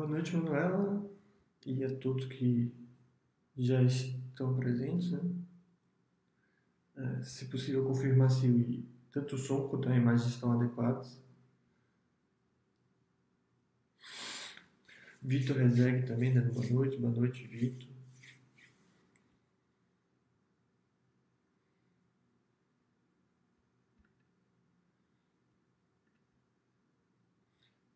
Boa 0.00 0.08
noite, 0.08 0.34
Manuela, 0.34 1.06
e 1.66 1.84
a 1.84 1.94
todos 1.98 2.24
que 2.24 2.72
já 3.54 3.82
estão 3.82 4.56
presentes. 4.56 5.10
Né? 5.12 5.20
É, 6.96 7.22
se 7.22 7.44
possível, 7.44 7.84
confirmar 7.84 8.30
se 8.30 8.82
tanto 9.12 9.34
o 9.34 9.38
som 9.38 9.68
quanto 9.68 9.90
a 9.90 9.94
imagem 9.94 10.26
estão 10.26 10.52
adequados. 10.52 11.20
Vitor 15.20 15.58
Rezegue 15.58 16.06
também 16.06 16.32
dando 16.32 16.54
boa 16.54 16.66
noite. 16.70 16.96
Boa 16.96 17.12
noite, 17.12 17.46
Vitor. 17.46 17.90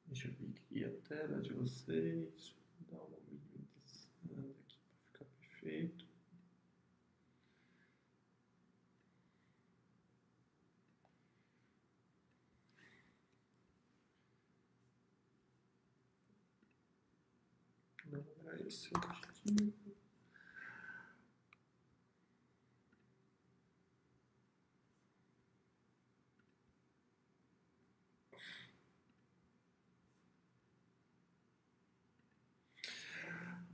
Deixa 0.06 0.28
eu 0.28 0.34
ver 0.34 0.63
aqui 0.74 0.84
a 0.84 0.90
tela 1.08 1.40
de 1.40 1.52
vocês. 1.52 2.56
Vou 2.80 2.98
dar 2.98 3.04
uma 3.04 3.18
minimização 3.28 4.10
aqui 4.60 4.78
para 4.82 4.98
ficar 5.04 5.24
perfeito. 5.38 6.04
Não 18.10 18.50
era 18.50 18.66
esse 18.66 18.90
objetivo. 18.96 19.94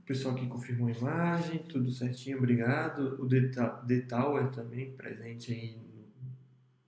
pessoal 0.11 0.35
aqui 0.35 0.45
confirmou 0.45 0.89
a 0.89 0.91
imagem, 0.91 1.59
tudo 1.59 1.89
certinho, 1.89 2.37
obrigado. 2.37 3.17
O 3.17 3.29
The 3.29 4.01
Tower 4.01 4.49
também 4.51 4.91
presente 4.91 5.53
aí 5.53 5.77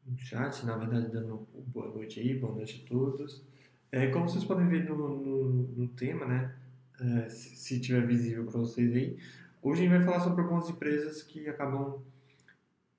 no 0.05 0.17
chat, 0.17 0.65
na 0.65 0.75
verdade 0.75 1.09
dando 1.09 1.47
boa 1.67 1.87
noite 1.87 2.19
aí, 2.19 2.37
boa 2.37 2.53
noite 2.53 2.83
a 2.83 2.89
todos. 2.89 3.41
É, 3.93 4.07
como 4.07 4.27
vocês 4.27 4.43
podem 4.43 4.67
ver 4.67 4.89
no, 4.89 4.97
no, 4.97 5.45
no 5.53 5.87
tema, 5.87 6.25
né, 6.25 6.53
é, 6.99 7.29
se, 7.29 7.55
se 7.55 7.79
tiver 7.79 8.05
visível 8.05 8.43
para 8.43 8.59
vocês 8.59 8.93
aí, 8.93 9.17
hoje 9.61 9.79
a 9.79 9.83
gente 9.85 9.97
vai 9.97 10.05
falar 10.05 10.19
sobre 10.19 10.41
algumas 10.41 10.69
empresas 10.69 11.23
que 11.23 11.47
acabam 11.47 12.01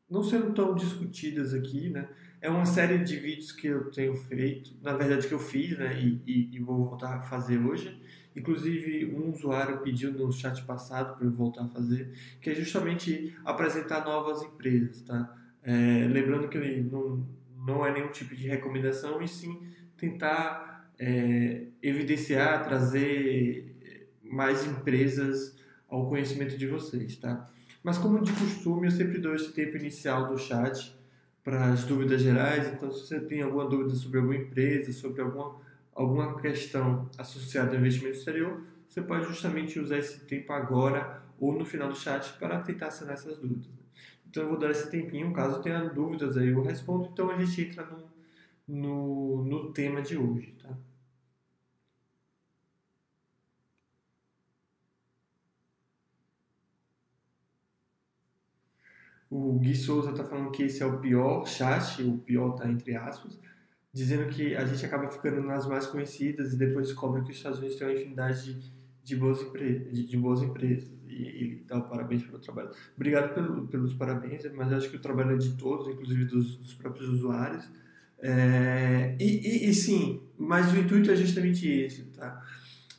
não 0.09 0.23
sendo 0.23 0.55
tão 0.55 0.75
discutidas 0.75 1.53
aqui, 1.53 1.91
né, 1.91 2.09
é 2.41 2.49
uma 2.49 2.65
série 2.65 2.97
de 3.05 3.17
vídeos 3.17 3.53
que 3.53 3.67
eu 3.67 3.91
tenho 3.91 4.15
feito, 4.15 4.75
na 4.81 4.95
verdade 4.95 5.29
que 5.29 5.35
eu 5.35 5.39
fiz, 5.39 5.77
né, 5.77 6.01
e, 6.01 6.23
e, 6.27 6.57
e 6.57 6.59
vou 6.61 6.83
voltar 6.87 7.15
a 7.15 7.21
fazer 7.21 7.59
hoje, 7.59 8.01
Inclusive, 8.37 9.07
um 9.15 9.31
usuário 9.31 9.79
pediu 9.79 10.13
no 10.13 10.33
chat 10.33 10.63
passado 10.65 11.17
para 11.17 11.27
eu 11.27 11.33
voltar 11.33 11.65
a 11.65 11.69
fazer, 11.69 12.13
que 12.41 12.51
é 12.51 12.55
justamente 12.55 13.37
apresentar 13.45 14.05
novas 14.05 14.43
empresas, 14.43 15.03
tá? 15.03 15.37
É, 15.63 16.09
lembrando 16.09 16.49
que 16.49 16.59
não, 16.59 17.27
não 17.67 17.87
é 17.87 17.93
nenhum 17.93 18.09
tipo 18.09 18.35
de 18.35 18.49
recomendação, 18.49 19.23
e 19.23 19.29
sim 19.29 19.69
tentar 19.97 20.91
é, 20.99 21.67
evidenciar, 21.83 22.65
trazer 22.65 23.75
mais 24.23 24.67
empresas 24.67 25.57
ao 25.89 26.09
conhecimento 26.09 26.59
de 26.59 26.67
vocês, 26.67 27.17
tá? 27.17 27.49
Mas 27.83 27.99
como 27.99 28.23
de 28.23 28.33
costume, 28.33 28.87
eu 28.87 28.91
sempre 28.91 29.19
dou 29.19 29.35
esse 29.35 29.53
tempo 29.53 29.77
inicial 29.77 30.27
do 30.29 30.39
chat 30.39 30.99
para 31.45 31.67
as 31.67 31.85
dúvidas 31.85 32.23
gerais, 32.23 32.67
então 32.69 32.91
se 32.91 33.07
você 33.07 33.21
tem 33.21 33.43
alguma 33.43 33.69
dúvida 33.69 33.95
sobre 33.95 34.19
alguma 34.19 34.37
empresa, 34.37 34.93
sobre 34.93 35.21
alguma 35.21 35.61
alguma 35.95 36.41
questão 36.41 37.09
associada 37.17 37.71
ao 37.71 37.77
investimento 37.77 38.19
exterior, 38.19 38.63
você 38.89 39.01
pode 39.01 39.27
justamente 39.27 39.79
usar 39.79 39.99
esse 39.99 40.21
tempo 40.27 40.53
agora 40.53 41.23
ou 41.39 41.53
no 41.53 41.65
final 41.65 41.89
do 41.89 41.97
chat 41.97 42.33
para 42.39 42.61
tentar 42.61 42.91
sanar 42.91 43.15
essas 43.15 43.39
dúvidas. 43.39 43.71
Então 44.29 44.43
eu 44.43 44.49
vou 44.51 44.59
dar 44.59 44.71
esse 44.71 44.91
tempinho, 44.91 45.33
caso 45.33 45.63
tenha 45.63 45.89
dúvidas 45.89 46.37
aí 46.37 46.49
eu 46.49 46.63
respondo, 46.63 47.09
então 47.13 47.31
a 47.31 47.39
gente 47.39 47.63
entra 47.63 47.85
no, 47.87 48.11
no, 48.67 49.45
no 49.45 49.73
tema 49.73 50.03
de 50.03 50.17
hoje, 50.17 50.53
tá? 50.61 50.77
O 59.31 59.59
Gui 59.59 59.75
Souza 59.75 60.11
está 60.11 60.25
falando 60.25 60.53
que 60.53 60.63
esse 60.63 60.83
é 60.83 60.87
o 60.87 61.01
pior 61.01 61.45
chat, 61.47 62.03
o 62.03 62.19
pior 62.19 62.55
está 62.55 62.71
entre 62.71 62.95
aspas, 62.95 63.39
dizendo 63.95 64.29
que 64.29 64.57
a 64.57 64.65
gente 64.65 64.85
acaba 64.85 65.09
ficando 65.09 65.41
nas 65.41 65.69
mais 65.69 65.87
conhecidas 65.87 66.53
e 66.53 66.57
depois 66.57 66.89
descobre 66.89 67.23
que 67.23 67.31
os 67.31 67.37
Estados 67.37 67.61
Unidos 67.61 67.77
têm 67.77 67.87
uma 67.87 67.95
infinidade 67.95 68.55
de, 68.55 68.73
de, 69.05 69.17
boas, 69.17 69.41
empresas, 69.41 69.93
de, 69.93 70.05
de 70.05 70.17
boas 70.17 70.43
empresas. 70.43 70.93
E 71.07 71.63
dá 71.65 71.81
parabéns 71.81 72.25
pelo 72.25 72.41
trabalho. 72.41 72.71
Obrigado 72.97 73.33
pelo, 73.33 73.69
pelos 73.69 73.95
parabéns, 73.95 74.43
mas 74.53 74.73
acho 74.73 74.91
que 74.91 74.97
o 74.97 75.01
trabalho 75.01 75.37
é 75.37 75.37
de 75.37 75.57
todos, 75.57 75.87
inclusive 75.87 76.25
dos, 76.25 76.57
dos 76.57 76.75
próprios 76.75 77.09
usuários. 77.09 77.71
É, 78.19 79.17
e, 79.21 79.25
e, 79.25 79.71
e, 79.71 79.75
sim, 79.75 80.21
mas 80.37 80.73
o 80.73 80.77
intuito 80.77 81.13
é 81.13 81.15
justamente 81.15 81.69
esse, 81.69 82.07
tá? 82.07 82.43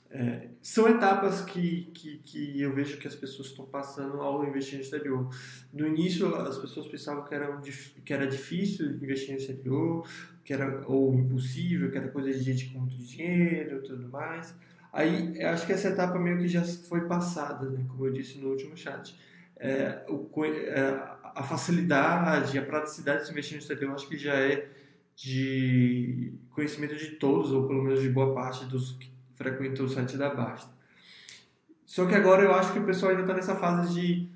É, 0.10 0.48
são 0.62 0.88
etapas 0.88 1.42
que, 1.42 1.92
que, 1.94 2.20
que, 2.20 2.62
eu 2.62 2.74
vejo 2.74 2.98
que 2.98 3.08
as 3.08 3.16
pessoas 3.16 3.50
estão 3.50 3.66
passando 3.66 4.22
ao 4.22 4.48
investir 4.48 4.76
no 4.76 4.82
exterior. 4.82 5.30
No 5.74 5.86
início, 5.86 6.34
as 6.36 6.58
pessoas 6.58 6.88
pensavam 6.88 7.26
que 7.26 7.36
era, 7.36 7.62
que 8.06 8.14
era 8.14 8.26
difícil 8.26 8.92
investir 8.92 9.32
no 9.32 9.42
exterior, 9.42 10.08
que 10.46 10.54
era 10.54 10.84
ou 10.88 11.14
impossível, 11.16 11.90
que 11.92 11.98
era 11.98 12.08
coisa 12.10 12.32
de 12.32 12.40
gente 12.40 12.70
com 12.70 12.80
muito 12.80 12.96
dinheiro 12.96 13.82
tudo 13.82 14.08
mais. 14.08 14.56
Aí, 14.94 15.42
acho 15.44 15.66
que 15.66 15.74
essa 15.74 15.90
etapa 15.90 16.18
meio 16.20 16.38
que 16.38 16.48
já 16.48 16.64
foi 16.64 17.02
passada, 17.08 17.70
né? 17.70 17.84
como 17.90 18.06
eu 18.06 18.14
disse 18.14 18.38
no 18.38 18.52
último 18.52 18.78
chat. 18.78 19.20
É, 19.58 20.06
o, 20.08 20.30
é, 20.46 21.16
a 21.36 21.44
facilidade, 21.44 22.58
a 22.58 22.62
praticidade 22.62 23.26
de 23.26 23.32
investir 23.32 23.56
no 23.56 23.62
exterior, 23.62 23.94
acho 23.94 24.08
que 24.08 24.18
já 24.18 24.36
é 24.36 24.70
de 25.16 26.34
conhecimento 26.52 26.96
de 26.96 27.12
todos, 27.12 27.52
ou 27.52 27.68
pelo 27.68 27.84
menos 27.84 28.02
de 28.02 28.10
boa 28.10 28.34
parte 28.34 28.66
dos 28.66 28.92
que 28.94 29.10
frequentam 29.34 29.86
o 29.86 29.90
site 29.90 30.16
da 30.16 30.34
Basta. 30.34 30.72
Só 31.86 32.06
que 32.06 32.14
agora 32.14 32.44
eu 32.44 32.54
acho 32.54 32.72
que 32.72 32.80
o 32.80 32.86
pessoal 32.86 33.12
ainda 33.12 33.24
está 33.24 33.34
nessa 33.34 33.56
fase 33.56 33.94
de 33.94 34.30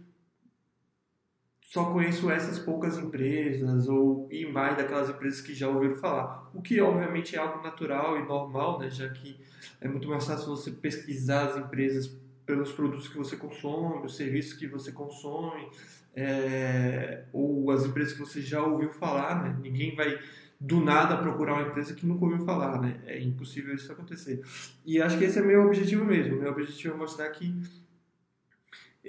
só 1.69 1.86
conheço 1.86 2.31
essas 2.31 2.57
poucas 2.57 2.98
empresas 2.98 3.88
ou 3.88 4.27
e 4.31 4.44
mais 4.44 4.75
daquelas 4.75 5.07
empresas 5.07 5.39
que 5.39 5.54
já 5.54 5.69
ouviram 5.69 5.95
falar. 5.95 6.50
O 6.51 6.63
que 6.63 6.81
obviamente 6.81 7.36
é 7.36 7.39
algo 7.39 7.62
natural 7.62 8.18
e 8.18 8.25
normal, 8.25 8.80
né, 8.80 8.89
já 8.89 9.07
que 9.07 9.39
é 9.80 9.88
muito 9.88 10.07
mais 10.10 10.25
fácil 10.25 10.48
você 10.48 10.71
pesquisar 10.71 11.50
as 11.50 11.57
empresas 11.57 12.18
pelos 12.44 12.71
produtos 12.71 13.07
que 13.07 13.16
você 13.16 13.38
consome, 13.38 14.04
os 14.04 14.16
serviços 14.16 14.54
que 14.54 14.66
você 14.66 14.92
consome, 14.92 15.69
é, 16.16 17.25
ou 17.31 17.69
as 17.69 17.86
empresas 17.86 18.13
que 18.13 18.19
você 18.19 18.42
já 18.42 18.63
ouviu 18.63 18.89
falar, 18.89 19.44
né? 19.44 19.56
Ninguém 19.62 19.95
vai 19.95 20.18
do 20.60 20.83
nada 20.83 21.18
procurar 21.18 21.54
uma 21.54 21.68
empresa 21.68 21.94
que 21.94 22.04
nunca 22.04 22.25
ouviu 22.25 22.44
falar, 22.44 22.81
né? 22.81 23.00
É 23.06 23.21
impossível 23.21 23.75
isso 23.75 23.92
acontecer. 23.92 24.42
E 24.83 25.00
acho 25.00 25.19
que 25.19 25.24
esse 25.24 25.38
é 25.38 25.42
meu 25.44 25.68
objetivo 25.68 26.04
mesmo. 26.04 26.36
Meu 26.38 26.50
objetivo 26.50 26.95
é 26.95 26.98
mostrar 26.98 27.30
que 27.30 27.56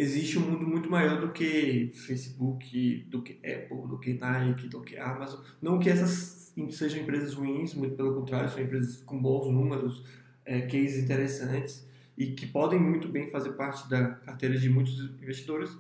existe 0.01 0.39
um 0.39 0.43
mundo 0.43 0.67
muito 0.67 0.91
maior 0.91 1.21
do 1.21 1.31
que 1.31 1.91
Facebook, 1.93 3.07
do 3.11 3.23
que 3.23 3.33
Apple, 3.47 3.87
do 3.87 3.99
que 3.99 4.15
Nike, 4.15 4.67
do 4.67 4.81
que 4.81 4.97
Amazon. 4.97 5.41
Não 5.61 5.79
que 5.79 5.91
essas 5.91 6.55
sejam 6.71 7.03
empresas 7.03 7.35
ruins, 7.35 7.75
muito 7.75 7.97
pelo 7.97 8.15
contrário, 8.15 8.49
são 8.49 8.63
empresas 8.63 9.03
com 9.03 9.21
bons 9.21 9.53
números, 9.53 10.03
é, 10.45 10.63
cases 10.63 11.05
interessantes 11.05 11.87
e 12.17 12.29
que 12.33 12.47
podem 12.47 12.81
muito 12.81 13.09
bem 13.09 13.29
fazer 13.29 13.51
parte 13.53 13.89
da 13.91 14.13
carteira 14.13 14.59
de 14.59 14.71
muitos 14.71 14.99
investidores. 15.23 15.71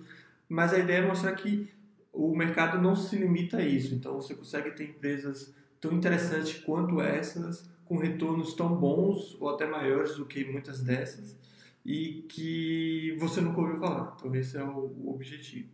Mas 0.48 0.74
a 0.74 0.78
ideia 0.78 0.98
é 0.98 1.06
mostrar 1.06 1.32
que 1.32 1.70
o 2.12 2.36
mercado 2.36 2.80
não 2.80 2.94
se 2.94 3.16
limita 3.16 3.56
a 3.56 3.64
isso. 3.64 3.94
Então 3.94 4.14
você 4.16 4.34
consegue 4.34 4.70
ter 4.72 4.84
empresas 4.84 5.54
tão 5.80 5.92
interessantes 5.92 6.58
quanto 6.62 7.00
essas, 7.00 7.70
com 7.86 7.96
retornos 7.96 8.52
tão 8.52 8.76
bons 8.76 9.36
ou 9.40 9.48
até 9.48 9.66
maiores 9.66 10.16
do 10.16 10.26
que 10.26 10.44
muitas 10.44 10.82
dessas 10.82 11.40
e 11.84 12.22
que 12.28 13.16
você 13.18 13.40
nunca 13.40 13.60
ouviu 13.60 13.78
falar. 13.78 14.14
Então 14.18 14.34
esse 14.34 14.56
é 14.56 14.64
o, 14.64 15.08
objetivo. 15.08 15.68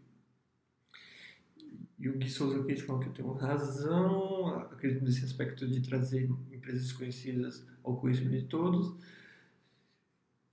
E 1.98 2.08
o 2.08 2.18
Gui 2.18 2.28
Souza 2.28 2.60
aqui 2.60 2.76
falou 2.76 3.00
que 3.00 3.08
eu 3.08 3.12
tenho 3.12 3.32
razão, 3.32 4.48
acredito 4.70 5.04
nesse 5.04 5.24
aspecto 5.24 5.66
de 5.66 5.80
trazer 5.80 6.28
empresas 6.52 6.92
conhecidas 6.92 7.66
ao 7.82 7.96
conhecimento 7.96 8.42
de 8.42 8.48
todos. 8.48 8.94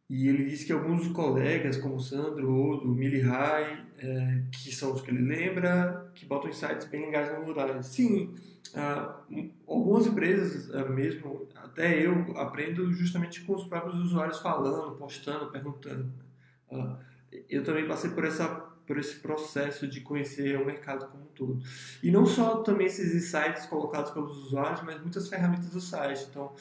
E 0.09 0.27
ele 0.27 0.45
disse 0.45 0.65
que 0.65 0.71
alguns 0.71 1.07
colegas, 1.09 1.77
como 1.77 1.95
o 1.95 1.99
Sandro 1.99 2.53
ou 2.53 2.79
do 2.79 2.87
Millihai, 2.87 3.85
é, 3.97 4.43
que 4.51 4.73
são 4.73 4.93
os 4.93 5.01
que 5.01 5.09
ele 5.09 5.21
lembra, 5.21 6.11
que 6.13 6.25
botam 6.25 6.49
insights 6.49 6.87
bem 6.87 7.05
ligados 7.05 7.37
no 7.37 7.45
rural. 7.45 7.81
Sim, 7.81 8.33
ah, 8.75 9.21
algumas 9.67 10.07
empresas 10.07 10.73
ah, 10.73 10.85
mesmo, 10.89 11.47
até 11.55 12.05
eu 12.05 12.37
aprendo 12.37 12.91
justamente 12.91 13.41
com 13.41 13.55
os 13.55 13.65
próprios 13.65 13.99
usuários 13.99 14.39
falando, 14.39 14.95
postando, 14.95 15.51
perguntando. 15.51 16.11
Ah, 16.71 16.99
eu 17.49 17.63
também 17.63 17.87
passei 17.87 18.11
por 18.11 18.25
essa 18.25 18.73
por 18.85 18.97
esse 18.97 19.15
processo 19.19 19.87
de 19.87 20.01
conhecer 20.01 20.59
o 20.59 20.65
mercado 20.65 21.07
como 21.07 21.23
um 21.23 21.27
todo. 21.27 21.59
E 22.01 22.11
não 22.11 22.25
só 22.25 22.57
também 22.57 22.87
esses 22.87 23.15
insights 23.15 23.65
colocados 23.65 24.11
pelos 24.11 24.37
usuários, 24.37 24.83
mas 24.83 24.99
muitas 24.99 25.29
ferramentas 25.29 25.69
do 25.69 25.79
site. 25.79 26.27
Então, 26.29 26.53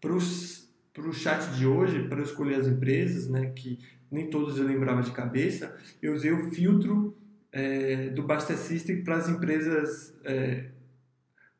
para 0.00 0.12
o 0.12 1.12
chat 1.12 1.50
de 1.56 1.66
hoje, 1.66 2.08
para 2.08 2.22
escolher 2.22 2.56
as 2.56 2.66
empresas, 2.66 3.28
né, 3.28 3.46
que 3.56 3.78
nem 4.10 4.28
todos 4.28 4.58
eu 4.58 4.66
lembrava 4.66 5.02
de 5.02 5.10
cabeça, 5.12 5.74
eu 6.02 6.12
usei 6.12 6.30
o 6.30 6.50
filtro 6.50 7.16
é, 7.50 8.08
do 8.10 8.22
Basta 8.22 8.56
System 8.56 9.02
para 9.02 9.16
as 9.16 9.28
empresas, 9.28 10.14
é, 10.24 10.66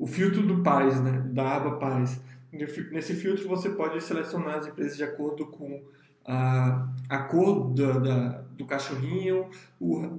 o 0.03 0.07
filtro 0.09 0.45
do 0.45 0.65
Paz, 0.65 1.01
né, 1.01 1.23
da 1.29 1.55
aba 1.55 1.77
Paz. 1.77 2.21
Nesse 2.51 3.15
filtro 3.15 3.49
você 3.49 3.71
pode 3.71 4.03
selecionar 4.03 4.57
as 4.57 4.67
empresas 4.67 4.97
de 4.97 5.05
acordo 5.05 5.47
com 5.47 5.81
a, 6.27 6.89
a 7.09 7.19
cor 7.19 7.73
da, 7.73 8.01
da, 8.01 8.29
do 8.51 8.67
cachorrinho, 8.67 9.49
o, 9.81 10.19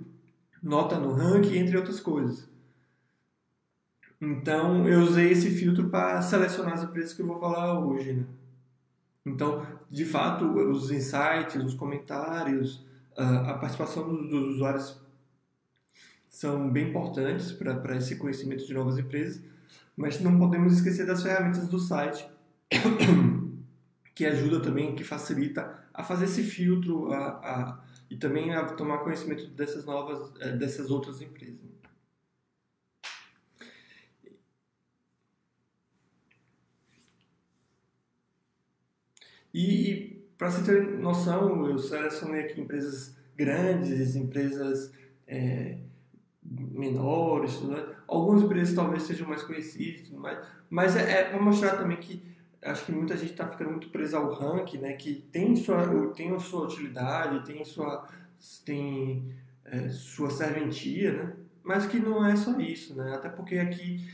nota 0.62 0.98
no 0.98 1.14
ranking, 1.14 1.56
entre 1.56 1.74
outras 1.74 2.00
coisas. 2.00 2.46
Então 4.20 4.86
eu 4.86 5.00
usei 5.00 5.32
esse 5.32 5.50
filtro 5.52 5.88
para 5.88 6.20
selecionar 6.20 6.74
as 6.74 6.84
empresas 6.84 7.14
que 7.14 7.22
eu 7.22 7.26
vou 7.26 7.40
falar 7.40 7.80
hoje. 7.80 8.12
Né? 8.12 8.26
Então, 9.24 9.66
de 9.90 10.04
fato, 10.04 10.44
os 10.44 10.90
insights, 10.90 11.64
os 11.64 11.72
comentários, 11.72 12.84
a 13.16 13.54
participação 13.54 14.06
dos 14.06 14.56
usuários 14.56 15.02
são 16.34 16.68
bem 16.68 16.88
importantes 16.88 17.52
para 17.52 17.96
esse 17.96 18.16
conhecimento 18.16 18.66
de 18.66 18.74
novas 18.74 18.98
empresas, 18.98 19.40
mas 19.96 20.20
não 20.20 20.36
podemos 20.36 20.74
esquecer 20.74 21.06
das 21.06 21.22
ferramentas 21.22 21.68
do 21.68 21.78
site, 21.78 22.28
que 24.12 24.26
ajuda 24.26 24.60
também, 24.60 24.96
que 24.96 25.04
facilita 25.04 25.78
a 25.94 26.02
fazer 26.02 26.24
esse 26.24 26.42
filtro 26.42 27.12
a, 27.12 27.28
a, 27.28 27.84
e 28.10 28.16
também 28.16 28.52
a 28.52 28.64
tomar 28.64 28.98
conhecimento 28.98 29.46
dessas 29.50 29.84
novas, 29.84 30.32
eh, 30.40 30.56
dessas 30.56 30.90
outras 30.90 31.22
empresas. 31.22 31.60
E, 39.54 40.20
para 40.36 40.50
você 40.50 40.64
ter 40.64 40.98
noção, 40.98 41.64
eu 41.70 41.78
selecionei 41.78 42.40
aqui 42.40 42.60
empresas 42.60 43.16
grandes, 43.36 44.16
empresas 44.16 44.92
é, 45.28 45.78
menores, 46.72 47.56
tudo, 47.56 47.94
algumas 48.06 48.42
empresas 48.42 48.74
talvez 48.74 49.02
sejam 49.02 49.28
mais 49.28 49.42
conhecidas, 49.42 50.10
mas, 50.10 50.38
mas 50.70 50.96
é, 50.96 51.20
é 51.20 51.24
para 51.24 51.40
mostrar 51.40 51.76
também 51.76 51.96
que 51.96 52.22
acho 52.62 52.86
que 52.86 52.92
muita 52.92 53.16
gente 53.16 53.32
está 53.32 53.46
ficando 53.46 53.70
muito 53.70 53.88
presa 53.90 54.18
ao 54.18 54.32
ranking, 54.32 54.78
né, 54.78 54.94
que 54.94 55.26
tem 55.30 55.54
sua, 55.54 56.12
tem 56.14 56.38
sua 56.38 56.64
utilidade, 56.64 57.44
tem 57.44 57.64
sua, 57.64 58.08
tem, 58.64 59.34
é, 59.64 59.88
sua 59.90 60.30
serventia, 60.30 61.12
né, 61.12 61.32
mas 61.62 61.86
que 61.86 61.98
não 61.98 62.24
é 62.24 62.34
só 62.36 62.58
isso, 62.58 62.94
né, 62.94 63.14
até 63.14 63.28
porque 63.28 63.58
aqui 63.58 64.08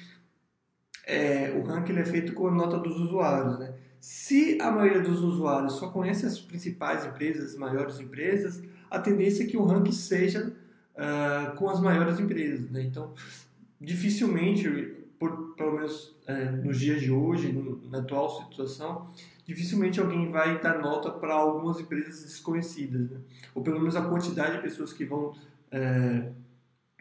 é, 1.06 1.52
o 1.56 1.62
ranking 1.62 1.96
é 1.96 2.04
feito 2.04 2.32
com 2.32 2.48
a 2.48 2.50
nota 2.50 2.78
dos 2.78 2.98
usuários, 2.98 3.58
né, 3.58 3.75
se 4.00 4.58
a 4.60 4.70
maioria 4.70 5.02
dos 5.02 5.20
usuários 5.20 5.75
só 5.75 5.88
conhece 5.88 6.25
as 6.25 6.40
principais 6.40 7.04
empresas, 7.04 7.52
as 7.52 7.56
maiores 7.56 8.00
empresas, 8.00 8.62
a 8.90 8.98
tendência 8.98 9.44
é 9.44 9.46
que 9.46 9.56
o 9.56 9.64
ranking 9.64 9.92
seja 9.92 10.56
uh, 11.00 11.56
com 11.56 11.70
as 11.70 11.81
maiores 11.81 12.20
empresas. 12.20 12.70
Né? 12.70 12.82
Então, 12.82 13.14
dificilmente, 13.81 14.69
por, 15.19 15.55
pelo 15.56 15.73
menos 15.73 16.17
uh, 16.29 16.64
nos 16.64 16.79
dias 16.79 17.00
de 17.00 17.11
hoje, 17.11 17.52
na 17.91 17.99
atual 17.99 18.29
situação, 18.44 19.11
dificilmente 19.47 19.99
alguém 19.99 20.31
vai 20.31 20.61
dar 20.61 20.79
nota 20.79 21.11
para 21.11 21.35
algumas 21.35 21.81
empresas 21.81 22.23
desconhecidas. 22.23 23.11
Né? 23.11 23.19
Ou 23.55 23.62
pelo 23.62 23.79
menos 23.79 23.97
a 23.97 24.02
quantidade 24.02 24.56
de 24.56 24.62
pessoas 24.62 24.92
que 24.92 25.04
vão. 25.04 25.35
Uh, 25.73 26.40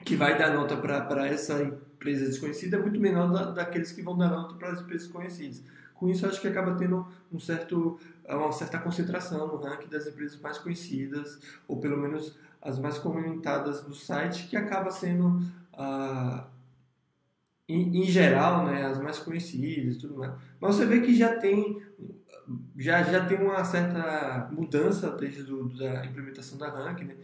que 0.06 0.16
vai 0.16 0.38
dar 0.38 0.54
nota 0.54 0.78
para 0.78 1.28
essa 1.28 1.62
empresa 1.62 2.26
desconhecida 2.26 2.78
é 2.78 2.80
muito 2.80 2.98
menor 3.02 3.30
da, 3.34 3.52
daqueles 3.52 3.92
que 3.92 4.02
vão 4.02 4.18
dar 4.18 4.30
nota 4.30 4.56
para 4.56 4.72
as 4.72 4.80
empresas 4.80 5.10
conhecidas. 5.10 5.62
Com 5.94 6.08
isso, 6.08 6.26
acho 6.26 6.40
que 6.40 6.48
acaba 6.48 6.76
tendo 6.76 7.06
um 7.30 7.38
certo, 7.38 8.00
uma 8.26 8.54
certa 8.54 8.78
concentração 8.78 9.46
no 9.48 9.58
ranking 9.58 9.90
das 9.90 10.08
empresas 10.08 10.40
mais 10.40 10.58
conhecidas, 10.58 11.38
ou 11.68 11.82
pelo 11.82 11.98
menos 11.98 12.38
as 12.62 12.78
mais 12.78 12.98
comentadas 12.98 13.82
do 13.84 13.94
site, 13.94 14.48
que 14.48 14.58
acaba 14.58 14.92
sendo, 14.92 15.42
ah, 15.74 16.48
em, 17.68 18.02
em, 18.02 18.06
geral, 18.06 18.66
né, 18.66 18.86
as 18.86 19.02
mais 19.02 19.20
conhecidas 19.20 19.98
tudo 19.98 20.18
mais. 20.18 20.34
Mas 20.60 20.76
você 20.76 20.86
vê 20.86 21.02
que 21.02 21.16
já 21.16 21.38
tem, 21.38 21.82
já, 22.78 23.04
já 23.04 23.26
tem 23.26 23.38
uma 23.38 23.64
certa 23.64 24.50
mudança 24.52 25.12
desde 25.12 25.44
do, 25.44 25.70
da 25.78 26.06
implementação 26.06 26.58
da 26.58 26.70
ranking, 26.70 27.06
né, 27.06 27.16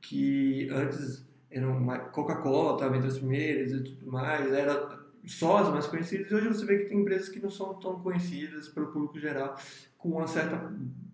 que 0.00 0.68
antes 0.70 1.26
eram 1.50 1.86
Coca-Cola 2.12 2.74
estava 2.74 2.96
entre 2.96 3.08
as 3.08 3.18
primeiras 3.18 3.72
e 3.72 3.82
tudo 3.82 4.10
mais, 4.10 4.52
era 4.52 5.04
só 5.26 5.58
as 5.58 5.68
mais 5.70 5.86
conhecidas, 5.86 6.30
e 6.30 6.34
hoje 6.34 6.48
você 6.48 6.66
vê 6.66 6.78
que 6.78 6.88
tem 6.88 7.00
empresas 7.00 7.28
que 7.28 7.40
não 7.40 7.50
são 7.50 7.74
tão 7.74 8.00
conhecidas 8.00 8.68
pelo 8.68 8.88
público 8.88 9.18
geral, 9.18 9.56
com 9.96 10.10
uma 10.10 10.26
certa, 10.26 10.70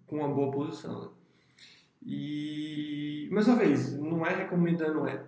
com 0.07 0.17
uma 0.17 0.29
boa 0.29 0.51
posição. 0.51 1.13
E, 2.03 3.29
mais 3.31 3.47
uma 3.47 3.57
vez, 3.57 3.97
não 3.99 4.25
é 4.25 4.35
recomendando 4.35 5.07
é 5.07 5.25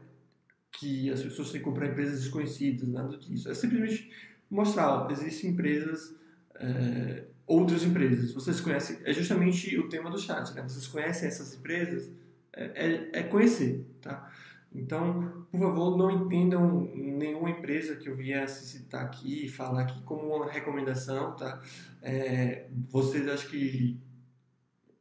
que 0.73 1.11
as 1.11 1.23
pessoas 1.23 1.51
têm 1.51 1.61
que 1.61 1.65
comprar 1.65 1.89
empresas 1.89 2.23
desconhecidas, 2.23 2.89
nada 2.89 3.17
disso. 3.19 3.49
É 3.49 3.55
simplesmente 3.55 4.11
mostrar, 4.51 4.89
ó, 4.89 5.11
existem 5.11 5.51
empresas, 5.51 6.15
é, 6.57 7.25
outras 7.47 7.83
empresas. 7.83 8.33
Vocês 8.33 8.61
conhecem, 8.61 8.99
é 9.05 9.13
justamente 9.13 9.79
o 9.79 9.89
tema 9.89 10.11
do 10.11 10.19
chat, 10.19 10.55
né? 10.55 10.63
Vocês 10.63 10.87
conhecem 10.87 11.29
essas 11.29 11.55
empresas? 11.55 12.11
É, 12.55 12.65
é, 12.75 13.11
é 13.21 13.23
conhecer, 13.23 13.87
tá? 14.01 14.31
Então, 14.75 15.47
por 15.51 15.61
favor, 15.61 15.99
não 15.99 16.11
entendam 16.11 16.91
nenhuma 16.95 17.51
empresa 17.51 17.97
que 17.97 18.09
eu 18.09 18.17
viesse 18.17 18.67
citar 18.67 19.05
aqui, 19.05 19.49
falar 19.49 19.83
aqui 19.83 20.03
como 20.03 20.35
uma 20.35 20.51
recomendação, 20.51 21.37
tá? 21.37 21.61
É, 22.01 22.67
vocês 22.91 23.29
acho 23.29 23.49
que 23.49 23.99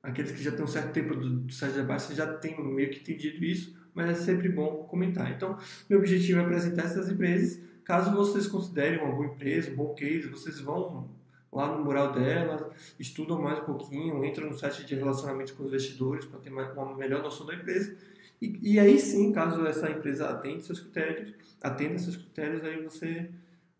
aqueles 0.01 0.31
que 0.31 0.43
já 0.43 0.51
têm 0.51 0.63
um 0.63 0.67
certo 0.67 0.91
tempo 0.91 1.15
do, 1.15 1.29
do 1.41 1.53
site 1.53 1.75
da 1.75 1.83
base 1.83 2.13
já 2.15 2.33
têm 2.37 2.61
meio 2.63 2.89
que 2.89 2.99
entendido 2.99 3.43
isso, 3.43 3.75
mas 3.93 4.09
é 4.09 4.15
sempre 4.15 4.49
bom 4.49 4.83
comentar. 4.83 5.31
Então, 5.31 5.57
meu 5.89 5.99
objetivo 5.99 6.39
é 6.39 6.43
apresentar 6.43 6.85
essas 6.85 7.09
empresas. 7.09 7.61
Caso 7.83 8.11
vocês 8.15 8.47
considerem 8.47 8.99
uma 8.99 9.13
boa 9.13 9.25
empresa, 9.25 9.71
um 9.71 9.75
bom 9.75 9.93
case, 9.93 10.27
vocês 10.27 10.59
vão 10.59 11.09
lá 11.51 11.75
no 11.75 11.83
mural 11.83 12.13
dela, 12.13 12.71
estudam 12.97 13.41
mais 13.41 13.59
um 13.59 13.65
pouquinho, 13.65 14.23
entram 14.23 14.49
no 14.49 14.57
site 14.57 14.85
de 14.85 14.95
relacionamento 14.95 15.53
com 15.53 15.63
os 15.63 15.69
investidores 15.69 16.25
para 16.25 16.39
ter 16.39 16.49
uma 16.49 16.95
melhor 16.95 17.21
noção 17.21 17.45
da 17.45 17.53
empresa 17.53 17.97
e, 18.41 18.73
e 18.73 18.79
aí 18.79 18.97
sim, 18.99 19.31
caso 19.31 19.65
essa 19.67 19.89
empresa 19.89 20.29
atenda 20.29 20.61
seus 20.61 20.79
critérios, 20.79 21.33
atenda 21.61 21.99
seus 21.99 22.17
critérios, 22.17 22.63
aí 22.63 22.83
você 22.83 23.29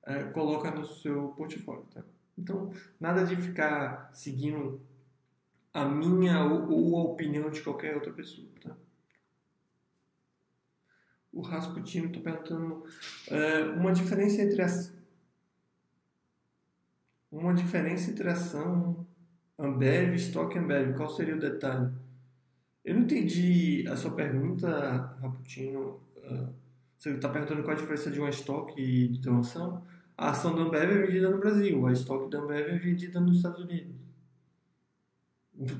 é, 0.04 0.24
coloca 0.26 0.70
no 0.70 0.86
seu 0.86 1.30
portfólio. 1.30 1.84
Tá? 1.92 2.04
Então, 2.38 2.72
nada 3.00 3.26
de 3.26 3.36
ficar 3.36 4.12
seguindo 4.14 4.80
a 5.74 5.86
minha 5.86 6.44
ou, 6.44 6.98
a 6.98 7.04
opinião 7.04 7.50
de 7.50 7.62
qualquer 7.62 7.96
outra 7.96 8.12
pessoa. 8.12 8.48
Tá? 8.62 8.76
O 11.32 11.42
Rasputino 11.42 12.08
está 12.08 12.20
perguntando 12.20 12.84
é, 13.30 13.64
uma 13.64 13.94
diferença 13.94 14.42
entre 14.42 14.62
as 14.62 14.94
uma 17.32 17.54
diferença 17.54 18.12
entre 18.12 18.28
ação 18.28 19.08
Ambev 19.58 20.14
e 20.14 20.16
Stock 20.18 20.58
Ambev. 20.58 20.96
Qual 20.98 21.10
seria 21.10 21.36
o 21.36 21.40
detalhe? 21.40 21.90
Eu 22.84 22.96
não 22.96 23.04
entendi 23.04 23.86
a 23.88 23.96
sua 23.96 24.12
pergunta, 24.12 25.16
Raputino. 25.22 26.02
Ah, 26.24 26.50
você 26.98 27.12
está 27.12 27.30
perguntando 27.30 27.64
qual 27.64 27.76
a 27.76 27.80
diferença 27.80 28.12
de 28.12 28.20
uma 28.20 28.30
estoque 28.30 29.08
de 29.08 29.30
uma 29.30 29.40
ação? 29.40 29.86
A 30.18 30.32
ação 30.32 30.56
da 30.56 30.64
Ambev 30.64 30.92
é 30.92 31.06
vendida 31.06 31.30
no 31.30 31.40
Brasil, 31.40 31.86
a 31.88 31.92
estoque 31.92 32.30
da 32.30 32.40
Ambev 32.40 32.70
é 32.70 32.78
vendida 32.78 33.20
nos 33.20 33.38
Estados 33.38 33.64
Unidos. 33.64 33.96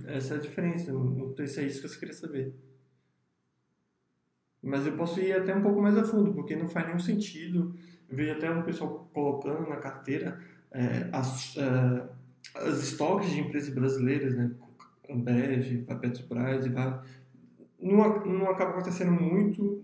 Essa 0.08 0.36
é 0.36 0.38
a 0.38 0.42
diferença, 0.42 0.92
se 1.48 1.60
é 1.60 1.64
isso 1.64 1.82
que 1.82 1.88
você 1.88 2.00
queria 2.00 2.14
saber. 2.14 2.54
Mas 4.62 4.86
eu 4.86 4.96
posso 4.96 5.20
ir 5.20 5.34
até 5.34 5.56
um 5.56 5.62
pouco 5.62 5.82
mais 5.82 5.98
a 5.98 6.04
fundo, 6.04 6.34
porque 6.34 6.56
não 6.56 6.68
faz 6.68 6.86
nenhum 6.86 7.00
sentido. 7.00 7.76
Eu 8.08 8.16
vejo 8.16 8.34
até 8.34 8.52
um 8.52 8.62
pessoal 8.62 9.10
colocando 9.12 9.68
na 9.68 9.78
carteira 9.78 10.40
é, 10.72 11.10
as, 11.12 11.58
é, 11.58 12.10
as 12.56 12.84
estoques 12.84 13.32
de 13.32 13.40
empresas 13.40 13.74
brasileiras, 13.74 14.36
né? 14.36 14.52
Ambev, 15.10 15.84
Petrobras 16.00 16.66
e 16.66 16.70
vai. 16.70 17.02
Não, 17.80 18.26
não 18.26 18.50
acaba 18.50 18.72
acontecendo 18.72 19.12
muito 19.12 19.82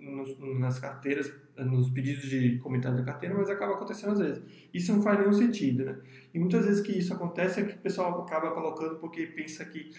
nas 0.59 0.79
carteiras, 0.79 1.33
nos 1.63 1.89
pedidos 1.89 2.29
de 2.29 2.57
comentário 2.59 2.97
da 2.97 3.03
carteira, 3.03 3.35
mas 3.35 3.49
acaba 3.49 3.73
acontecendo 3.73 4.13
às 4.13 4.19
vezes. 4.19 4.43
Isso 4.73 4.93
não 4.93 5.01
faz 5.01 5.19
nenhum 5.19 5.33
sentido, 5.33 5.85
né? 5.85 5.97
E 6.33 6.39
muitas 6.39 6.65
vezes 6.65 6.81
que 6.81 6.91
isso 6.91 7.13
acontece 7.13 7.59
é 7.59 7.63
que 7.63 7.75
o 7.75 7.79
pessoal 7.79 8.21
acaba 8.21 8.51
colocando 8.51 8.99
porque 8.99 9.25
pensa 9.25 9.65
que, 9.65 9.91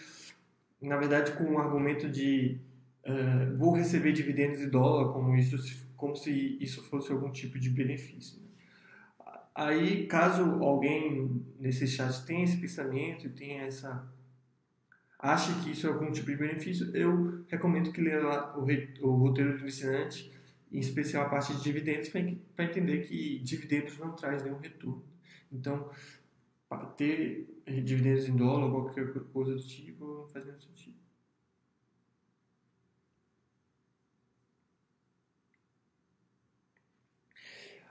na 0.81 0.97
verdade, 0.97 1.33
com 1.33 1.45
um 1.45 1.59
argumento 1.59 2.09
de 2.09 2.59
uh, 3.05 3.57
vou 3.57 3.73
receber 3.73 4.13
dividendos 4.13 4.61
em 4.61 4.69
dólar, 4.69 5.13
como, 5.13 5.35
isso, 5.37 5.57
como 5.97 6.15
se 6.15 6.57
isso 6.61 6.83
fosse 6.85 7.11
algum 7.13 7.31
tipo 7.31 7.59
de 7.59 7.71
benefício. 7.71 8.41
Né? 8.41 8.49
Aí, 9.55 10.07
caso 10.07 10.43
alguém 10.63 11.45
nesse 11.59 11.87
chat 11.87 12.25
tenha 12.25 12.45
esse 12.45 12.57
pensamento 12.57 13.27
e 13.27 13.31
tenha 13.31 13.63
essa 13.63 14.09
acha 15.19 15.53
que 15.63 15.73
isso 15.73 15.87
é 15.87 15.91
algum 15.91 16.13
tipo 16.13 16.31
de 16.31 16.37
benefício, 16.37 16.95
eu 16.95 17.45
recomendo 17.49 17.91
que 17.91 18.01
leia 18.01 18.23
lá 18.23 18.57
o, 18.57 18.65
o 19.03 19.17
roteiro 19.17 19.55
do 19.55 19.63
iniciante, 19.63 20.31
em 20.71 20.79
especial 20.79 21.27
a 21.27 21.29
parte 21.29 21.55
de 21.55 21.63
dividendos, 21.63 22.09
para 22.09 22.65
entender 22.65 23.07
que 23.07 23.39
dividendos 23.39 23.99
não 23.99 24.13
traz 24.13 24.43
nenhum 24.43 24.59
retorno. 24.59 25.05
Então, 25.51 25.91
ter 26.97 27.49
dividendos 27.67 28.29
em 28.29 28.37
dólar 28.37 28.67
ou 28.67 28.83
qualquer 28.83 29.13
coisa 29.33 29.55
do 29.55 29.63
tipo 29.63 30.05
não 30.05 30.29
faz 30.29 30.45
nenhum 30.45 30.61
sentido. 30.61 30.99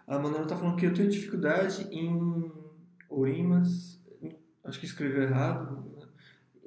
A 0.05 0.17
Manuela 0.17 0.43
está 0.43 0.55
falando 0.55 0.77
que 0.77 0.85
eu 0.85 0.93
tenho 0.93 1.09
dificuldade 1.09 1.83
em 1.91 2.49
Orimas, 3.09 4.01
acho 4.63 4.79
que 4.79 4.85
escreveu 4.85 5.23
errado, 5.23 5.81
né? 5.81 6.07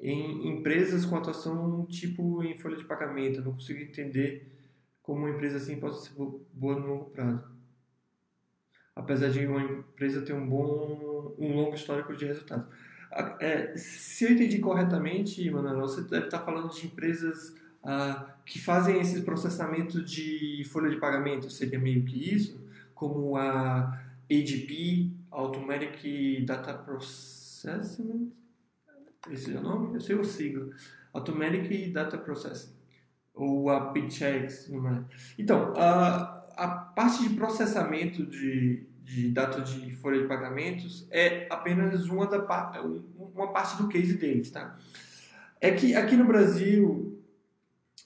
em 0.02 0.48
empresas 0.48 1.06
com 1.06 1.16
atuação 1.16 1.86
tipo 1.86 2.42
em 2.42 2.58
folha 2.58 2.76
de 2.76 2.84
pagamento. 2.84 3.40
não 3.40 3.52
consigo 3.52 3.80
entender 3.80 4.59
como 5.02 5.20
uma 5.20 5.30
empresa 5.30 5.56
assim 5.56 5.78
pode 5.78 6.02
ser 6.02 6.12
boa 6.52 6.78
no 6.78 6.86
longo 6.86 7.04
prazo. 7.06 7.44
Apesar 8.94 9.30
de 9.30 9.46
uma 9.46 9.62
empresa 9.62 10.22
ter 10.22 10.32
um 10.32 10.46
bom, 10.46 11.34
um 11.38 11.54
longo 11.54 11.74
histórico 11.74 12.14
de 12.14 12.26
resultados. 12.26 12.66
É, 13.40 13.76
se 13.76 14.24
eu 14.24 14.32
entendi 14.32 14.58
corretamente, 14.58 15.50
Manuel, 15.50 15.80
você 15.80 16.02
deve 16.02 16.26
estar 16.26 16.40
falando 16.40 16.72
de 16.72 16.86
empresas 16.86 17.56
ah, 17.82 18.34
que 18.44 18.60
fazem 18.60 19.00
esse 19.00 19.22
processamento 19.22 20.02
de 20.04 20.64
folha 20.70 20.90
de 20.90 20.96
pagamento, 20.96 21.50
seria 21.50 21.78
meio 21.78 22.04
que 22.04 22.34
isso? 22.34 22.60
como 23.00 23.34
a 23.34 23.98
ADP, 24.30 25.10
Automatic 25.30 26.44
Data 26.44 26.74
Processing, 26.74 28.30
esse 29.30 29.56
é 29.56 29.58
o 29.58 29.62
nome? 29.62 29.94
Eu 29.94 30.00
sei 30.02 30.16
o 30.16 30.22
sigla. 30.22 30.68
Automatic 31.14 31.90
Data 31.92 32.18
Processing, 32.18 32.74
ou 33.40 33.70
a 33.70 33.92
Paychecks. 33.92 34.70
É? 34.70 35.04
Então, 35.38 35.72
a, 35.76 36.44
a 36.56 36.68
parte 36.68 37.28
de 37.28 37.34
processamento 37.34 38.24
de, 38.26 38.86
de 39.02 39.28
dados 39.28 39.72
de 39.72 39.94
folha 39.96 40.20
de 40.20 40.28
pagamentos 40.28 41.06
é 41.10 41.46
apenas 41.50 42.06
uma, 42.06 42.26
da, 42.26 42.38
uma 43.34 43.52
parte 43.52 43.80
do 43.80 43.88
case 43.88 44.14
deles, 44.14 44.50
tá? 44.50 44.76
É 45.60 45.70
que 45.72 45.94
aqui 45.94 46.16
no 46.16 46.26
Brasil 46.26 47.10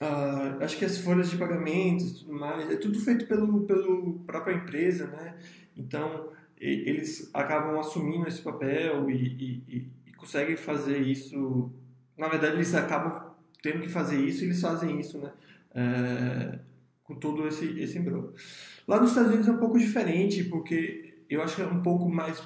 Uh, 0.00 0.62
acho 0.62 0.76
que 0.76 0.84
as 0.84 0.98
folhas 0.98 1.30
de 1.30 1.36
pagamentos 1.36 2.10
e 2.10 2.14
tudo 2.18 2.32
mais, 2.32 2.68
é 2.68 2.76
tudo 2.76 2.98
feito 2.98 3.26
pelo, 3.26 3.60
pelo 3.60 4.14
própria 4.26 4.52
empresa, 4.52 5.06
né? 5.06 5.38
Então, 5.76 6.30
e, 6.60 6.88
eles 6.88 7.30
acabam 7.32 7.78
assumindo 7.78 8.26
esse 8.26 8.42
papel 8.42 9.08
e, 9.08 9.62
e, 9.68 9.88
e, 10.08 10.12
conseguem 10.14 10.56
fazer 10.56 10.98
isso. 10.98 11.72
Na 12.18 12.28
verdade, 12.28 12.54
eles 12.54 12.74
acabam 12.74 13.33
tendo 13.64 13.80
que 13.80 13.88
fazer 13.88 14.20
isso 14.20 14.44
eles 14.44 14.60
fazem 14.60 15.00
isso, 15.00 15.18
né? 15.18 15.32
É, 15.74 16.58
com 17.02 17.14
todo 17.14 17.48
esse, 17.48 17.80
esse 17.80 17.98
embrulho. 17.98 18.34
Lá 18.86 19.00
nos 19.00 19.08
Estados 19.08 19.30
Unidos 19.30 19.48
é 19.48 19.52
um 19.52 19.58
pouco 19.58 19.78
diferente, 19.78 20.44
porque 20.44 21.14
eu 21.30 21.42
acho 21.42 21.56
que 21.56 21.62
é 21.62 21.66
um 21.66 21.82
pouco 21.82 22.06
mais 22.06 22.42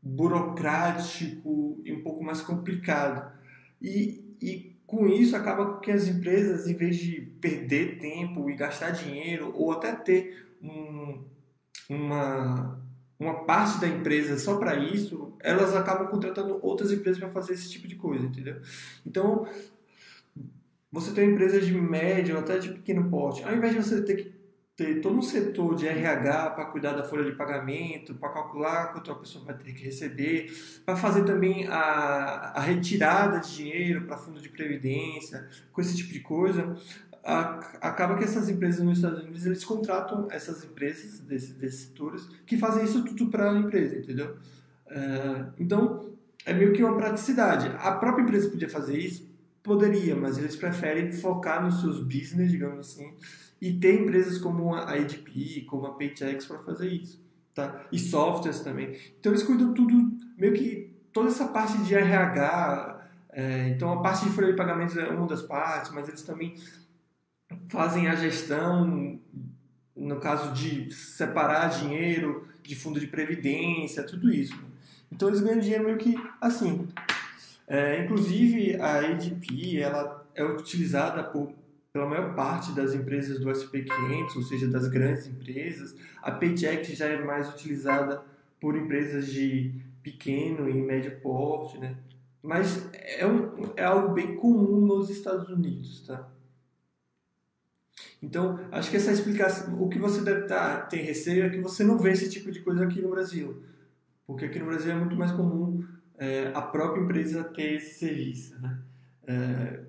burocrático 0.00 1.78
e 1.84 1.92
um 1.92 2.02
pouco 2.02 2.24
mais 2.24 2.40
complicado. 2.40 3.30
E, 3.82 4.34
e 4.40 4.76
com 4.86 5.06
isso 5.06 5.36
acaba 5.36 5.78
que 5.78 5.90
as 5.90 6.08
empresas, 6.08 6.66
em 6.66 6.74
vez 6.74 6.96
de 6.96 7.20
perder 7.38 7.98
tempo 7.98 8.48
e 8.48 8.56
gastar 8.56 8.90
dinheiro, 8.90 9.52
ou 9.54 9.72
até 9.72 9.92
ter 9.92 10.46
um, 10.62 11.22
uma, 11.90 12.82
uma 13.18 13.44
parte 13.44 13.78
da 13.78 13.88
empresa 13.88 14.38
só 14.38 14.56
para 14.56 14.74
isso, 14.76 15.34
elas 15.40 15.76
acabam 15.76 16.08
contratando 16.08 16.58
outras 16.62 16.90
empresas 16.90 17.18
para 17.18 17.30
fazer 17.30 17.52
esse 17.52 17.70
tipo 17.70 17.86
de 17.86 17.96
coisa, 17.96 18.24
entendeu? 18.24 18.60
Então, 19.04 19.46
você 20.90 21.12
tem 21.12 21.30
empresas 21.30 21.66
de 21.66 21.74
médio 21.74 22.38
até 22.38 22.58
de 22.58 22.68
pequeno 22.70 23.10
porte, 23.10 23.42
ao 23.44 23.54
invés 23.54 23.74
de 23.74 23.82
você 23.82 24.02
ter 24.02 24.16
que 24.16 24.36
ter 24.76 25.00
todo 25.00 25.16
um 25.16 25.22
setor 25.22 25.74
de 25.74 25.88
RH 25.88 26.50
para 26.50 26.66
cuidar 26.66 26.92
da 26.92 27.02
folha 27.02 27.24
de 27.24 27.32
pagamento, 27.34 28.14
para 28.14 28.28
calcular 28.28 28.92
quanto 28.92 29.10
a 29.10 29.14
pessoa 29.14 29.42
vai 29.42 29.56
ter 29.56 29.72
que 29.72 29.82
receber, 29.82 30.52
para 30.84 30.94
fazer 30.94 31.24
também 31.24 31.66
a, 31.66 32.52
a 32.54 32.60
retirada 32.60 33.40
de 33.40 33.56
dinheiro 33.56 34.02
para 34.02 34.18
fundo 34.18 34.38
de 34.38 34.50
previdência, 34.50 35.48
com 35.72 35.80
esse 35.80 35.96
tipo 35.96 36.12
de 36.12 36.20
coisa, 36.20 36.76
acaba 37.80 38.16
que 38.16 38.24
essas 38.24 38.50
empresas 38.50 38.84
nos 38.84 38.98
Estados 38.98 39.22
Unidos 39.22 39.46
eles 39.46 39.64
contratam 39.64 40.28
essas 40.30 40.62
empresas 40.62 41.20
desses, 41.20 41.50
desses 41.52 41.80
setores 41.86 42.28
que 42.46 42.56
fazem 42.58 42.84
isso 42.84 43.02
tudo 43.02 43.28
para 43.28 43.50
a 43.50 43.58
empresa, 43.58 43.96
entendeu? 43.96 44.36
É, 44.88 45.46
então 45.58 46.12
é 46.44 46.52
meio 46.52 46.72
que 46.72 46.84
uma 46.84 46.96
praticidade. 46.96 47.74
A 47.78 47.92
própria 47.92 48.22
empresa 48.22 48.48
podia 48.48 48.68
fazer 48.68 48.96
isso, 48.98 49.28
poderia, 49.66 50.16
mas 50.16 50.38
eles 50.38 50.56
preferem 50.56 51.12
focar 51.12 51.62
nos 51.62 51.80
seus 51.80 52.00
business, 52.00 52.50
digamos 52.50 52.78
assim 52.78 53.12
e 53.60 53.72
ter 53.72 54.02
empresas 54.02 54.38
como 54.38 54.74
a 54.74 54.92
ADP, 54.92 55.62
como 55.68 55.86
a 55.86 55.94
Paychex 55.94 56.46
para 56.46 56.58
fazer 56.60 56.88
isso. 56.88 57.24
Tá? 57.54 57.86
E 57.90 57.98
softwares 57.98 58.60
também. 58.60 58.96
Então 59.18 59.32
eles 59.32 59.42
cuidam 59.42 59.72
tudo, 59.72 60.12
meio 60.36 60.52
que 60.52 60.94
toda 61.12 61.28
essa 61.28 61.48
parte 61.48 61.78
de 61.78 61.94
RH. 61.94 63.08
É, 63.30 63.68
então 63.68 63.92
a 63.92 64.02
parte 64.02 64.24
de 64.24 64.30
folha 64.30 64.48
de 64.48 64.56
pagamentos 64.56 64.96
é 64.96 65.08
uma 65.08 65.26
das 65.26 65.42
partes, 65.42 65.90
mas 65.90 66.08
eles 66.08 66.22
também 66.22 66.54
fazem 67.68 68.08
a 68.08 68.14
gestão, 68.14 69.18
no 69.96 70.20
caso 70.20 70.52
de 70.52 70.92
separar 70.92 71.68
dinheiro 71.68 72.46
de 72.62 72.74
fundo 72.74 73.00
de 73.00 73.06
previdência, 73.06 74.02
tudo 74.02 74.30
isso. 74.30 74.58
Então 75.10 75.28
eles 75.28 75.40
ganham 75.40 75.60
dinheiro 75.60 75.84
meio 75.84 75.96
que 75.96 76.14
assim. 76.40 76.86
É, 77.66 78.04
inclusive 78.04 78.76
a 78.80 79.00
ADP 79.00 79.80
ela 79.80 80.24
é 80.34 80.44
utilizada 80.44 81.24
por 81.24 81.52
pela 81.96 82.06
maior 82.06 82.34
parte 82.34 82.72
das 82.72 82.92
empresas 82.92 83.40
do 83.40 83.48
SP500, 83.48 84.36
ou 84.36 84.42
seja, 84.42 84.68
das 84.68 84.86
grandes 84.86 85.26
empresas. 85.26 85.96
A 86.20 86.30
Paycheck 86.30 86.94
já 86.94 87.06
é 87.06 87.24
mais 87.24 87.48
utilizada 87.48 88.22
por 88.60 88.76
empresas 88.76 89.28
de 89.28 89.72
pequeno 90.02 90.68
e 90.68 90.74
médio 90.74 91.18
porte, 91.22 91.78
né? 91.78 91.96
Mas 92.42 92.86
é, 92.92 93.26
um, 93.26 93.72
é 93.74 93.84
algo 93.84 94.12
bem 94.12 94.36
comum 94.36 94.84
nos 94.84 95.08
Estados 95.08 95.48
Unidos, 95.48 96.06
tá? 96.06 96.28
Então, 98.22 98.60
acho 98.70 98.90
que 98.90 98.98
essa 98.98 99.10
explicação, 99.10 99.82
o 99.82 99.88
que 99.88 99.98
você 99.98 100.20
deve 100.20 100.42
tá, 100.42 100.82
ter 100.82 100.98
receio 100.98 101.46
é 101.46 101.48
que 101.48 101.60
você 101.60 101.82
não 101.82 101.98
vê 101.98 102.12
esse 102.12 102.28
tipo 102.28 102.52
de 102.52 102.60
coisa 102.60 102.84
aqui 102.84 103.00
no 103.00 103.08
Brasil. 103.08 103.62
Porque 104.26 104.44
aqui 104.44 104.58
no 104.58 104.66
Brasil 104.66 104.92
é 104.92 104.94
muito 104.94 105.16
mais 105.16 105.32
comum 105.32 105.82
é, 106.18 106.50
a 106.54 106.62
própria 106.62 107.02
empresa 107.02 107.44
ter 107.44 107.74
esse 107.74 107.98
serviço, 107.98 108.60
né? 108.60 108.78
É, 109.26 109.80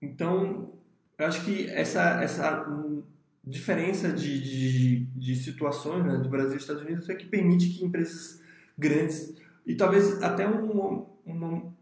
então, 0.00 0.72
eu 1.18 1.26
acho 1.26 1.44
que 1.44 1.68
essa, 1.68 2.22
essa 2.22 2.66
diferença 3.44 4.12
de, 4.12 4.40
de, 4.40 5.00
de 5.06 5.36
situações 5.36 6.04
né, 6.04 6.16
do 6.18 6.28
Brasil 6.28 6.54
e 6.54 6.58
Estados 6.58 6.82
Unidos 6.82 7.08
é 7.08 7.14
que 7.14 7.26
permite 7.26 7.70
que 7.70 7.84
empresas 7.84 8.40
grandes 8.76 9.34
e 9.66 9.74
talvez 9.74 10.22
até 10.22 10.46
uma, 10.46 11.06
uma 11.24 11.74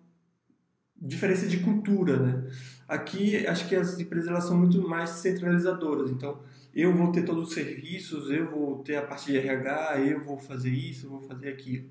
diferença 0.97 1.47
de 1.47 1.59
cultura, 1.59 2.19
né? 2.19 2.51
Aqui 2.89 3.47
acho 3.47 3.69
que 3.69 3.77
as 3.77 3.99
empresas 3.99 4.29
elas 4.29 4.45
são 4.45 4.57
muito 4.57 4.81
mais 4.89 5.11
centralizadoras, 5.11 6.11
então 6.11 6.41
eu 6.75 6.95
vou 6.95 7.13
ter 7.13 7.25
todos 7.25 7.49
os 7.49 7.55
serviços, 7.55 8.31
eu 8.31 8.51
vou 8.51 8.83
ter 8.83 8.97
a 8.97 9.03
parte 9.03 9.27
de 9.27 9.39
RH, 9.39 10.01
eu 10.01 10.25
vou 10.25 10.39
fazer 10.39 10.71
isso, 10.71 11.07
eu 11.07 11.11
vou 11.11 11.21
fazer 11.21 11.49
aquilo. 11.49 11.89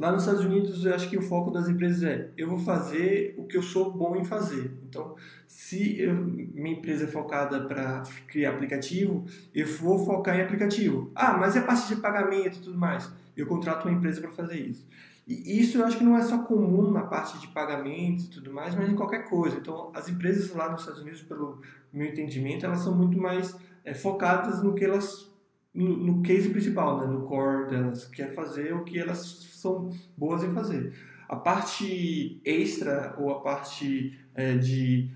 Lá 0.00 0.10
nos 0.10 0.22
Estados 0.22 0.46
Unidos, 0.46 0.86
eu 0.86 0.94
acho 0.94 1.10
que 1.10 1.18
o 1.18 1.20
foco 1.20 1.50
das 1.50 1.68
empresas 1.68 2.02
é 2.02 2.30
eu 2.34 2.48
vou 2.48 2.58
fazer 2.58 3.34
o 3.36 3.44
que 3.44 3.54
eu 3.54 3.62
sou 3.62 3.92
bom 3.92 4.16
em 4.16 4.24
fazer. 4.24 4.72
Então, 4.88 5.14
se 5.46 6.00
eu, 6.00 6.14
minha 6.14 6.74
empresa 6.74 7.04
é 7.04 7.06
focada 7.06 7.60
para 7.66 8.02
criar 8.26 8.52
aplicativo, 8.52 9.26
eu 9.54 9.66
vou 9.66 10.02
focar 10.02 10.38
em 10.38 10.40
aplicativo. 10.40 11.12
Ah, 11.14 11.36
mas 11.36 11.54
é 11.54 11.60
parte 11.60 11.94
de 11.94 12.00
pagamento 12.00 12.56
e 12.56 12.62
tudo 12.62 12.78
mais. 12.78 13.12
Eu 13.36 13.46
contrato 13.46 13.86
uma 13.86 13.94
empresa 13.94 14.22
para 14.22 14.30
fazer 14.30 14.56
isso. 14.56 14.88
E 15.28 15.60
isso 15.60 15.76
eu 15.76 15.84
acho 15.84 15.98
que 15.98 16.04
não 16.04 16.16
é 16.16 16.22
só 16.22 16.38
comum 16.44 16.90
na 16.90 17.02
parte 17.02 17.38
de 17.38 17.48
pagamentos 17.48 18.24
e 18.24 18.30
tudo 18.30 18.50
mais, 18.54 18.74
mas 18.74 18.88
em 18.88 18.96
qualquer 18.96 19.28
coisa. 19.28 19.58
Então, 19.58 19.90
as 19.94 20.08
empresas 20.08 20.50
lá 20.54 20.70
nos 20.70 20.80
Estados 20.80 21.02
Unidos, 21.02 21.20
pelo 21.20 21.60
meu 21.92 22.06
entendimento, 22.06 22.64
elas 22.64 22.80
são 22.80 22.96
muito 22.96 23.18
mais 23.18 23.54
é, 23.84 23.92
focadas 23.92 24.62
no 24.62 24.74
que 24.74 24.82
elas 24.82 25.30
no, 25.74 25.96
no 25.96 26.22
case 26.22 26.48
principal, 26.48 27.00
né, 27.00 27.06
no 27.06 27.26
core 27.26 27.68
delas, 27.68 28.06
que 28.06 28.22
é 28.22 28.28
fazer 28.28 28.74
o 28.74 28.82
que 28.82 28.98
elas 28.98 29.49
são 29.60 29.90
boas 30.16 30.42
em 30.42 30.52
fazer. 30.52 30.94
A 31.28 31.36
parte 31.36 32.40
extra 32.44 33.14
ou 33.18 33.30
a 33.30 33.40
parte 33.40 34.18
é, 34.34 34.56
de 34.56 35.10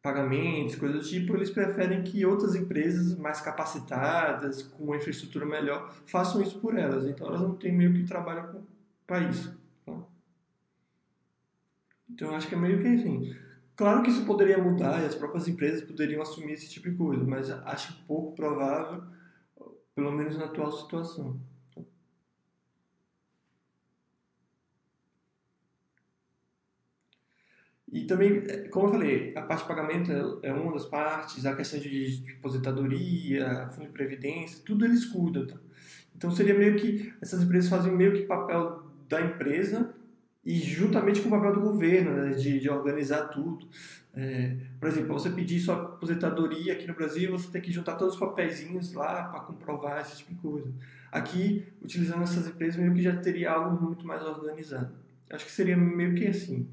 pagamentos, 0.00 0.76
coisas 0.76 1.02
do 1.02 1.08
tipo, 1.08 1.36
eles 1.36 1.50
preferem 1.50 2.02
que 2.02 2.24
outras 2.24 2.54
empresas 2.54 3.16
mais 3.18 3.40
capacitadas, 3.40 4.62
com 4.62 4.84
uma 4.84 4.96
infraestrutura 4.96 5.44
melhor, 5.44 5.92
façam 6.06 6.40
isso 6.40 6.58
por 6.60 6.78
elas. 6.78 7.04
Então 7.04 7.26
elas 7.26 7.40
não 7.40 7.54
têm 7.54 7.72
meio 7.72 7.92
que 7.92 8.04
trabalho 8.04 8.64
para 9.06 9.20
isso. 9.28 9.58
Tá? 9.84 9.92
Então 12.10 12.28
eu 12.28 12.36
acho 12.36 12.48
que 12.48 12.54
é 12.54 12.58
meio 12.58 12.80
que 12.80 12.88
assim. 12.88 13.36
Claro 13.76 14.02
que 14.02 14.10
isso 14.10 14.24
poderia 14.24 14.58
mudar 14.58 15.02
e 15.02 15.06
as 15.06 15.14
próprias 15.14 15.46
empresas 15.46 15.82
poderiam 15.82 16.22
assumir 16.22 16.54
esse 16.54 16.68
tipo 16.68 16.90
de 16.90 16.96
coisa, 16.96 17.22
mas 17.22 17.50
acho 17.50 18.02
pouco 18.06 18.34
provável 18.34 19.02
pelo 19.98 20.12
menos 20.12 20.38
na 20.38 20.44
atual 20.44 20.70
situação. 20.70 21.40
E 27.90 27.97
também, 28.08 28.42
como 28.70 28.86
eu 28.86 28.92
falei, 28.92 29.32
a 29.36 29.42
parte 29.42 29.62
de 29.62 29.68
pagamento 29.68 30.40
é 30.42 30.52
uma 30.52 30.72
das 30.72 30.86
partes, 30.86 31.46
a 31.46 31.54
questão 31.54 31.78
de 31.78 32.24
aposentadoria, 32.38 33.68
fundo 33.70 33.86
de 33.86 33.92
previdência, 33.92 34.62
tudo 34.64 34.84
eles 34.84 35.04
cuidam. 35.04 35.46
Tá? 35.46 35.56
Então 36.16 36.30
seria 36.30 36.54
meio 36.54 36.74
que, 36.76 37.12
essas 37.20 37.42
empresas 37.42 37.70
fazem 37.70 37.94
meio 37.94 38.12
que 38.14 38.22
papel 38.22 38.82
da 39.08 39.20
empresa 39.20 39.94
e 40.44 40.56
juntamente 40.56 41.20
com 41.20 41.28
o 41.28 41.30
papel 41.30 41.52
do 41.52 41.60
governo, 41.60 42.10
né, 42.10 42.30
de, 42.30 42.58
de 42.58 42.70
organizar 42.70 43.28
tudo. 43.28 43.68
É, 44.14 44.56
por 44.80 44.88
exemplo, 44.88 45.12
você 45.12 45.30
pedir 45.30 45.60
sua 45.60 45.76
aposentadoria 45.76 46.72
aqui 46.72 46.88
no 46.88 46.94
Brasil, 46.94 47.30
você 47.30 47.50
tem 47.50 47.60
que 47.60 47.70
juntar 47.70 47.94
todos 47.94 48.14
os 48.14 48.20
papeizinhos 48.20 48.92
lá 48.94 49.24
para 49.24 49.40
comprovar 49.40 50.00
esse 50.00 50.16
tipo 50.16 50.34
de 50.34 50.40
coisa. 50.40 50.72
Aqui, 51.12 51.64
utilizando 51.80 52.22
essas 52.22 52.48
empresas, 52.48 52.80
meio 52.80 52.94
que 52.94 53.02
já 53.02 53.16
teria 53.16 53.52
algo 53.52 53.80
muito 53.80 54.06
mais 54.06 54.22
organizado. 54.22 54.92
Acho 55.30 55.44
que 55.44 55.52
seria 55.52 55.76
meio 55.76 56.14
que 56.14 56.26
assim. 56.26 56.66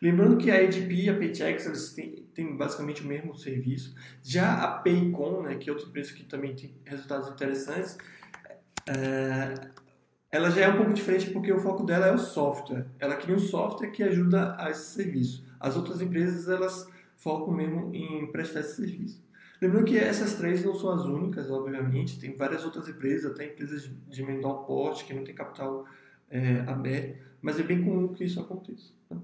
Lembrando 0.00 0.38
que 0.38 0.50
a 0.50 0.56
ADP 0.56 0.94
e 0.94 1.10
a 1.10 1.14
Paychex 1.16 1.66
eles 1.66 1.92
têm, 1.92 2.24
têm, 2.34 2.56
basicamente 2.56 3.02
o 3.02 3.06
mesmo 3.06 3.34
serviço. 3.34 3.94
Já 4.22 4.54
a 4.54 4.78
Paycom, 4.78 5.42
né, 5.42 5.56
que 5.56 5.68
é 5.68 5.72
outra 5.72 5.88
empresa 5.88 6.14
que 6.14 6.24
também 6.24 6.54
tem 6.54 6.74
resultados 6.86 7.28
interessantes, 7.28 7.98
é, 8.88 9.54
ela 10.32 10.50
já 10.50 10.62
é 10.62 10.68
um 10.68 10.76
pouco 10.76 10.94
diferente 10.94 11.30
porque 11.30 11.52
o 11.52 11.58
foco 11.58 11.84
dela 11.84 12.06
é 12.06 12.12
o 12.12 12.18
software. 12.18 12.86
Ela 12.98 13.16
cria 13.16 13.36
um 13.36 13.40
software 13.40 13.90
que 13.90 14.02
ajuda 14.02 14.56
a 14.58 14.70
esse 14.70 14.94
serviço. 14.94 15.44
As 15.58 15.76
outras 15.76 16.00
empresas 16.00 16.48
elas 16.48 16.88
focam 17.16 17.52
mesmo 17.52 17.94
em 17.94 18.30
prestar 18.32 18.60
esse 18.60 18.76
serviço. 18.76 19.22
Lembrando 19.60 19.84
que 19.84 19.98
essas 19.98 20.36
três 20.36 20.64
não 20.64 20.74
são 20.74 20.90
as 20.90 21.04
únicas, 21.04 21.50
obviamente, 21.50 22.18
tem 22.18 22.34
várias 22.34 22.64
outras 22.64 22.88
empresas, 22.88 23.32
até 23.32 23.44
empresas 23.44 23.90
de 24.08 24.22
menor 24.22 24.64
porte 24.64 25.04
que 25.04 25.12
não 25.12 25.22
tem 25.22 25.34
capital 25.34 25.84
é, 26.30 26.60
aberto, 26.60 27.18
mas 27.42 27.60
é 27.60 27.62
bem 27.62 27.84
comum 27.84 28.14
que 28.14 28.24
isso 28.24 28.40
aconteça. 28.40 28.94
Tá? 29.06 29.16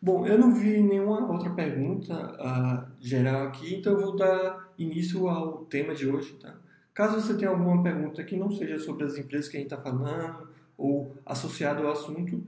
Bom, 0.00 0.24
eu 0.24 0.38
não 0.38 0.54
vi 0.54 0.80
nenhuma 0.80 1.30
outra 1.30 1.50
pergunta 1.50 2.14
uh, 2.14 2.86
geral 3.00 3.48
aqui, 3.48 3.74
então 3.74 3.94
eu 3.94 4.00
vou 4.00 4.16
dar 4.16 4.72
início 4.78 5.28
ao 5.28 5.64
tema 5.64 5.92
de 5.92 6.08
hoje. 6.08 6.34
Tá? 6.34 6.54
Caso 6.94 7.20
você 7.20 7.36
tenha 7.36 7.50
alguma 7.50 7.82
pergunta 7.82 8.22
que 8.22 8.36
não 8.36 8.50
seja 8.50 8.78
sobre 8.78 9.04
as 9.04 9.18
empresas 9.18 9.48
que 9.48 9.56
a 9.56 9.60
gente 9.60 9.72
está 9.72 9.82
falando 9.82 10.48
ou 10.76 11.16
associado 11.26 11.84
ao 11.84 11.92
assunto, 11.92 12.46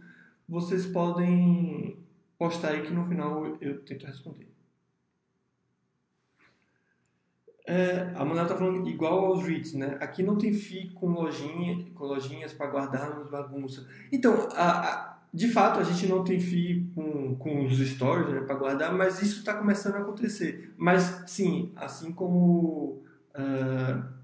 vocês 0.48 0.86
podem 0.86 1.96
postar 2.38 2.70
aí 2.70 2.82
que 2.82 2.92
no 2.92 3.06
final 3.08 3.44
eu 3.60 3.80
tento 3.80 4.06
responder. 4.06 4.48
É, 7.66 8.12
a 8.14 8.24
Manuela 8.24 8.42
está 8.42 8.56
falando 8.56 8.88
igual 8.88 9.26
aos 9.26 9.44
REITs, 9.44 9.74
né? 9.74 9.96
Aqui 10.00 10.22
não 10.22 10.36
tem 10.38 10.52
FII 10.52 10.90
com, 10.90 11.10
lojinha, 11.10 11.86
com 11.94 12.04
lojinhas 12.04 12.52
para 12.52 12.70
guardar 12.70 13.16
nos 13.18 13.30
bagunça. 13.30 13.86
Então, 14.10 14.48
a, 14.52 15.19
de 15.32 15.48
fato, 15.48 15.78
a 15.78 15.84
gente 15.84 16.06
não 16.06 16.24
tem 16.24 16.40
FII 16.40 16.90
com, 16.94 17.36
com 17.36 17.64
os 17.64 17.78
stores 17.78 18.28
né, 18.28 18.40
para 18.40 18.56
guardar, 18.56 18.92
mas 18.92 19.22
isso 19.22 19.38
está 19.38 19.54
começando 19.54 19.94
a 19.94 20.00
acontecer. 20.00 20.72
Mas, 20.76 21.22
sim, 21.26 21.72
assim 21.76 22.12
como... 22.12 23.02
Uh, 23.34 24.20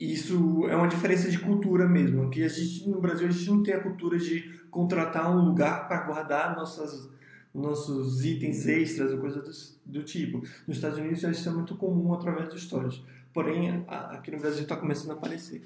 isso 0.00 0.66
é 0.68 0.76
uma 0.76 0.88
diferença 0.88 1.30
de 1.30 1.38
cultura 1.38 1.88
mesmo. 1.88 2.30
Que 2.30 2.44
a 2.44 2.48
gente, 2.48 2.88
no 2.88 3.00
Brasil, 3.00 3.26
a 3.26 3.30
gente 3.30 3.50
não 3.50 3.62
tem 3.62 3.74
a 3.74 3.80
cultura 3.80 4.18
de 4.18 4.60
contratar 4.70 5.30
um 5.30 5.44
lugar 5.44 5.88
para 5.88 6.02
guardar 6.02 6.56
nossas 6.56 7.12
nossos 7.54 8.24
itens 8.24 8.66
extras 8.66 9.12
ou 9.12 9.18
coisas 9.18 9.78
do, 9.86 10.00
do, 10.00 10.04
tipo. 10.04 10.38
Nos 10.66 10.76
Estados 10.76 10.98
Unidos 10.98 11.22
isso 11.22 11.48
é 11.48 11.52
muito 11.52 11.76
comum 11.76 12.12
através 12.12 12.48
dos 12.48 12.62
stores. 12.62 13.00
Porém, 13.32 13.84
aqui 13.86 14.32
no 14.32 14.40
Brasil 14.40 14.62
está 14.62 14.76
começando 14.76 15.12
a 15.12 15.14
aparecer. 15.14 15.64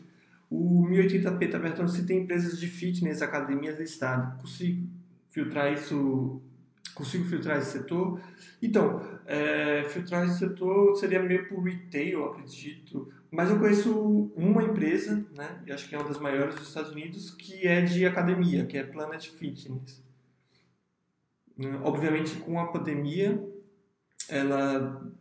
O 0.50 0.87
1080p 0.88 1.42
está 1.44 1.61
perguntando 1.61 1.90
se 1.90 2.06
tem 2.06 2.22
empresas 2.22 2.58
de 2.58 2.68
fitness, 2.68 3.20
academias 3.20 3.78
listadas. 3.78 4.40
Consigo 4.40 4.88
filtrar 5.28 5.72
isso? 5.72 6.42
Consigo 6.94 7.24
filtrar 7.24 7.58
esse 7.58 7.72
setor? 7.72 8.20
Então, 8.61 9.00
é, 9.26 9.84
filtrar 9.84 10.24
esse 10.24 10.38
setor 10.38 10.96
seria 10.96 11.22
meio 11.22 11.48
por 11.48 11.62
retail, 11.62 12.24
acredito. 12.24 13.12
Mas 13.30 13.50
eu 13.50 13.58
conheço 13.58 14.32
uma 14.34 14.62
empresa, 14.64 15.24
né, 15.34 15.62
e 15.66 15.72
acho 15.72 15.87
que 15.88 15.94
é 15.94 15.98
uma 15.98 16.08
das 16.08 16.18
maiores 16.18 16.54
dos 16.56 16.68
Estados 16.68 16.92
Unidos, 16.92 17.30
que 17.30 17.66
é 17.66 17.82
de 17.82 18.06
academia, 18.06 18.64
que 18.64 18.78
é 18.78 18.82
Planet 18.82 19.28
Fitness. 19.28 20.02
Obviamente, 21.82 22.37
com 22.37 22.58
a 22.58 22.68
pandemia, 22.68 23.44
ela 24.28 25.12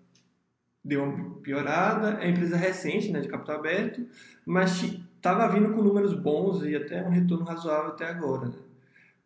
deu 0.84 1.04
uma 1.04 1.36
piorada. 1.42 2.24
É 2.24 2.30
empresa 2.30 2.56
recente, 2.56 3.12
né, 3.12 3.20
de 3.20 3.28
capital 3.28 3.58
aberto, 3.58 4.08
mas 4.46 4.98
estava 5.32 5.54
vindo 5.54 5.74
com 5.74 5.82
números 5.82 6.14
bons 6.14 6.64
e 6.64 6.76
até 6.76 7.06
um 7.06 7.10
retorno 7.10 7.46
razoável 7.46 7.92
até 7.92 8.06
agora. 8.06 8.48
Né? 8.48 8.56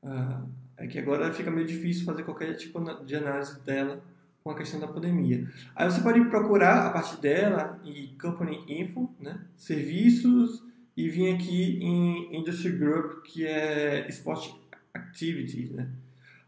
Ah, 0.04 0.42
é 0.78 0.88
que 0.88 0.98
agora 0.98 1.32
fica 1.32 1.52
meio 1.52 1.68
difícil 1.68 2.06
fazer 2.06 2.24
qualquer 2.24 2.56
tipo 2.56 2.80
de 3.06 3.16
análise 3.16 3.60
dela 3.62 4.02
com 4.44 4.50
a 4.50 4.56
questão 4.56 4.80
da 4.80 4.88
pandemia. 4.88 5.48
Aí 5.76 5.90
você 5.90 6.02
pode 6.02 6.20
procurar 6.26 6.88
a 6.88 6.90
partir 6.90 7.22
dela 7.22 7.80
em 7.86 8.16
Company 8.20 8.64
Info, 8.68 9.14
né, 9.20 9.40
serviços, 9.56 10.64
e 10.98 11.08
vir 11.08 11.36
aqui 11.36 11.80
em 11.82 12.36
Industry 12.36 12.72
Group, 12.72 13.24
que 13.24 13.46
é 13.46 14.08
Sport 14.10 14.54
Activities, 14.94 15.72
né. 15.72 15.88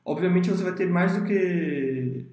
Obviamente 0.04 0.50
você 0.50 0.64
vai 0.64 0.76
ter 0.76 0.90
mais 0.90 1.16
do 1.16 1.24
que... 1.24 2.26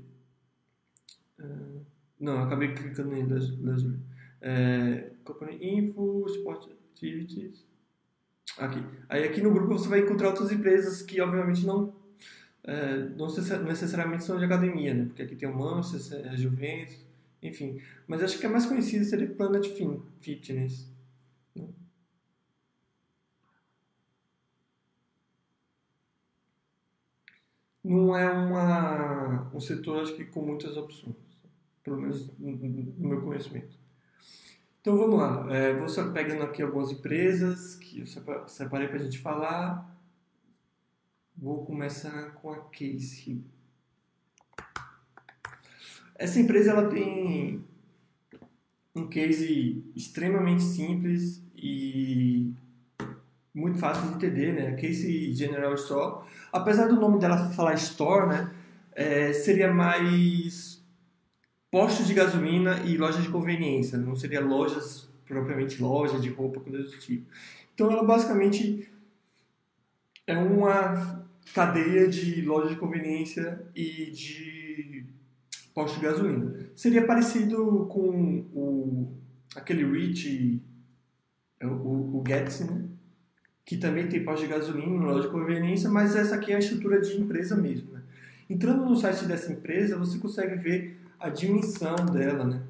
Uh, 1.38 1.80
não, 2.18 2.42
acabei 2.42 2.74
clicando 2.74 3.14
em 3.14 3.24
Leisure. 3.24 3.98
É, 4.40 5.10
Company 5.22 5.58
Info, 5.60 6.26
Sport 6.26 6.68
Aqui. 8.58 8.82
Aí 9.08 9.24
aqui 9.24 9.40
no 9.40 9.52
grupo 9.52 9.78
você 9.78 9.88
vai 9.88 10.00
encontrar 10.00 10.28
outras 10.28 10.50
empresas 10.52 11.02
que 11.02 11.20
obviamente 11.20 11.64
não, 11.64 11.94
é, 12.64 13.08
não 13.16 13.28
necessariamente 13.64 14.24
são 14.24 14.38
de 14.38 14.44
academia, 14.44 14.92
né? 14.92 15.04
Porque 15.06 15.22
aqui 15.22 15.36
tem 15.36 15.48
o 15.48 15.56
Manchester, 15.56 16.30
a 16.30 16.36
Juventus, 16.36 16.98
enfim. 17.42 17.80
Mas 18.06 18.22
acho 18.22 18.38
que 18.38 18.46
a 18.46 18.50
mais 18.50 18.66
conhecida 18.66 19.04
seria 19.04 19.28
Planet 19.28 19.66
Fitness. 20.20 20.90
Né? 21.54 21.68
não 27.82 28.14
é 28.14 28.30
uma, 28.30 29.50
um 29.54 29.60
setor, 29.60 30.02
acho 30.02 30.14
que, 30.14 30.24
com 30.24 30.42
muitas 30.42 30.76
opções, 30.76 31.16
pelo 31.82 32.00
menos 32.00 32.30
no 32.38 33.08
meu 33.08 33.22
conhecimento. 33.22 33.79
Então 34.80 34.96
vamos 34.96 35.18
lá, 35.18 35.46
é, 35.54 35.74
vou 35.74 35.90
só 35.90 36.10
pegando 36.10 36.42
aqui 36.42 36.62
algumas 36.62 36.90
empresas 36.90 37.74
que 37.76 38.00
eu 38.00 38.06
separei 38.46 38.88
para 38.88 38.96
a 38.96 39.02
gente 39.02 39.18
falar. 39.18 39.94
Vou 41.36 41.66
começar 41.66 42.32
com 42.34 42.50
a 42.50 42.60
Case. 42.70 43.44
Essa 46.14 46.40
empresa 46.40 46.70
ela 46.70 46.88
tem 46.88 47.64
um 48.94 49.08
case 49.08 49.84
extremamente 49.96 50.62
simples 50.62 51.42
e 51.56 52.52
muito 53.54 53.78
fácil 53.78 54.08
de 54.08 54.14
entender, 54.16 54.52
né? 54.52 54.76
Case 54.76 55.32
General 55.32 55.74
Store. 55.74 56.26
Apesar 56.52 56.88
do 56.88 56.96
nome 56.96 57.18
dela 57.18 57.50
falar 57.50 57.74
Store, 57.74 58.28
né? 58.28 58.54
É, 58.92 59.32
seria 59.32 59.72
mais 59.72 60.69
postos 61.70 62.06
de 62.06 62.14
gasolina 62.14 62.80
e 62.84 62.96
lojas 62.96 63.22
de 63.22 63.28
conveniência. 63.28 63.96
Não 63.96 64.16
seria 64.16 64.40
lojas, 64.40 65.08
propriamente 65.26 65.80
loja 65.80 66.18
de 66.18 66.28
roupa, 66.28 66.60
coisas 66.60 66.90
do 66.90 66.98
tipo. 66.98 67.26
Então, 67.74 67.90
ela 67.90 68.02
basicamente 68.02 68.90
é 70.26 70.36
uma 70.36 71.24
cadeia 71.54 72.08
de 72.08 72.42
lojas 72.42 72.70
de 72.70 72.76
conveniência 72.76 73.64
e 73.74 74.10
de 74.10 75.04
posto 75.74 75.98
de 75.98 76.04
gasolina. 76.04 76.70
Seria 76.74 77.06
parecido 77.06 77.86
com 77.86 78.44
o, 78.52 79.12
aquele 79.54 79.84
Rich, 79.84 80.60
o, 81.62 81.66
o, 81.66 82.18
o 82.18 82.22
Gatsby, 82.22 82.70
né? 82.70 82.84
que 83.64 83.76
também 83.76 84.08
tem 84.08 84.24
posto 84.24 84.42
de 84.42 84.52
gasolina, 84.52 85.04
loja 85.04 85.28
de 85.28 85.32
conveniência, 85.32 85.88
mas 85.88 86.16
essa 86.16 86.34
aqui 86.34 86.52
é 86.52 86.56
a 86.56 86.58
estrutura 86.58 87.00
de 87.00 87.16
empresa 87.20 87.56
mesmo. 87.56 87.92
Né? 87.92 88.02
Entrando 88.48 88.84
no 88.84 88.96
site 88.96 89.24
dessa 89.26 89.52
empresa, 89.52 89.96
você 89.96 90.18
consegue 90.18 90.56
ver 90.56 90.99
a 91.20 91.28
dimensão 91.28 91.94
dela. 92.06 92.44
Né? 92.44 92.62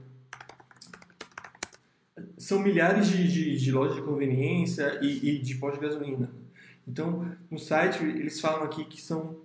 São 2.36 2.58
milhares 2.58 3.08
de, 3.08 3.32
de, 3.32 3.56
de 3.56 3.72
lojas 3.72 3.96
de 3.96 4.02
conveniência 4.02 4.98
e, 5.00 5.30
e 5.30 5.38
de 5.38 5.54
posto 5.54 5.78
de 5.78 5.86
gasolina. 5.86 6.28
Então, 6.86 7.30
no 7.48 7.58
site, 7.58 8.02
eles 8.02 8.40
falam 8.40 8.64
aqui 8.64 8.84
que 8.84 9.00
são. 9.00 9.38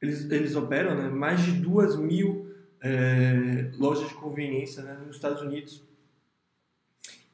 Eles, 0.00 0.28
eles 0.30 0.56
operam 0.56 0.96
né, 0.96 1.08
mais 1.08 1.40
de 1.42 1.52
duas 1.52 1.96
mil 1.96 2.52
é, 2.80 3.70
lojas 3.78 4.08
de 4.08 4.14
conveniência 4.14 4.82
né, 4.82 4.98
nos 5.06 5.14
Estados 5.14 5.40
Unidos. 5.42 5.84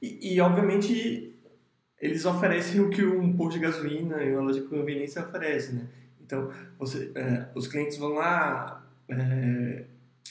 E, 0.02 0.34
e, 0.34 0.40
obviamente, 0.40 1.34
eles 1.98 2.26
oferecem 2.26 2.80
o 2.82 2.90
que 2.90 3.02
um 3.02 3.34
posto 3.34 3.54
de 3.54 3.60
gasolina 3.60 4.22
e 4.22 4.32
uma 4.32 4.42
loja 4.42 4.60
de 4.60 4.66
conveniência 4.66 5.22
oferece, 5.22 5.72
né? 5.72 5.88
Então, 6.20 6.52
você, 6.78 7.10
é, 7.14 7.48
os 7.54 7.66
clientes 7.66 7.96
vão 7.96 8.10
lá 8.10 8.86
é, 9.08 9.84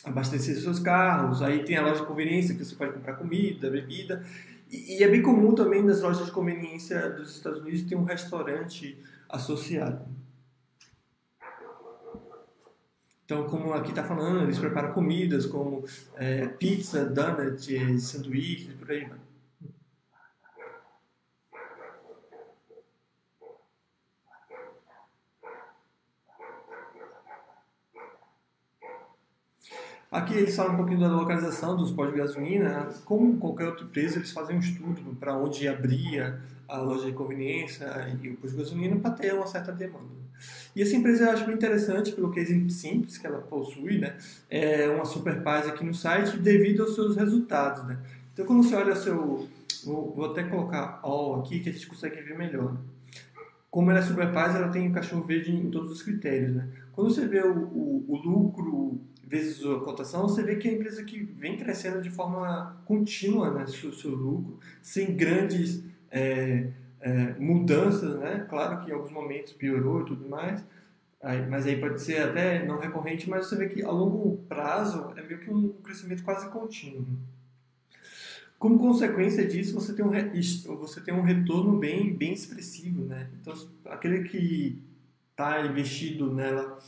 abastecer 0.08 0.56
seus 0.58 0.80
carros, 0.80 1.42
aí 1.42 1.64
tem 1.64 1.78
a 1.78 1.82
loja 1.82 2.02
de 2.02 2.08
conveniência 2.08 2.56
que 2.56 2.64
você 2.64 2.76
pode 2.76 2.94
comprar 2.94 3.14
comida, 3.14 3.70
bebida, 3.70 4.26
e, 4.70 4.98
e, 4.98 5.04
é 5.04 5.08
bem 5.08 5.22
comum 5.22 5.56
também 5.56 5.82
nas 5.82 6.02
lojas 6.02 6.26
de 6.26 6.32
conveniência 6.32 7.10
dos 7.12 7.36
Estados 7.36 7.62
Unidos 7.62 7.84
ter 7.84 7.96
um 7.96 8.04
restaurante 8.04 8.98
associado. 9.30 10.06
Então, 13.24 13.46
como 13.46 13.74
aqui 13.74 13.90
está 13.90 14.04
falando, 14.04 14.44
eles 14.44 14.58
preparam 14.58 14.92
comidas 14.94 15.46
como 15.46 15.86
é, 16.16 16.48
pizza, 16.48 17.14
sanduíches, 18.00 18.74
por 18.74 18.90
aí 18.90 19.06
vai. 19.06 19.27
Aqui 30.10 30.34
eles 30.36 30.56
falam 30.56 30.74
um 30.74 30.78
pouquinho 30.78 31.02
da 31.02 31.10
localização 31.10 31.76
dos 31.76 31.92
postos 31.92 32.16
de 32.16 32.22
gasolina. 32.22 32.88
Como 33.04 33.38
qualquer 33.38 33.66
outra 33.66 33.84
empresa, 33.84 34.18
eles 34.18 34.32
fazem 34.32 34.56
um 34.56 34.60
estudo 34.60 35.16
para 35.20 35.36
onde 35.36 35.68
abria 35.68 36.40
a 36.66 36.78
loja 36.78 37.08
de 37.08 37.12
conveniência 37.12 37.86
e 38.22 38.30
o 38.30 38.38
posto 38.38 38.56
de 38.56 38.64
gasolina 38.64 38.96
para 38.98 39.12
ter 39.12 39.34
uma 39.34 39.46
certa 39.46 39.72
demanda. 39.72 40.16
E 40.74 40.82
essa 40.82 40.96
empresa 40.96 41.26
eu 41.26 41.32
acho 41.32 41.44
muito 41.44 41.58
interessante 41.58 42.14
pelo 42.14 42.32
é 42.40 42.46
simples 42.70 43.18
que 43.18 43.28
ela 43.28 43.40
possui, 43.40 43.98
né? 43.98 44.16
É 44.50 44.88
uma 44.88 45.04
super 45.04 45.42
paz 45.42 45.68
aqui 45.68 45.84
no 45.84 45.94
site 45.94 46.38
devido 46.38 46.84
aos 46.84 46.96
seus 46.96 47.18
resultados, 47.18 47.84
né? 47.86 47.98
Então 48.34 48.46
quando 48.46 48.64
você 48.64 48.76
olha 48.76 48.96
seu, 48.96 49.48
vou, 49.84 50.14
vou 50.16 50.32
até 50.32 50.44
colocar 50.44 51.00
all 51.02 51.42
aqui 51.42 51.60
que 51.60 51.70
a 51.70 51.74
gente 51.74 51.88
consegue 51.88 52.22
ver 52.22 52.38
melhor. 52.38 52.74
Né? 52.74 52.80
Como 53.70 53.92
ela 53.92 54.00
é 54.00 54.04
super 54.04 54.32
paz, 54.32 54.56
ela 54.56 54.70
tem 54.70 54.88
o 54.88 54.94
cachorro 54.94 55.24
verde 55.24 55.52
em 55.52 55.70
todos 55.70 55.92
os 55.92 56.02
critérios, 56.02 56.56
né? 56.56 56.70
Quando 56.94 57.14
você 57.14 57.28
vê 57.28 57.42
o, 57.42 57.58
o, 57.58 58.06
o 58.08 58.16
lucro 58.16 59.02
vezes 59.28 59.64
a 59.66 59.80
cotação, 59.80 60.22
você 60.24 60.42
vê 60.42 60.56
que 60.56 60.68
é 60.68 60.72
a 60.72 60.74
empresa 60.76 61.04
que 61.04 61.20
vem 61.20 61.58
crescendo 61.58 62.02
de 62.02 62.10
forma 62.10 62.78
contínua, 62.86 63.54
né, 63.54 63.68
seu, 63.68 63.92
seu 63.92 64.12
lucro, 64.12 64.60
sem 64.82 65.16
grandes 65.16 65.84
é, 66.10 66.70
é, 67.02 67.34
mudanças, 67.38 68.18
né? 68.20 68.46
Claro 68.50 68.84
que 68.84 68.90
em 68.90 68.94
alguns 68.94 69.12
momentos 69.12 69.54
piorou 69.54 70.02
e 70.02 70.06
tudo 70.06 70.28
mais, 70.30 70.64
aí, 71.22 71.46
mas 71.46 71.68
aí 71.68 71.80
pode 71.80 72.02
ser 72.02 72.22
até 72.22 72.66
não 72.66 72.80
recorrente, 72.80 73.30
mas 73.30 73.48
você 73.48 73.58
vê 73.58 73.68
que 73.68 73.84
a 73.84 73.92
longo 73.92 74.38
prazo 74.48 75.14
é 75.18 75.22
meio 75.22 75.40
que 75.40 75.52
um 75.52 75.70
crescimento 75.84 76.24
quase 76.24 76.50
contínuo. 76.50 77.06
Como 78.58 78.80
consequência 78.80 79.46
disso, 79.46 79.76
você 79.76 79.94
tem 79.94 80.04
um, 80.04 80.10
você 80.78 81.02
tem 81.02 81.14
um 81.14 81.22
retorno 81.22 81.78
bem, 81.78 82.16
bem 82.16 82.34
expressivo, 82.34 83.06
né? 83.06 83.30
Então, 83.40 83.54
aquele 83.86 84.24
que 84.28 84.82
está 85.32 85.64
investido 85.64 86.34
nela 86.34 86.80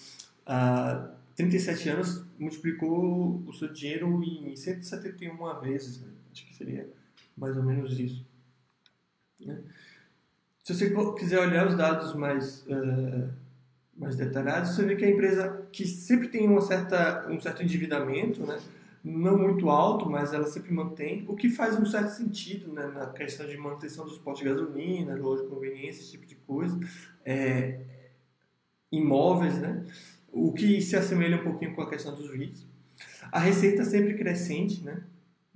há 0.47 1.11
37 1.39 1.89
anos 1.89 2.25
multiplicou 2.37 3.41
o 3.47 3.53
seu 3.53 3.71
dinheiro 3.71 4.21
em 4.21 4.53
171 4.53 5.61
vezes, 5.61 6.01
né? 6.01 6.09
Acho 6.33 6.45
que 6.45 6.53
seria 6.53 6.89
mais 7.37 7.55
ou 7.55 7.63
menos 7.63 7.97
isso. 7.97 8.25
Né? 9.39 9.57
Se 10.61 10.73
você 10.73 10.93
quiser 11.17 11.39
olhar 11.39 11.65
os 11.65 11.77
dados 11.77 12.13
mais, 12.13 12.65
uh, 12.67 13.29
mais 13.97 14.17
detalhados, 14.17 14.71
você 14.71 14.83
vê 14.83 14.97
que 14.97 15.05
a 15.05 15.09
empresa 15.09 15.65
que 15.71 15.87
sempre 15.87 16.27
tem 16.27 16.45
uma 16.45 16.59
certa, 16.59 17.25
um 17.29 17.39
certo 17.39 17.63
endividamento, 17.63 18.45
né? 18.45 18.59
não 19.01 19.37
muito 19.37 19.69
alto, 19.69 20.09
mas 20.09 20.33
ela 20.33 20.45
sempre 20.45 20.73
mantém, 20.73 21.23
o 21.25 21.37
que 21.37 21.49
faz 21.49 21.79
um 21.79 21.85
certo 21.85 22.09
sentido 22.09 22.73
né? 22.73 22.85
na 22.87 23.07
questão 23.07 23.47
de 23.47 23.55
manutenção 23.55 24.03
dos 24.03 24.17
postos 24.17 24.43
de 24.43 24.53
gasolina, 24.53 25.15
loja 25.15 25.43
de 25.43 25.49
conveniência, 25.49 26.01
esse 26.01 26.11
tipo 26.11 26.25
de 26.25 26.35
coisa, 26.35 26.77
é, 27.23 27.79
imóveis, 28.91 29.57
né? 29.57 29.85
O 30.31 30.53
que 30.53 30.81
se 30.81 30.95
assemelha 30.95 31.35
um 31.37 31.43
pouquinho 31.43 31.75
com 31.75 31.81
a 31.81 31.89
questão 31.89 32.15
dos 32.15 32.31
REITs. 32.31 32.65
A 33.31 33.39
receita 33.39 33.85
sempre 33.85 34.15
crescente, 34.15 34.83
né? 34.83 35.03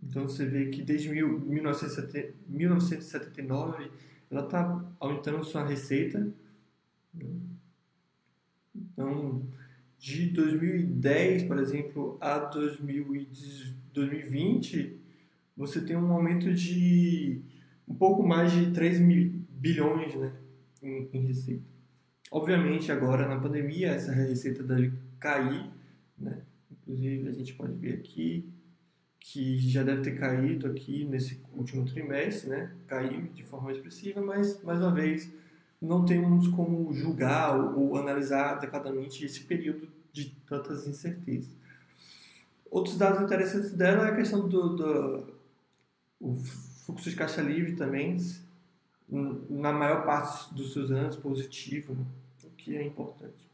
Então 0.02 0.28
você 0.28 0.46
vê 0.46 0.68
que 0.68 0.82
desde 0.82 1.10
1979 1.10 3.92
ela 4.30 4.46
está 4.46 4.86
aumentando 5.00 5.44
sua 5.44 5.66
receita. 5.66 6.32
Então, 8.76 9.44
de 9.98 10.28
2010, 10.30 11.44
por 11.44 11.60
exemplo, 11.60 12.18
a 12.20 12.40
2020, 12.40 15.00
você 15.56 15.80
tem 15.82 15.96
um 15.96 16.12
aumento 16.12 16.52
de 16.54 17.42
um 17.88 17.94
pouco 17.94 18.24
mais 18.24 18.52
de 18.52 18.72
3 18.72 19.00
bilhões 19.50 20.16
né, 20.16 20.34
em 20.82 21.28
receita. 21.28 21.73
Obviamente, 22.34 22.92
agora 22.92 23.28
na 23.28 23.40
pandemia, 23.40 23.90
essa 23.90 24.12
receita 24.12 24.64
deve 24.64 24.92
cair, 25.20 25.70
né? 26.18 26.42
Inclusive, 26.72 27.30
a 27.30 27.32
gente 27.32 27.54
pode 27.54 27.74
ver 27.74 27.94
aqui 27.94 28.52
que 29.20 29.60
já 29.60 29.84
deve 29.84 30.02
ter 30.02 30.18
caído 30.18 30.66
aqui 30.66 31.06
nesse 31.06 31.40
último 31.54 31.86
trimestre, 31.86 32.50
né? 32.50 32.72
Caiu 32.88 33.28
de 33.28 33.44
forma 33.44 33.72
expressiva, 33.72 34.20
mas 34.20 34.60
mais 34.64 34.80
uma 34.80 34.92
vez 34.92 35.32
não 35.80 36.06
temos 36.06 36.48
como 36.48 36.92
julgar 36.92 37.56
ou, 37.78 37.96
analisar 37.98 38.54
adequadamente 38.54 39.24
esse 39.24 39.42
período 39.42 39.88
de 40.12 40.32
tantas 40.48 40.88
incertezas. 40.88 41.56
Outros 42.72 42.98
dados 42.98 43.22
interessantes 43.22 43.74
dela 43.74 44.08
é 44.08 44.12
a 44.12 44.16
questão 44.16 44.50
do, 44.50 44.76
do 44.76 45.34
o 46.20 46.34
fluxo 46.34 47.12
de 47.12 47.16
caixa 47.16 47.44
livre 47.44 47.76
também, 47.76 48.18
na 49.08 49.72
maior 49.72 50.04
parte 50.04 50.52
dos 50.56 50.74
seus 50.74 50.90
anos 50.90 51.16
positivo, 51.16 51.94
o 51.94 52.23
que 52.64 52.78
é 52.78 52.84
importante. 52.84 53.52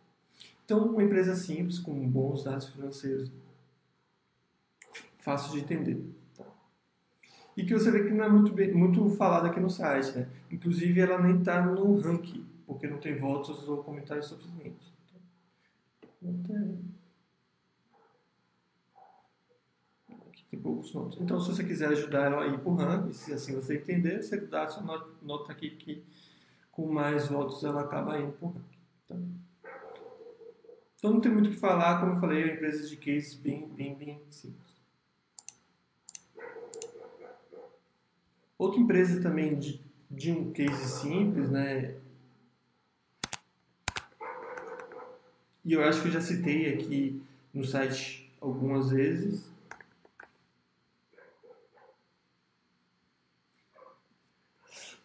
Então, 0.63 0.85
uma 0.85 1.03
empresa 1.03 1.35
simples, 1.35 1.79
com 1.79 2.07
bons 2.07 2.43
dados 2.43 2.69
financeiros 2.69 3.31
fácil 5.17 5.51
de 5.53 5.59
entender. 5.61 6.15
Tá? 6.37 6.45
E 7.57 7.65
que 7.65 7.73
você 7.73 7.89
vê 7.89 8.03
que 8.03 8.13
não 8.13 8.23
é 8.23 8.29
muito, 8.29 8.53
bem, 8.53 8.71
muito 8.71 9.09
falado 9.11 9.47
aqui 9.47 9.59
no 9.59 9.69
site. 9.69 10.15
Né? 10.15 10.29
Inclusive, 10.51 11.01
ela 11.01 11.19
nem 11.19 11.39
está 11.39 11.65
no 11.65 11.99
ranking, 11.99 12.45
porque 12.67 12.87
não 12.87 12.99
tem 12.99 13.17
votos 13.17 13.67
ou 13.67 13.83
comentários 13.83 14.27
suficientes. 14.27 14.93
Aqui 20.27 20.45
tem 20.51 20.59
poucos 20.59 20.93
nomes. 20.93 21.17
Então, 21.19 21.41
se 21.41 21.47
você 21.47 21.63
quiser 21.63 21.89
ajudar 21.89 22.25
ela 22.25 22.43
a 22.43 22.47
ir 22.47 22.59
para 22.59 22.69
o 22.69 22.75
ranking, 22.75 23.13
se 23.13 23.33
assim 23.33 23.55
você 23.55 23.77
entender, 23.77 24.21
você 24.21 24.39
dá 24.39 24.67
sua 24.67 24.83
nota 25.23 25.51
aqui 25.51 25.71
que 25.71 26.03
com 26.71 26.91
mais 26.91 27.27
votos 27.27 27.63
ela 27.63 27.81
acaba 27.81 28.19
indo 28.19 28.33
para 28.33 28.47
o 28.47 28.51
ranking. 28.51 28.78
Tá? 29.09 29.15
Então 30.99 31.13
não 31.13 31.21
tem 31.21 31.31
muito 31.31 31.47
o 31.47 31.51
que 31.51 31.57
falar, 31.57 31.99
como 31.99 32.13
eu 32.13 32.19
falei, 32.19 32.43
é 32.43 32.53
empresa 32.53 32.87
de 32.87 32.95
cases 32.97 33.33
bem, 33.33 33.67
bem, 33.69 33.95
bem 33.95 34.21
simples. 34.29 34.69
Outra 38.57 38.79
empresa 38.79 39.21
também 39.21 39.57
de, 39.57 39.81
de 40.11 40.31
um 40.31 40.51
case 40.51 40.99
simples, 40.99 41.49
né? 41.49 41.95
E 45.63 45.71
eu 45.71 45.83
acho 45.83 46.01
que 46.01 46.09
eu 46.09 46.11
já 46.11 46.19
citei 46.19 46.73
aqui 46.73 47.21
no 47.53 47.63
site 47.63 48.29
algumas 48.41 48.89
vezes. 48.89 49.49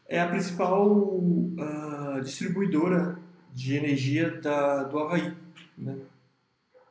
É 0.06 0.20
a 0.20 0.28
principal 0.28 0.90
uh, 0.90 2.20
distribuidora 2.22 3.23
de 3.54 3.76
energia 3.76 4.40
da, 4.40 4.82
do 4.82 4.98
Havaí, 4.98 5.32
né? 5.78 5.96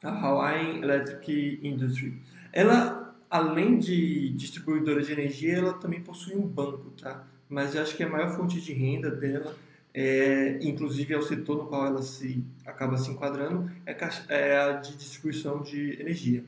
a 0.02 0.10
Hawaiian 0.10 0.80
Electric 0.82 1.60
Industry. 1.62 2.20
Ela 2.52 3.04
além 3.34 3.80
de 3.80 4.30
distribuidora 4.30 5.02
de 5.02 5.12
energia, 5.12 5.58
ela 5.58 5.74
também 5.74 6.00
possui 6.00 6.36
um 6.36 6.48
banco, 6.48 6.92
tá? 6.92 7.26
Mas 7.50 7.76
acho 7.76 7.98
que 7.98 8.04
a 8.04 8.08
maior 8.08 8.30
fonte 8.30 8.62
de 8.62 8.72
renda 8.74 9.10
dela, 9.10 9.56
é, 9.92 10.60
inclusive 10.62 11.16
é 11.16 11.18
o 11.18 11.24
setor 11.24 11.58
no 11.58 11.66
qual 11.66 11.88
ela 11.88 12.04
se 12.04 12.46
acaba 12.64 12.96
se 12.96 13.10
enquadrando, 13.10 13.72
é, 13.88 13.98
é 14.30 14.58
a 14.60 14.74
de 14.74 14.96
distribuição 14.96 15.64
de 15.64 16.00
energia. 16.00 16.46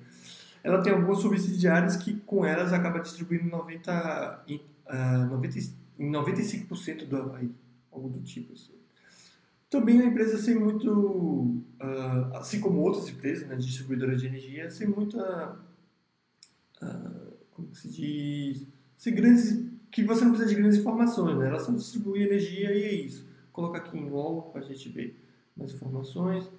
Ela 0.64 0.80
tem 0.84 0.94
algumas 0.94 1.22
subsidiárias 1.22 1.98
que 1.98 2.18
com 2.20 2.46
elas 2.46 2.72
acaba 2.72 3.00
distribuindo 3.00 3.46
90, 3.46 4.46
uh, 4.48 5.26
90, 5.32 5.60
em 5.98 6.12
95% 6.12 7.08
do 7.08 7.18
Havaí, 7.18 7.50
algo 7.92 8.10
do 8.10 8.22
tipo 8.22 8.54
assim. 8.54 8.75
Também 9.80 10.02
uma 10.02 10.10
empresa 10.10 10.38
sem 10.38 10.56
muito, 10.56 10.90
uh, 10.92 12.36
assim 12.36 12.60
como 12.60 12.80
outras 12.80 13.10
empresas, 13.10 13.48
né, 13.48 13.56
distribuidoras 13.56 14.22
de 14.22 14.28
energia, 14.28 14.70
sem 14.70 14.88
muita 14.88 15.60
ah, 16.82 17.28
como 17.52 17.74
se 17.74 17.90
diz, 17.90 18.68
se 18.98 19.12
grandes, 19.12 19.66
que 19.92 20.04
você 20.04 20.24
não 20.24 20.32
precisa 20.32 20.50
de 20.50 20.56
grandes 20.56 20.80
informações, 20.80 21.38
né? 21.38 21.48
Ela 21.48 21.60
só 21.60 21.72
distribui 21.72 22.24
energia 22.24 22.72
e 22.72 22.84
é 22.84 22.94
isso. 22.94 23.28
Coloca 23.52 23.78
aqui 23.78 23.98
em 23.98 24.10
wall 24.10 24.44
para 24.52 24.62
a 24.62 24.64
gente 24.64 24.90
ver 24.90 25.18
mais 25.56 25.74
informações. 25.74 26.50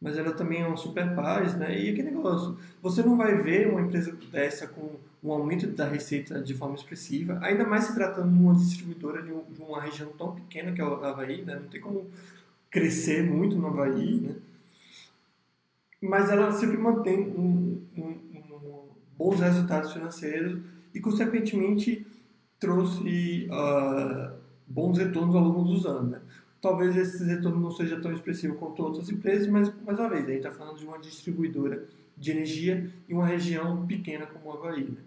Mas 0.00 0.16
ela 0.16 0.32
também 0.32 0.62
é 0.62 0.66
uma 0.66 0.76
super 0.76 1.14
paz, 1.14 1.54
né? 1.54 1.78
E 1.78 1.90
aquele 1.90 2.10
negócio, 2.10 2.56
você 2.80 3.02
não 3.02 3.16
vai 3.16 3.36
ver 3.36 3.68
uma 3.68 3.82
empresa 3.82 4.16
dessa 4.32 4.66
com 4.66 4.96
um 5.22 5.32
aumento 5.32 5.66
da 5.66 5.86
receita 5.86 6.40
de 6.40 6.54
forma 6.54 6.74
expressiva, 6.74 7.38
ainda 7.42 7.64
mais 7.64 7.84
se 7.84 7.94
tratando 7.94 8.32
de 8.32 8.42
uma 8.42 8.54
distribuidora 8.54 9.22
de, 9.22 9.30
uma 9.60 9.80
região 9.82 10.08
tão 10.16 10.34
pequena 10.34 10.72
que 10.72 10.80
é 10.80 10.84
o 10.84 11.04
Havaí, 11.04 11.42
né? 11.42 11.56
Não 11.56 11.68
tem 11.68 11.80
como 11.80 12.06
crescer 12.70 13.22
muito 13.22 13.56
no 13.56 13.66
Havaí, 13.66 14.20
né? 14.20 14.36
Mas 16.00 16.30
ela 16.30 16.50
sempre 16.52 16.78
mantém 16.78 17.28
um, 17.28 17.82
um 17.94 18.30
bons 19.20 19.38
resultados 19.38 19.92
financeiros 19.92 20.58
e, 20.94 21.00
consequentemente, 21.00 22.06
trouxe 22.58 23.46
uh, 23.50 24.32
bons 24.66 24.96
retornos 24.96 25.36
ao 25.36 25.44
longo 25.44 25.64
dos 25.64 25.84
anos. 25.84 26.12
Né? 26.12 26.20
Talvez 26.60 26.94
esse 26.96 27.24
retorno 27.24 27.58
não 27.58 27.70
seja 27.70 28.00
tão 28.00 28.12
expressivo 28.12 28.54
quanto 28.56 28.82
outras 28.82 29.08
empresas, 29.08 29.46
mas, 29.46 29.72
mais 29.82 29.98
uma 29.98 30.08
vez, 30.10 30.24
a 30.24 30.28
gente 30.28 30.36
está 30.36 30.50
falando 30.50 30.78
de 30.78 30.84
uma 30.84 30.98
distribuidora 30.98 31.88
de 32.16 32.30
energia 32.30 32.92
em 33.08 33.14
uma 33.14 33.26
região 33.26 33.86
pequena 33.86 34.26
como 34.26 34.50
o 34.50 34.52
Havaí. 34.52 34.84
Né? 34.84 34.98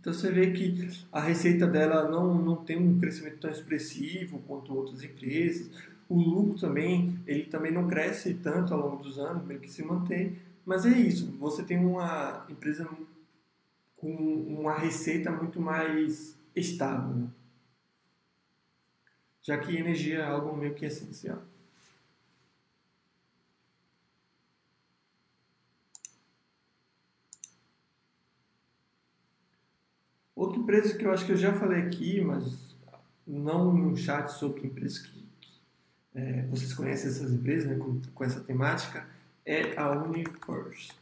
Então 0.00 0.12
você 0.12 0.32
vê 0.32 0.50
que 0.50 0.88
a 1.12 1.20
receita 1.20 1.66
dela 1.66 2.08
não, 2.08 2.34
não 2.42 2.56
tem 2.56 2.76
um 2.76 2.98
crescimento 2.98 3.38
tão 3.38 3.50
expressivo 3.50 4.40
quanto 4.46 4.74
outras 4.74 5.04
empresas. 5.04 5.70
O 6.08 6.20
lucro 6.20 6.58
também, 6.58 7.18
ele 7.26 7.44
também 7.44 7.70
não 7.70 7.86
cresce 7.86 8.34
tanto 8.34 8.74
ao 8.74 8.80
longo 8.80 9.02
dos 9.02 9.18
anos, 9.18 9.46
meio 9.46 9.60
que 9.60 9.70
se 9.70 9.84
mantém, 9.84 10.36
Mas 10.64 10.84
é 10.84 10.90
isso, 10.90 11.36
você 11.38 11.62
tem 11.62 11.78
uma 11.78 12.44
empresa 12.48 12.88
com 13.96 14.10
uma 14.10 14.76
receita 14.76 15.30
muito 15.30 15.60
mais 15.60 16.36
estável. 16.54 17.14
Né? 17.14 17.28
Já 19.48 19.56
que 19.56 19.74
energia 19.74 20.18
é 20.18 20.24
algo 20.26 20.54
meio 20.54 20.74
que 20.74 20.84
essencial. 20.84 21.42
Outra 30.36 30.60
empresa 30.60 30.98
que 30.98 31.02
eu 31.06 31.10
acho 31.10 31.24
que 31.24 31.32
eu 31.32 31.36
já 31.38 31.54
falei 31.54 31.80
aqui, 31.80 32.20
mas 32.20 32.76
não 33.26 33.72
no 33.72 33.96
chat 33.96 34.28
sobre 34.28 34.66
empresas 34.66 34.98
que, 34.98 35.26
é, 36.14 36.42
vocês 36.48 36.74
conhecem 36.74 37.08
essas 37.08 37.32
empresas 37.32 37.70
né, 37.70 37.76
com, 37.76 38.02
com 38.14 38.24
essa 38.24 38.40
temática, 38.40 39.08
é 39.46 39.74
a 39.78 39.90
UniFirst. 39.92 40.92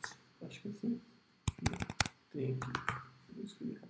Acho 0.40 0.60
que 0.60 0.68
é 0.68 0.70
assim. 0.70 1.00
Tem 2.30 2.52
aqui. 2.52 3.85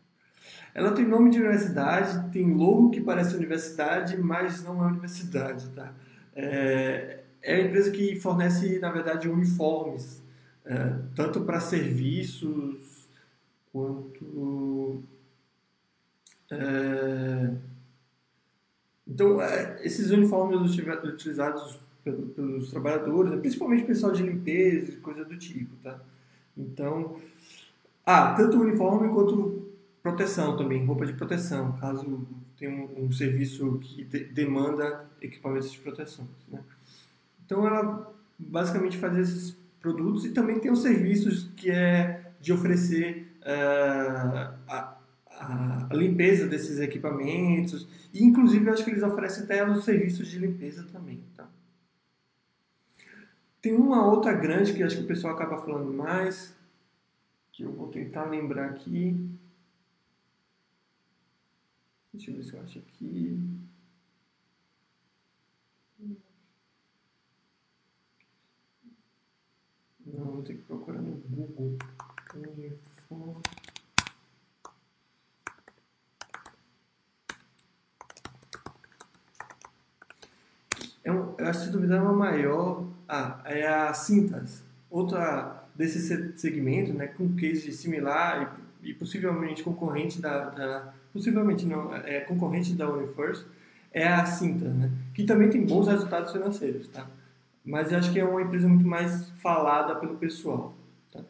Ela 0.76 0.92
tem 0.92 1.06
nome 1.06 1.30
de 1.30 1.38
universidade, 1.38 2.30
tem 2.30 2.52
logo 2.52 2.90
que 2.90 3.00
parece 3.00 3.34
universidade, 3.34 4.14
mas 4.18 4.62
não 4.62 4.84
é 4.84 4.88
universidade, 4.88 5.70
tá? 5.70 5.90
É, 6.34 7.20
é 7.40 7.54
a 7.54 7.60
empresa 7.62 7.90
que 7.90 8.20
fornece, 8.20 8.78
na 8.78 8.90
verdade, 8.90 9.26
uniformes, 9.26 10.22
é, 10.66 10.98
tanto 11.14 11.40
para 11.46 11.60
serviços 11.60 13.08
quanto 13.72 15.02
é... 16.50 17.54
Então, 19.08 19.40
é, 19.40 19.80
esses 19.82 20.10
uniformes 20.10 20.60
utilizados 20.60 21.78
pelos 22.04 22.68
trabalhadores, 22.70 23.30
né, 23.32 23.38
principalmente 23.38 23.84
pessoal 23.84 24.12
de 24.12 24.22
limpeza 24.22 24.92
e 24.92 24.96
coisa 24.96 25.24
do 25.24 25.38
tipo, 25.38 25.74
tá? 25.82 25.98
Então, 26.54 27.18
ah, 28.04 28.34
tanto 28.34 28.60
uniforme 28.60 29.08
quanto 29.08 29.65
proteção 30.06 30.56
também, 30.56 30.86
roupa 30.86 31.04
de 31.04 31.14
proteção, 31.14 31.76
caso 31.78 32.24
tenha 32.56 32.70
um, 32.70 33.06
um 33.06 33.12
serviço 33.12 33.76
que 33.78 34.04
de, 34.04 34.24
demanda 34.26 35.04
equipamentos 35.20 35.72
de 35.72 35.78
proteção, 35.80 36.28
né? 36.48 36.62
Então, 37.44 37.66
ela 37.66 38.14
basicamente 38.38 38.98
faz 38.98 39.16
esses 39.18 39.56
produtos 39.80 40.24
e 40.24 40.30
também 40.30 40.60
tem 40.60 40.70
os 40.70 40.82
serviços 40.82 41.50
que 41.56 41.70
é 41.70 42.32
de 42.40 42.52
oferecer 42.52 43.26
uh, 43.42 44.54
a, 44.68 44.96
a, 45.28 45.88
limpeza 45.92 46.46
desses 46.46 46.78
equipamentos. 46.78 47.88
E, 48.14 48.22
inclusive, 48.22 48.64
eu 48.64 48.72
acho 48.72 48.84
que 48.84 48.90
eles 48.90 49.02
oferecem 49.02 49.42
até 49.42 49.68
os 49.68 49.84
serviços 49.84 50.28
de 50.28 50.38
limpeza 50.38 50.86
também. 50.92 51.20
Tá? 51.36 51.48
Tem 53.60 53.74
uma 53.74 54.06
outra 54.06 54.32
grande 54.32 54.72
que 54.72 54.82
acho 54.82 54.98
que 54.98 55.04
o 55.04 55.08
pessoal 55.08 55.34
acaba 55.34 55.58
falando 55.58 55.92
mais, 55.92 56.54
que 57.52 57.64
eu 57.64 57.72
vou 57.72 57.88
tentar 57.88 58.24
lembrar 58.24 58.66
aqui. 58.66 59.36
Deixa 62.16 62.30
eu 62.30 62.36
ver 62.36 62.44
se 62.44 62.54
eu 62.54 62.62
acho 62.62 62.78
aqui. 62.78 63.38
Não, 70.06 70.24
vou 70.24 70.42
ter 70.42 70.54
que 70.54 70.62
procurar 70.62 71.02
no 71.02 71.16
Google. 71.16 71.76
é 81.04 81.12
um, 81.12 81.34
eu 81.36 81.46
acho 81.46 81.58
que 81.60 81.66
se 81.66 81.70
duvidar 81.70 81.98
é 81.98 82.02
uma 82.02 82.14
maior. 82.14 82.88
Ah, 83.06 83.42
é 83.44 83.66
a 83.66 83.92
Cintas, 83.92 84.64
outra 84.88 85.68
desse 85.74 86.00
segmento, 86.38 86.94
né, 86.94 87.08
com 87.08 87.36
case 87.36 87.70
similar 87.72 88.58
e, 88.82 88.90
e 88.90 88.94
possivelmente 88.94 89.62
concorrente 89.62 90.18
da, 90.18 90.48
da, 90.48 90.94
possivelmente 91.16 91.66
não, 91.66 91.94
é 91.94 92.20
concorrente 92.20 92.74
da 92.74 92.88
UniFirst, 92.90 93.44
é 93.92 94.06
a 94.06 94.24
Cintas, 94.26 94.74
né, 94.74 94.90
que 95.14 95.24
também 95.24 95.48
tem 95.48 95.64
bons 95.64 95.88
resultados 95.88 96.32
financeiros, 96.32 96.88
tá? 96.88 97.08
Mas 97.64 97.90
eu 97.90 97.98
acho 97.98 98.12
que 98.12 98.20
é 98.20 98.24
uma 98.24 98.42
empresa 98.42 98.68
muito 98.68 98.86
mais 98.86 99.30
falada 99.42 99.96
pelo 99.96 100.16
pessoal, 100.16 100.74
tá? 101.12 101.20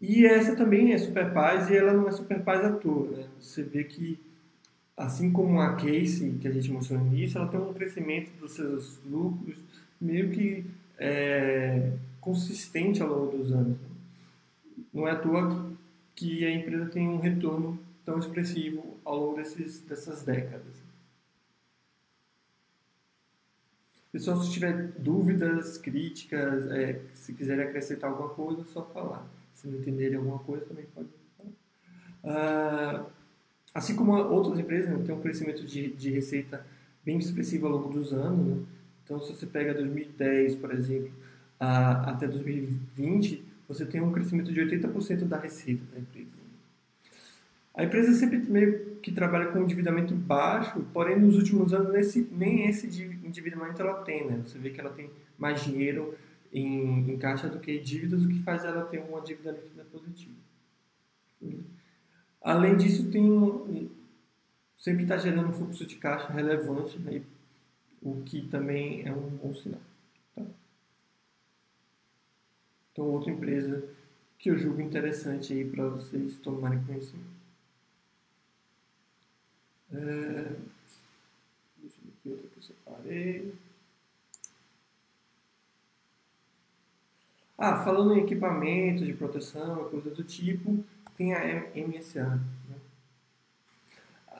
E 0.00 0.24
essa 0.24 0.54
também 0.54 0.92
é 0.92 0.98
Super 0.98 1.32
Paz 1.32 1.68
e 1.68 1.76
ela 1.76 1.92
não 1.92 2.06
é 2.06 2.12
Super 2.12 2.40
Paz 2.42 2.64
à 2.64 2.72
toa, 2.72 3.10
né? 3.10 3.24
Você 3.40 3.62
vê 3.62 3.82
que 3.82 4.18
assim 4.96 5.30
como 5.32 5.60
a 5.60 5.74
Case, 5.74 6.38
que 6.40 6.48
a 6.48 6.52
gente 6.52 6.70
mostrou 6.70 7.00
no 7.00 7.06
início, 7.08 7.38
ela 7.38 7.48
tem 7.48 7.60
um 7.60 7.72
crescimento 7.72 8.30
dos 8.40 8.52
seus 8.52 9.00
lucros 9.04 9.56
meio 10.00 10.30
que 10.30 10.64
é, 10.98 11.92
consistente 12.20 13.02
ao 13.02 13.08
longo 13.08 13.36
dos 13.36 13.52
anos. 13.52 13.76
Não 14.92 15.06
é 15.06 15.12
à 15.12 15.16
toa 15.16 15.70
que 16.14 16.44
a 16.44 16.50
empresa 16.50 16.86
tem 16.86 17.08
um 17.08 17.18
retorno 17.18 17.78
tão 18.08 18.18
expressivo 18.18 18.98
ao 19.04 19.18
longo 19.18 19.36
desses, 19.36 19.80
dessas 19.80 20.22
décadas. 20.22 20.82
Pessoal, 24.10 24.42
se 24.42 24.50
tiver 24.50 24.92
dúvidas, 24.98 25.76
críticas, 25.76 26.70
é, 26.70 27.02
se 27.12 27.34
quiserem 27.34 27.66
acrescentar 27.66 28.08
alguma 28.10 28.30
coisa, 28.30 28.62
é 28.62 28.64
só 28.64 28.82
falar. 28.82 29.28
Se 29.52 29.68
não 29.68 29.78
entenderem 29.78 30.16
alguma 30.16 30.38
coisa, 30.38 30.64
também 30.64 30.86
pode 30.94 31.08
falar. 31.36 31.50
Ah, 32.24 33.06
Assim 33.74 33.94
como 33.94 34.12
outras 34.12 34.58
empresas 34.58 34.88
né, 34.90 35.04
têm 35.04 35.14
um 35.14 35.20
crescimento 35.20 35.62
de, 35.64 35.88
de 35.92 36.10
receita 36.10 36.66
bem 37.04 37.18
expressivo 37.18 37.66
ao 37.66 37.72
longo 37.74 37.90
dos 37.90 38.14
anos. 38.14 38.46
Né? 38.46 38.64
Então, 39.04 39.20
se 39.20 39.34
você 39.34 39.44
pega 39.44 39.74
2010, 39.74 40.54
por 40.54 40.72
exemplo, 40.72 41.12
a, 41.60 42.10
até 42.10 42.26
2020, 42.26 43.44
você 43.68 43.84
tem 43.84 44.00
um 44.00 44.10
crescimento 44.10 44.50
de 44.50 44.60
80% 44.60 45.24
da 45.28 45.38
receita 45.38 45.82
da 45.92 46.00
empresa. 46.00 46.37
A 47.78 47.84
empresa 47.84 48.12
sempre 48.12 48.38
meio 48.38 48.96
que 48.96 49.12
trabalha 49.12 49.52
com 49.52 49.62
endividamento 49.62 50.12
baixo, 50.12 50.84
porém 50.92 51.16
nos 51.16 51.36
últimos 51.36 51.72
anos 51.72 51.94
esse, 51.94 52.28
nem 52.32 52.68
esse 52.68 52.88
endividamento 53.24 53.80
ela 53.80 54.02
tem, 54.02 54.26
né? 54.26 54.42
Você 54.44 54.58
vê 54.58 54.70
que 54.70 54.80
ela 54.80 54.90
tem 54.90 55.08
mais 55.38 55.62
dinheiro 55.62 56.18
em, 56.52 57.08
em 57.08 57.16
caixa 57.18 57.48
do 57.48 57.60
que 57.60 57.78
dívidas, 57.78 58.24
o 58.24 58.28
que 58.28 58.42
faz 58.42 58.64
ela 58.64 58.84
ter 58.86 58.98
uma 58.98 59.20
dívida 59.20 59.52
líquida 59.52 59.84
positiva. 59.84 60.34
Além 62.42 62.76
disso, 62.76 63.12
tem 63.12 63.22
um, 63.22 63.88
sempre 64.76 65.04
está 65.04 65.16
gerando 65.16 65.50
um 65.50 65.52
fluxo 65.52 65.86
de 65.86 65.94
caixa 65.94 66.32
relevante, 66.32 66.98
né? 66.98 67.22
o 68.02 68.22
que 68.22 68.42
também 68.48 69.06
é 69.06 69.12
um 69.12 69.30
bom 69.36 69.54
sinal. 69.54 69.80
Tá? 70.34 70.42
Então, 72.90 73.04
outra 73.04 73.30
empresa 73.30 73.88
que 74.36 74.50
eu 74.50 74.58
julgo 74.58 74.80
interessante 74.80 75.52
aí 75.52 75.64
para 75.64 75.88
vocês 75.88 76.38
tomarem 76.38 76.82
conhecimento. 76.82 77.37
É... 79.92 80.56
Deixa 81.78 81.96
eu 81.96 82.04
ver 82.04 82.12
aqui 82.18 82.30
outra 82.30 82.48
que 82.48 82.58
eu 82.58 82.62
separei. 82.62 83.54
Ah, 87.56 87.82
falando 87.82 88.14
em 88.14 88.22
equipamento 88.22 89.04
de 89.04 89.12
proteção, 89.12 89.88
coisas 89.88 90.16
do 90.16 90.22
tipo, 90.22 90.84
tem 91.16 91.34
a 91.34 91.70
MSA, 91.74 92.40
né? 92.68 92.76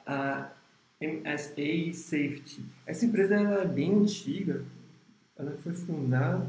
a 0.06 0.52
MSA 1.00 1.92
Safety. 1.94 2.64
Essa 2.86 3.04
empresa 3.04 3.34
ela 3.34 3.62
é 3.62 3.66
bem 3.66 3.92
antiga, 3.94 4.64
ela 5.36 5.50
foi 5.62 5.74
fundada 5.74 6.46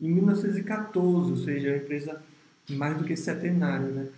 em 0.00 0.08
1914, 0.08 1.30
ou 1.30 1.36
seja, 1.36 1.68
é 1.68 1.72
uma 1.72 1.82
empresa 1.82 2.22
mais 2.70 2.96
do 2.96 3.04
que 3.04 3.16
centenária, 3.16 3.88
né? 3.88 4.08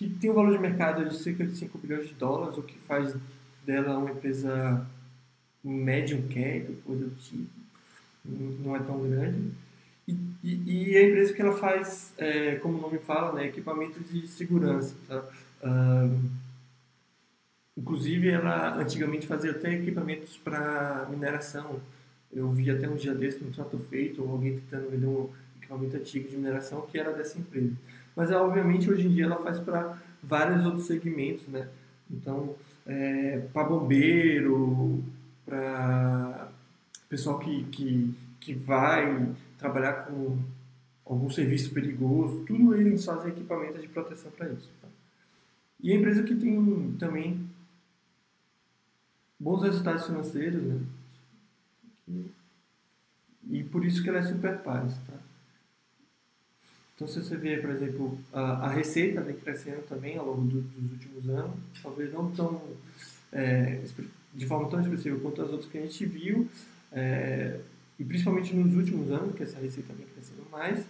Que 0.00 0.08
tem 0.08 0.30
um 0.30 0.34
valor 0.34 0.52
de 0.52 0.58
mercado 0.58 1.06
de 1.06 1.14
cerca 1.14 1.44
de 1.44 1.54
5 1.54 1.76
bilhões 1.76 2.08
de 2.08 2.14
dólares, 2.14 2.56
o 2.56 2.62
que 2.62 2.78
faz 2.78 3.14
dela 3.66 3.98
uma 3.98 4.10
empresa 4.10 4.86
medium 5.62 6.22
cap, 6.22 6.74
coisa 6.86 7.04
do 7.04 7.14
tipo, 7.16 7.50
não 8.24 8.74
é 8.74 8.78
tão 8.78 8.98
grande. 9.02 9.50
E, 10.08 10.16
e, 10.42 10.90
e 10.92 10.96
a 10.96 11.06
empresa 11.06 11.34
que 11.34 11.42
ela 11.42 11.54
faz, 11.54 12.14
é, 12.16 12.54
como 12.56 12.78
o 12.78 12.80
nome 12.80 12.98
fala, 13.00 13.34
né, 13.34 13.48
equipamento 13.48 14.00
de 14.00 14.26
segurança. 14.26 14.96
Tá? 15.06 15.22
inclusive, 17.76 18.30
ela 18.30 18.76
antigamente 18.78 19.26
fazia 19.26 19.50
até 19.50 19.74
equipamentos 19.74 20.38
para 20.38 21.06
mineração. 21.10 21.78
Eu 22.32 22.50
vi 22.50 22.70
até 22.70 22.88
um 22.88 22.96
dia 22.96 23.14
desse 23.14 23.44
um 23.44 23.50
trato 23.50 23.78
feito, 23.90 24.22
alguém 24.22 24.60
tentando 24.60 24.90
vender 24.90 25.06
um 25.06 25.28
equipamento 25.58 25.98
antigo 25.98 26.26
de 26.26 26.38
mineração 26.38 26.86
que 26.90 26.98
era 26.98 27.12
dessa 27.12 27.38
empresa. 27.38 27.76
Mas, 28.14 28.30
obviamente, 28.30 28.90
hoje 28.90 29.06
em 29.06 29.10
dia 29.10 29.24
ela 29.24 29.42
faz 29.42 29.58
para 29.58 29.98
vários 30.22 30.64
outros 30.64 30.86
segmentos, 30.86 31.46
né? 31.48 31.68
Então, 32.10 32.54
é, 32.86 33.38
para 33.52 33.68
bombeiro, 33.68 35.02
para 35.44 36.48
pessoal 37.08 37.38
que, 37.38 37.64
que, 37.64 38.14
que 38.40 38.54
vai 38.54 39.32
trabalhar 39.58 40.04
com 40.04 40.38
algum 41.04 41.28
serviço 41.28 41.72
perigoso, 41.72 42.44
tudo 42.46 42.74
eles 42.74 43.04
fazem 43.04 43.32
equipamentos 43.32 43.82
de 43.82 43.88
proteção 43.88 44.30
para 44.30 44.48
isso. 44.48 44.70
Tá? 44.80 44.88
E 45.82 45.92
a 45.92 45.96
empresa 45.96 46.22
que 46.22 46.34
tem 46.34 46.96
também 46.98 47.48
bons 49.38 49.62
resultados 49.62 50.06
financeiros, 50.06 50.62
né? 50.62 50.80
E 53.48 53.64
por 53.64 53.84
isso 53.84 54.02
que 54.02 54.08
ela 54.08 54.18
é 54.18 54.22
super 54.22 54.58
paz, 54.58 54.96
tá? 54.98 55.14
Então, 57.00 57.08
se 57.08 57.18
você 57.18 57.34
vê, 57.34 57.56
por 57.56 57.70
exemplo, 57.70 58.18
a, 58.30 58.66
a 58.66 58.68
receita 58.68 59.22
vem 59.22 59.34
crescendo 59.34 59.80
também 59.88 60.18
ao 60.18 60.26
longo 60.26 60.42
do, 60.42 60.60
dos 60.60 60.92
últimos 60.92 61.30
anos, 61.30 61.56
talvez 61.82 62.12
não 62.12 62.30
tão 62.30 62.60
é, 63.32 63.80
de 64.34 64.46
forma 64.46 64.68
tão 64.68 64.82
expressiva 64.82 65.18
quanto 65.18 65.40
as 65.40 65.48
outras 65.48 65.70
que 65.70 65.78
a 65.78 65.80
gente 65.80 66.04
viu, 66.04 66.46
é, 66.92 67.58
e 67.98 68.04
principalmente 68.04 68.54
nos 68.54 68.76
últimos 68.76 69.10
anos, 69.10 69.34
que 69.34 69.42
essa 69.42 69.58
receita 69.58 69.94
vem 69.94 70.06
crescendo 70.08 70.46
mais, 70.52 70.84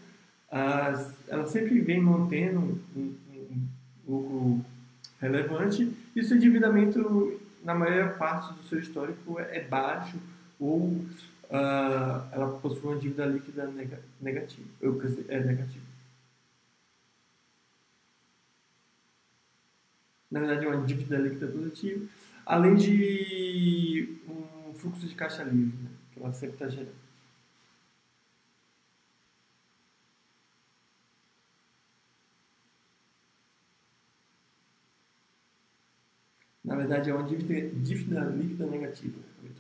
as, 0.51 1.15
ela 1.29 1.47
sempre 1.47 1.79
vem 1.79 2.01
mantendo 2.01 2.59
um, 2.59 2.81
um, 2.97 3.15
um 3.33 3.69
lucro 4.09 4.65
relevante 5.21 5.93
e 6.17 6.25
seu 6.25 6.39
endividamento, 6.39 7.41
na 7.63 7.73
maior 7.77 8.19
parte 8.19 8.53
do 8.55 8.65
seu 8.65 8.81
histórico, 8.81 9.39
é, 9.39 9.59
é 9.59 9.61
baixo 9.63 10.17
ou 10.59 10.87
uh, 10.89 11.07
ela 12.33 12.59
possui 12.61 12.83
uma 12.83 12.97
dívida 12.97 13.27
líquida 13.27 13.71
negativa, 14.21 14.67
é 15.29 15.39
negativa. 15.39 15.90
Na 20.31 20.41
verdade, 20.41 20.67
uma 20.67 20.85
dívida 20.87 21.19
líquida 21.19 21.49
positiva 21.49 22.07
além 22.51 22.75
de 22.75 24.19
um 24.29 24.75
fluxo 24.75 25.07
de 25.07 25.15
caixa 25.15 25.45
livre, 25.45 25.77
né, 25.85 25.91
que 26.13 26.19
ela 26.19 26.33
sempre 26.33 26.55
está 26.57 26.69
gerando. 26.69 27.11
Na 36.65 36.77
verdade, 36.77 37.11
é 37.11 37.15
uma 37.15 37.27
dívida, 37.27 37.69
dívida 37.81 38.21
líquida 38.25 38.67
negativa. 38.67 39.19
Né? 39.43 39.51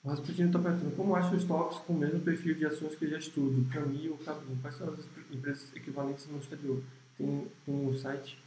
Rasputin 0.11 0.47
está 0.47 0.59
perguntando 0.59 0.95
como 0.95 1.15
acha 1.15 1.33
os 1.33 1.41
stocks 1.41 1.79
com 1.79 1.93
o 1.93 1.97
mesmo 1.97 2.19
perfil 2.19 2.53
de 2.55 2.65
ações 2.65 2.95
que 2.95 3.07
já 3.07 3.17
estudo, 3.17 3.65
Cami 3.71 4.09
ou 4.09 4.17
Cabin? 4.17 4.57
Quais 4.61 4.75
são 4.75 4.89
as 4.89 4.99
empresas 5.31 5.73
equivalentes 5.73 6.27
no 6.29 6.37
exterior? 6.37 6.81
Tem, 7.17 7.47
tem 7.65 7.75
um 7.75 7.97
site, 7.97 8.37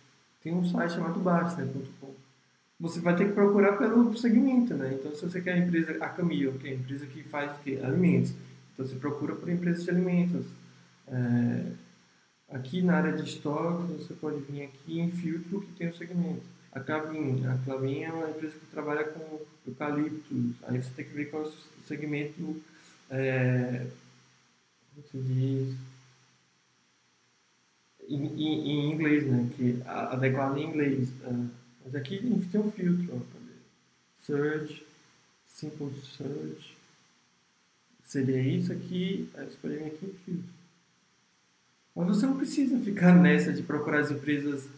tem 0.43 0.55
um 0.55 0.65
site 0.65 0.93
chamado 0.93 1.21
Baster.com. 1.21 2.15
Você 2.81 3.01
vai 3.01 3.17
ter 3.17 3.29
que 3.29 3.33
procurar 3.33 3.79
pelo 3.79 4.15
segmento, 4.17 4.75
né? 4.75 4.95
Então, 4.99 5.15
se 5.15 5.23
você 5.23 5.41
quer 5.41 5.55
a 5.55 5.59
empresa, 5.59 5.93
a 6.05 6.09
Camil, 6.09 6.53
que 6.59 6.69
é 6.69 6.73
a 6.73 6.75
empresa 6.75 7.07
que 7.07 7.23
faz 7.23 7.51
que? 7.63 7.81
alimentos, 7.81 8.35
então 8.73 8.85
você 8.85 8.97
procura 8.97 9.35
por 9.35 9.49
empresas 9.49 9.85
de 9.85 9.91
alimentos. 9.91 10.45
É, 11.09 11.73
aqui 12.51 12.83
na 12.83 12.97
área 12.97 13.13
de 13.13 13.23
estoque, 13.23 13.93
você 13.93 14.13
pode 14.13 14.41
vir 14.43 14.65
aqui 14.65 15.01
em 15.01 15.11
filtro 15.11 15.63
que 15.63 15.73
tem 15.79 15.89
o 15.89 15.97
segmento 15.97 16.54
a 16.75 16.81
Clavin. 16.81 17.47
A 17.47 17.57
Clavin 17.65 18.03
é 18.03 18.13
uma 18.13 18.31
empresa 18.31 18.59
que 18.59 18.67
trabalha 18.67 19.05
com 19.05 19.41
eucaliptos. 19.67 20.55
Aí 20.65 20.83
você 20.83 20.91
tem 20.91 21.05
que 21.05 21.15
ver 21.15 21.27
qual 21.27 21.45
é 21.45 21.47
o 21.47 21.53
segmento, 21.87 22.63
é, 23.11 23.87
como 24.95 25.07
se 25.09 25.19
diz, 25.19 25.77
em, 28.09 28.93
inglês, 28.93 29.27
né? 29.27 29.49
Que 29.57 29.83
adequado 29.87 30.59
em 30.59 30.65
inglês. 30.65 31.09
Uh, 31.25 31.49
mas 31.85 31.95
aqui 31.95 32.19
tem 32.19 32.61
um 32.61 32.71
filtro, 32.71 33.17
ó, 33.17 33.21
Search, 34.25 34.85
Simple 35.47 35.93
Search. 36.03 36.77
Seria 38.03 38.41
isso 38.41 38.73
aqui, 38.73 39.29
aí 39.35 39.49
vir 39.63 39.87
aqui 39.87 40.07
em 40.07 40.15
filtro. 40.25 40.55
Mas 41.95 42.09
você 42.09 42.27
não 42.27 42.37
precisa 42.37 42.79
ficar 42.81 43.15
nessa 43.15 43.53
de 43.53 43.63
procurar 43.63 44.01
as 44.01 44.11
empresas 44.11 44.69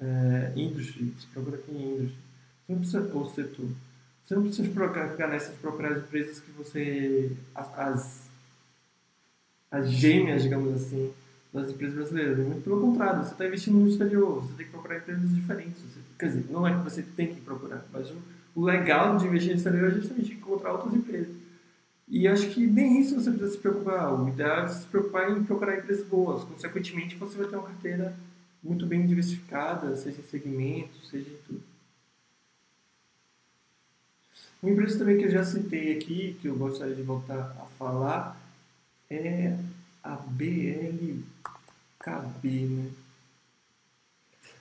é, 0.00 0.52
industry, 0.56 1.14
você 1.18 1.26
procura 1.32 1.56
aqui 1.56 1.72
em 1.72 1.94
industry, 1.94 2.18
você 2.66 2.72
não 2.72 2.78
precisa, 2.78 3.10
ou 3.14 3.30
setor, 3.30 3.68
você 4.24 4.34
não 4.34 4.42
precisa 4.42 4.70
procurar, 4.70 5.08
ficar 5.10 5.28
nessas 5.28 5.54
procurar 5.56 5.92
as 5.92 5.98
empresas 5.98 6.40
que 6.40 6.50
você, 6.52 7.32
as, 7.54 8.22
as 9.70 9.90
gêmeas, 9.90 10.42
digamos 10.42 10.74
assim, 10.74 11.12
das 11.52 11.70
empresas 11.70 11.94
brasileiras. 11.94 12.38
Muito 12.38 12.62
pelo 12.62 12.80
contrário, 12.80 13.22
você 13.22 13.32
está 13.32 13.46
investindo 13.46 13.78
no 13.78 13.88
exterior, 13.88 14.42
você 14.42 14.54
tem 14.54 14.66
que 14.66 14.72
procurar 14.72 14.96
empresas 14.96 15.34
diferentes. 15.34 15.80
Você, 15.82 16.00
quer 16.18 16.26
dizer, 16.26 16.46
não 16.50 16.66
é 16.66 16.74
que 16.74 16.82
você 16.82 17.02
tem 17.02 17.34
que 17.34 17.40
procurar, 17.40 17.84
mas 17.92 18.10
o, 18.10 18.16
o 18.54 18.64
legal 18.64 19.16
de 19.18 19.26
investir 19.26 19.50
no 19.50 19.56
exterior 19.56 19.90
é 19.90 19.94
justamente 19.94 20.32
encontrar 20.32 20.72
outras 20.72 20.94
empresas. 20.94 21.34
E 22.08 22.28
acho 22.28 22.50
que 22.50 22.66
nem 22.66 23.00
isso 23.00 23.14
você 23.14 23.30
precisa 23.30 23.52
se 23.52 23.58
preocupar. 23.58 24.12
O 24.12 24.28
ideal 24.28 24.64
é 24.64 24.68
se 24.68 24.86
preocupar 24.86 25.30
em 25.30 25.42
procurar 25.44 25.78
empresas 25.78 26.06
boas. 26.06 26.44
Consequentemente, 26.44 27.16
você 27.16 27.36
vai 27.38 27.46
ter 27.46 27.56
uma 27.56 27.66
carteira 27.66 28.14
muito 28.64 28.86
bem 28.86 29.06
diversificada, 29.06 29.94
seja 29.94 30.20
em 30.20 30.24
segmentos, 30.24 31.10
seja 31.10 31.28
em 31.28 31.36
tudo. 31.46 31.62
Uma 34.62 34.72
empresa 34.72 34.98
também 34.98 35.18
que 35.18 35.24
eu 35.24 35.30
já 35.30 35.44
citei 35.44 35.98
aqui, 35.98 36.38
que 36.40 36.48
eu 36.48 36.56
gostaria 36.56 36.94
de 36.94 37.02
voltar 37.02 37.54
a 37.60 37.66
falar, 37.78 38.40
é 39.10 39.54
a 40.02 40.16
BLKB. 40.16 41.22
Né? 42.44 42.90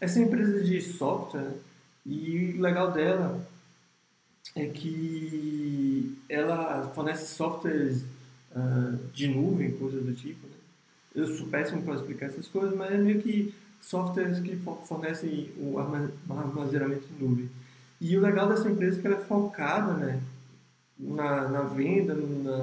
Essa 0.02 0.20
é 0.20 0.24
empresa 0.24 0.62
de 0.62 0.82
software 0.82 1.54
e 2.06 2.56
o 2.58 2.62
legal 2.62 2.92
dela 2.92 3.48
é 4.54 4.68
que 4.68 6.18
ela 6.28 6.92
fornece 6.94 7.34
softwares 7.34 8.04
uh, 8.52 8.98
de 9.14 9.30
nuvem, 9.30 9.72
coisas 9.78 10.04
do 10.04 10.14
tipo. 10.14 10.46
Né? 10.48 10.54
Eu 11.16 11.28
sou 11.28 11.48
péssimo 11.48 11.82
para 11.82 11.96
explicar 11.96 12.26
essas 12.26 12.50
coisas, 12.50 12.76
mas 12.76 12.92
é 12.92 12.98
meio 12.98 13.22
que 13.22 13.54
softwares 13.84 14.40
que 14.40 14.56
fornecem 14.86 15.52
o 15.58 15.78
armazenamento 15.78 17.08
em 17.12 17.24
nuvem. 17.24 17.50
E 18.00 18.18
o 18.18 18.22
legal 18.22 18.48
dessa 18.48 18.70
empresa 18.70 18.98
é 18.98 19.02
que 19.02 19.08
ela 19.08 19.18
é 19.18 19.26
focada 19.26 19.94
né, 19.94 20.22
na, 20.98 21.48
na 21.50 21.62
venda, 21.62 22.14
na, 22.14 22.58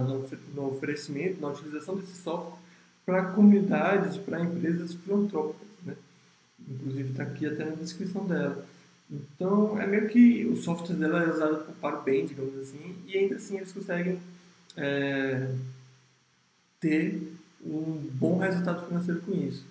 no 0.55 0.68
oferecimento, 0.68 1.41
na 1.41 1.49
utilização 1.49 1.97
desse 1.97 2.16
software 2.16 2.59
para 3.05 3.33
comunidades, 3.33 4.16
para 4.16 4.41
empresas 4.41 4.95
filantrópicas. 4.95 5.68
Né? 5.85 5.95
Inclusive 6.68 7.11
está 7.11 7.23
aqui 7.23 7.47
até 7.47 7.64
na 7.64 7.75
descrição 7.75 8.27
dela. 8.27 8.66
Então 9.11 9.81
é 9.81 9.87
meio 9.87 10.09
que 10.09 10.47
o 10.47 10.57
software 10.57 10.97
dela 10.97 11.23
é 11.23 11.31
usado 11.31 11.64
para 11.81 11.99
o 11.99 12.03
bem, 12.03 12.27
digamos 12.27 12.57
assim, 12.59 12.97
e 13.07 13.18
ainda 13.18 13.37
assim 13.37 13.57
eles 13.57 13.73
conseguem 13.73 14.21
é, 14.77 15.53
ter 16.79 17.21
um 17.64 18.09
bom 18.12 18.39
resultado 18.39 18.87
financeiro 18.87 19.21
com 19.23 19.33
isso. 19.33 19.70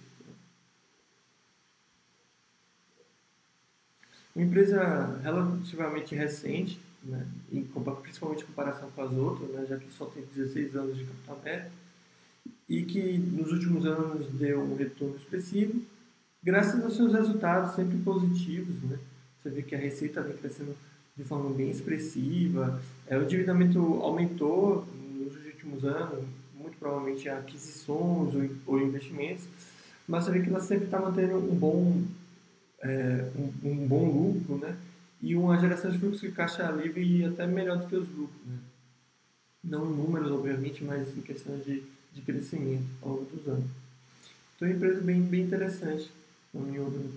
Uma 4.35 4.45
empresa 4.45 5.19
relativamente 5.23 6.15
recente, 6.15 6.79
né, 7.03 7.25
em, 7.51 7.63
principalmente 8.01 8.43
em 8.43 8.47
comparação 8.47 8.89
com 8.91 9.01
as 9.01 9.11
outras, 9.11 9.49
né, 9.51 9.65
já 9.67 9.77
que 9.77 9.91
só 9.91 10.05
tem 10.05 10.23
16 10.35 10.75
anos 10.75 10.97
de 10.97 11.05
capital 11.05 11.35
aberto, 11.37 11.71
e 12.67 12.83
que 12.83 13.17
nos 13.17 13.51
últimos 13.51 13.85
anos 13.85 14.27
deu 14.33 14.61
um 14.61 14.75
retorno 14.75 15.15
expressivo, 15.15 15.81
graças 16.43 16.83
aos 16.83 16.95
seus 16.95 17.13
resultados 17.13 17.75
sempre 17.75 17.97
positivos. 17.97 18.81
Né? 18.83 18.99
Você 19.41 19.49
vê 19.49 19.63
que 19.63 19.75
a 19.75 19.79
receita 19.79 20.21
vem 20.21 20.37
crescendo 20.37 20.75
de 21.17 21.23
forma 21.23 21.49
bem 21.49 21.69
expressiva, 21.69 22.79
é, 23.07 23.17
o 23.17 23.23
endividamento 23.23 23.79
aumentou 24.01 24.87
nos 25.17 25.35
últimos 25.45 25.83
anos, 25.83 26.23
muito 26.53 26.77
provavelmente 26.77 27.27
aquisições 27.27 28.35
ou, 28.35 28.49
ou 28.65 28.81
investimentos, 28.81 29.45
mas 30.07 30.23
você 30.23 30.31
vê 30.31 30.41
que 30.41 30.49
ela 30.49 30.61
sempre 30.61 30.85
está 30.85 30.99
mantendo 30.99 31.37
um 31.37 31.55
bom 31.55 32.03
é, 32.81 33.29
um, 33.35 33.69
um, 33.69 33.87
bom 33.87 34.05
lucro, 34.09 34.57
né? 34.57 34.77
E 35.21 35.35
uma 35.35 35.57
geração 35.59 35.91
de 35.91 35.99
fluxo 35.99 36.21
de 36.21 36.31
caixa 36.31 36.69
livre 36.71 37.03
e 37.03 37.25
até 37.25 37.45
melhor 37.45 37.77
do 37.77 37.87
que 37.87 37.95
os 37.95 38.07
lucros, 38.09 38.41
né? 38.45 38.57
Não 39.63 39.85
em 39.85 39.95
números, 39.95 40.31
obviamente, 40.31 40.83
mas 40.83 41.15
em 41.17 41.21
questão 41.21 41.57
de, 41.59 41.83
de 42.13 42.21
crescimento 42.21 42.85
ao 43.01 43.09
longo 43.09 43.25
dos 43.25 43.47
anos. 43.47 43.65
Então, 44.55 44.67
é 44.67 44.71
uma 44.71 44.77
empresa 44.77 45.01
bem, 45.01 45.21
bem 45.21 45.41
interessante, 45.41 46.09
na 46.53 46.61
minha 46.61 46.81
opinião, 46.81 47.11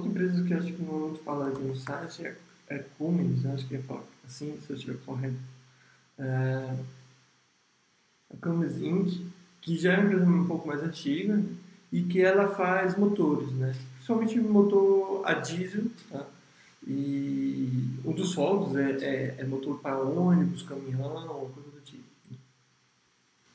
Outra 0.00 0.08
empresa 0.08 0.42
que 0.42 0.54
eu 0.54 0.58
acho 0.58 0.72
que 0.72 0.82
é 0.82 0.86
muito 0.86 1.22
falada 1.22 1.50
aqui 1.50 1.62
no 1.62 1.76
site 1.76 2.24
é, 2.24 2.34
é 2.68 2.78
Cummins, 2.96 3.44
acho 3.44 3.68
que 3.68 3.76
é 3.76 3.82
assim, 4.26 4.58
se 4.58 4.70
eu 4.70 4.76
estiver 4.76 4.96
correto. 5.04 5.36
É, 6.18 6.74
a 8.32 8.36
Cummins 8.40 8.78
Inc., 8.78 9.26
que 9.60 9.76
já 9.76 9.92
é 9.92 9.98
uma 9.98 10.06
empresa 10.06 10.24
um 10.24 10.46
pouco 10.46 10.66
mais 10.66 10.82
antiga 10.82 11.42
e 11.92 12.02
que 12.02 12.22
ela 12.22 12.48
faz 12.48 12.96
motores, 12.96 13.52
né? 13.52 13.76
Principalmente 13.96 14.40
motor 14.40 15.22
a 15.26 15.34
diesel, 15.34 15.84
tá? 16.10 16.26
E 16.86 18.00
um 18.02 18.12
dos 18.12 18.32
fogos 18.32 18.74
é, 18.76 18.92
é, 19.02 19.34
é, 19.36 19.44
motor 19.44 19.80
para 19.80 19.98
ônibus, 19.98 20.62
caminhão, 20.62 21.50
coisa 21.54 21.70
do 21.70 21.80
tipo. 21.84 22.04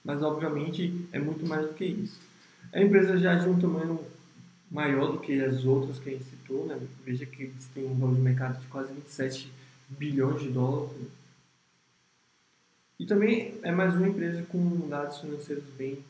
Mas, 0.03 0.21
obviamente, 0.21 1.07
é 1.11 1.17
muito 1.17 1.43
mais 1.47 1.65
do 1.65 1.73
que 1.73 1.85
isso. 1.85 2.19
A 2.71 2.79
empresa 2.79 3.17
já 3.17 3.33
de 3.33 3.49
um 3.49 3.59
tamanho 3.59 3.99
maior 4.69 5.11
do 5.11 5.19
que 5.19 5.41
as 5.41 5.65
outras 5.65 5.97
que 5.97 6.09
a 6.09 6.13
gente 6.13 6.34
né? 6.53 6.79
Veja 7.03 7.25
que 7.25 7.43
eles 7.43 7.67
têm 7.73 7.85
um 7.85 7.95
valor 7.95 8.15
de 8.15 8.21
mercado 8.21 8.59
de 8.61 8.67
quase 8.67 8.93
27 8.93 9.51
bilhões 9.89 10.41
de 10.41 10.49
dólares. 10.49 11.07
E 12.99 13.05
também 13.05 13.59
é 13.61 13.71
mais 13.71 13.93
uma 13.95 14.07
empresa 14.07 14.43
com 14.43 14.87
dados 14.87 15.19
financeiros 15.19 15.65
bem 15.77 16.03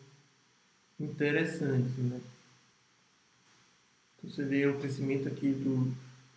interessantes, 1.00 1.98
né? 1.98 2.22
Então, 4.18 4.30
você 4.30 4.44
vê 4.44 4.68
o 4.68 4.80
crescimento 4.80 5.28
aqui 5.28 5.52
do, 5.52 5.92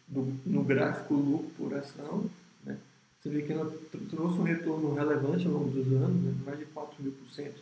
do, 0.07 0.37
no 0.47 0.65
gráfico 0.65 1.15
lucro 1.15 1.51
por 1.57 1.75
ação, 1.75 2.31
né? 2.65 2.79
Você 3.21 3.29
vê 3.29 3.43
que 3.43 3.53
ela 3.53 3.71
trouxe 4.11 4.39
um 4.39 4.45
retorno 4.45 4.95
relevante 4.95 5.47
ao 5.47 5.53
longo 5.53 5.71
dos 5.71 5.87
anos, 5.93 6.23
né? 6.23 6.35
mais 6.45 6.59
de 6.59 6.67
4 6.67 7.03
mil 7.03 7.13
por 7.13 7.29
cento 7.29 7.61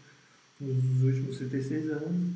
nos 0.60 1.02
últimos 1.02 1.38
76 1.38 1.90
anos. 1.90 2.34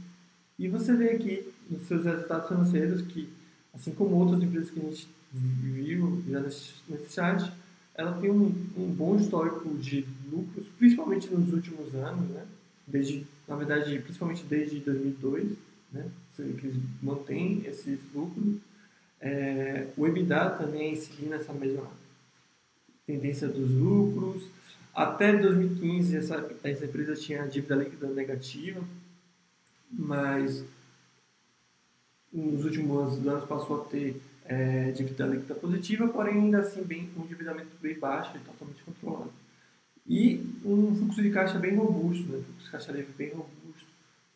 E 0.59 0.69
você 0.69 0.95
vê 0.95 1.11
aqui 1.11 1.53
nos 1.71 1.83
seus 1.83 2.05
resultados 2.05 2.49
financeiros 2.49 3.03
que, 3.03 3.29
assim 3.75 3.93
como 3.93 4.17
outras 4.17 4.43
empresas 4.43 4.71
que 4.71 4.81
a 4.81 4.83
gente 4.83 5.09
viu 5.33 6.23
já 6.29 6.41
nesse, 6.41 6.73
chat, 7.11 7.53
ela 7.95 8.13
tem 8.21 8.31
um, 8.31 8.47
um 8.77 8.93
bom 8.93 9.17
histórico 9.17 9.69
de 9.79 10.07
lucros, 10.31 10.67
principalmente 10.79 11.29
nos 11.29 11.53
últimos 11.53 11.95
anos, 11.95 12.31
né? 12.31 12.47
Desde, 12.87 13.27
na 13.47 13.57
verdade, 13.57 13.99
principalmente 14.01 14.45
desde 14.45 14.81
2002, 14.81 15.53
né? 15.93 16.11
Que 16.37 16.43
eles 16.43 16.77
mantêm 17.03 17.63
esses 17.67 18.01
lucros. 18.15 18.57
É, 19.21 19.89
o 19.97 20.07
EBITDA 20.07 20.51
também 20.51 20.97
seguindo 20.97 21.31
nessa 21.31 21.53
mesma 21.53 21.87
tendência 23.07 23.49
dos 23.49 23.71
lucros. 23.71 24.45
Até 24.95 25.37
2015, 25.37 26.17
essa, 26.17 26.51
essa 26.65 26.85
empresa 26.85 27.15
tinha 27.15 27.47
dívida 27.47 27.77
líquida 27.77 28.09
negativa, 28.09 28.83
mas 29.91 30.65
nos 32.33 32.65
últimos 32.65 33.27
anos 33.27 33.45
passou 33.45 33.83
a 33.83 33.85
ter 33.85 34.21
é, 34.45 34.91
dívida 34.93 35.27
líquida 35.27 35.55
positiva, 35.55 36.09
porém 36.09 36.35
ainda 36.35 36.61
assim 36.61 36.83
bem, 36.83 37.11
um 37.17 37.25
endividamento 37.25 37.71
bem 37.81 37.99
baixo 37.99 38.37
e 38.37 38.41
totalmente 38.41 38.83
controlado. 38.83 39.33
E 40.07 40.45
um 40.65 40.95
fluxo 40.97 41.23
de 41.23 41.31
caixa 41.31 41.59
bem 41.59 41.77
robusto, 41.77 42.25
né? 42.31 42.43
fluxo 42.45 42.65
de 42.65 42.71
caixa 42.71 42.93
livre 42.93 43.13
bem 43.17 43.31
robusto, 43.31 43.87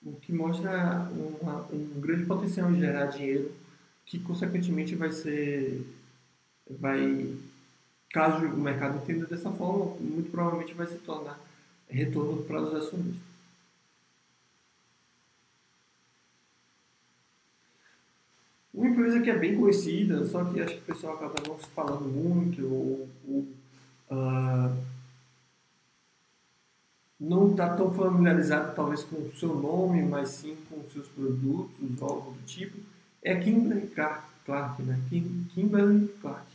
o 0.05 0.13
que 0.13 0.33
mostra 0.33 1.11
uma, 1.13 1.67
um 1.73 2.01
grande 2.01 2.27
potencial 2.27 2.71
de 2.71 2.79
gerar 2.79 3.07
dinheiro 3.07 3.51
que 4.07 4.19
consequentemente 4.19 4.95
vai 4.95 5.11
ser 5.11 5.85
vai 6.69 7.35
caso 8.11 8.47
o 8.47 8.61
mercado 8.61 8.99
entenda 8.99 9.27
dessa 9.27 9.51
forma, 9.51 9.97
muito 9.97 10.31
provavelmente 10.31 10.75
vai 10.75 10.87
se 10.87 10.99
tornar 10.99 11.41
retorno 11.89 12.43
para 12.45 12.61
os 12.61 12.75
acionistas. 12.75 13.35
Uma 18.73 18.84
empresa 18.95 19.21
que 19.21 19.31
é 19.31 19.39
bem 19.39 19.57
conhecida, 19.57 20.25
só 20.25 20.45
que 20.45 20.61
acho 20.61 20.75
que 20.75 20.81
o 20.81 20.95
pessoal 20.95 21.15
acaba 21.15 21.35
não 21.47 21.59
falando 21.59 22.07
muito, 22.07 22.65
ou, 22.65 23.09
ou 23.29 23.41
uh, 24.11 24.77
não 27.19 27.51
está 27.51 27.77
tão 27.77 27.93
familiarizado 27.93 28.75
talvez 28.75 29.03
com 29.03 29.17
o 29.17 29.37
seu 29.37 29.55
nome, 29.55 30.03
mas 30.03 30.31
sim 30.31 30.57
com 30.69 30.81
os 30.81 30.93
seus 30.93 31.09
produtos, 31.09 32.03
algo 32.03 32.33
do 32.33 32.43
tipo, 32.47 32.79
é 33.23 33.35
Kimberly 33.37 33.89
Clark, 33.89 34.83
né? 34.83 35.01
Kimberly 35.55 36.09
Clark. 36.21 36.47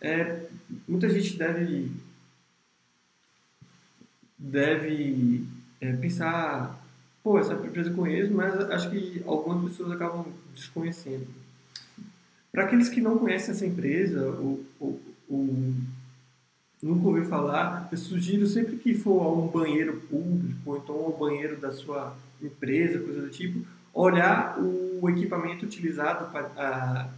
É, 0.00 0.46
muita 0.86 1.08
gente 1.08 1.36
deve 1.36 1.90
deve 4.38 5.46
é, 5.80 5.92
pensar 5.96 6.83
pô, 7.24 7.38
essa 7.38 7.54
empresa 7.54 7.88
eu 7.88 7.96
conheço, 7.96 8.32
mas 8.34 8.54
acho 8.70 8.90
que 8.90 9.22
algumas 9.26 9.70
pessoas 9.70 9.92
acabam 9.92 10.26
desconhecendo. 10.54 11.26
Para 12.52 12.64
aqueles 12.64 12.90
que 12.90 13.00
não 13.00 13.18
conhecem 13.18 13.52
essa 13.52 13.66
empresa, 13.66 14.26
ou, 14.26 14.62
ou 14.78 15.00
nunca 16.82 17.08
ouviu 17.08 17.24
falar, 17.24 17.88
eu 17.90 17.96
sugiro 17.96 18.46
sempre 18.46 18.76
que 18.76 18.94
for 18.94 19.22
a 19.22 19.32
um 19.32 19.48
banheiro 19.48 20.02
público, 20.02 20.60
ou 20.66 20.76
então 20.76 20.94
ao 20.96 21.16
banheiro 21.16 21.56
da 21.56 21.72
sua 21.72 22.14
empresa, 22.42 23.00
coisa 23.00 23.22
do 23.22 23.30
tipo, 23.30 23.66
olhar 23.94 24.58
o 24.60 25.08
equipamento 25.08 25.64
utilizado 25.64 26.30
para 26.30 27.10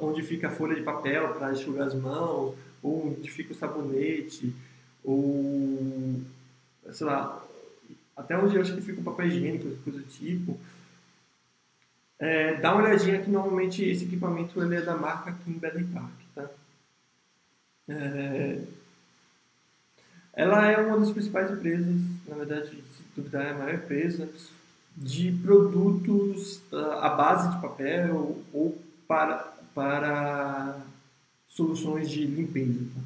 onde 0.00 0.22
fica 0.22 0.48
a 0.48 0.50
folha 0.50 0.74
de 0.74 0.82
papel 0.82 1.34
para 1.34 1.52
enxugar 1.52 1.86
as 1.86 1.94
mãos, 1.94 2.54
ou 2.82 3.08
onde 3.08 3.30
fica 3.30 3.52
o 3.52 3.56
sabonete, 3.56 4.54
ou 5.04 6.22
sei 6.90 7.06
lá, 7.06 7.44
até 8.18 8.36
onde 8.36 8.58
acho 8.58 8.74
que 8.74 8.82
fica 8.82 9.00
o 9.00 9.04
papel 9.04 9.28
higiênico, 9.28 9.76
coisa 9.84 10.00
do 10.00 10.04
tipo. 10.04 10.58
É, 12.18 12.56
dá 12.56 12.74
uma 12.74 12.82
olhadinha 12.82 13.22
que 13.22 13.30
normalmente 13.30 13.84
esse 13.84 14.04
equipamento 14.04 14.60
ele 14.60 14.74
é 14.74 14.80
da 14.82 14.96
marca 14.96 15.32
Kimberly 15.44 15.84
Clark, 15.84 16.12
tá? 16.34 16.50
É, 17.88 18.60
ela 20.32 20.66
é 20.66 20.78
uma 20.78 20.98
das 20.98 21.12
principais 21.12 21.50
empresas, 21.50 22.00
na 22.26 22.36
verdade, 22.36 22.70
se 22.70 23.02
duvidar 23.14 23.46
é 23.46 23.50
a 23.50 23.54
maior 23.54 23.74
empresa, 23.74 24.28
de 24.96 25.30
produtos 25.42 26.60
uh, 26.72 26.92
à 27.00 27.10
base 27.10 27.54
de 27.54 27.62
papel 27.62 28.42
ou 28.52 28.76
para, 29.06 29.36
para 29.74 30.80
soluções 31.46 32.10
de 32.10 32.26
limpeza. 32.26 32.80
Tá? 32.94 33.00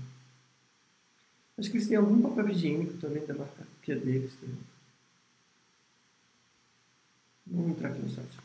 Acho 1.59 1.71
que 1.71 1.77
eles 1.77 1.89
têm 1.89 1.99
algum 1.99 2.21
papel 2.23 2.49
higiênico 2.49 2.95
também 2.95 3.25
da 3.27 3.35
marca 3.35 3.67
que 3.83 3.93
é 3.93 3.95
deles 3.95 4.33
também. 4.41 4.73
Vamos 7.47 7.77
entrar 7.77 7.91
aqui 7.91 8.01
no 8.01 8.09
site. 8.09 8.39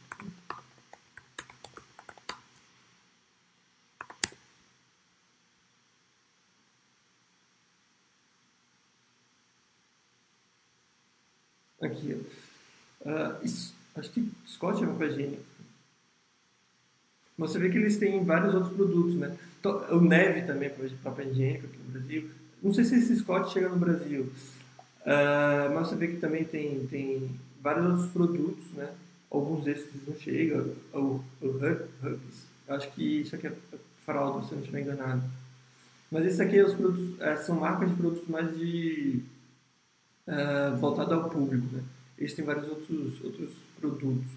Aqui. 11.82 12.14
Uh, 13.02 13.46
isso, 13.46 13.74
acho 13.96 14.10
que 14.12 14.32
Scott 14.48 14.84
é 14.84 14.88
papel 14.88 15.08
higiênico. 15.12 15.44
Você 17.38 17.60
vê 17.60 17.70
que 17.70 17.78
eles 17.78 17.98
têm 17.98 18.26
vários 18.26 18.54
outros 18.54 18.74
produtos, 18.74 19.16
né? 19.16 19.38
O 19.92 20.02
Neve 20.02 20.48
também 20.48 20.70
é 20.70 20.90
papel 21.04 21.32
higiênico 21.32 21.68
aqui 21.68 21.78
no 21.78 21.92
Brasil. 21.92 22.32
Não 22.64 22.74
sei 22.74 22.84
se 22.84 22.96
esse 22.96 23.16
Scott 23.18 23.54
chega 23.54 23.70
no 23.70 23.78
Brasil, 23.78 24.24
uh, 25.02 25.74
mas 25.74 25.88
você 25.88 25.96
vê 25.96 26.08
que 26.08 26.18
também 26.18 26.44
tem, 26.44 26.88
tem 26.88 27.40
vários 27.68 27.86
outros 27.86 28.12
produtos, 28.12 28.72
né? 28.74 28.90
Alguns 29.30 29.66
desses 29.66 30.08
não 30.08 30.16
chegam, 30.16 30.74
o, 30.94 31.22
o 31.42 31.48
Hugs, 31.48 32.48
acho 32.70 32.92
que 32.92 33.22
isso 33.22 33.36
aqui 33.36 33.48
é 33.48 33.54
fralda, 34.06 34.46
se 34.46 34.54
eu 34.54 34.56
não 34.56 34.64
estiver 34.64 34.82
enganado. 34.82 35.24
Mas 36.10 36.26
esse 36.26 36.42
aqui 36.42 36.58
é 36.58 36.64
os 36.64 36.74
produtos, 36.74 37.20
é, 37.20 37.36
são 37.36 37.60
marcas 37.60 37.90
de 37.90 37.96
produtos 37.96 38.28
mais 38.30 38.58
de 38.58 39.22
uh, 40.28 40.78
voltado 40.78 41.14
ao 41.14 41.30
público, 41.30 41.68
né? 41.76 41.84
Eles 42.18 42.34
têm 42.34 42.46
vários 42.46 42.70
outros, 42.70 43.22
outros 43.22 43.50
produtos. 43.82 44.32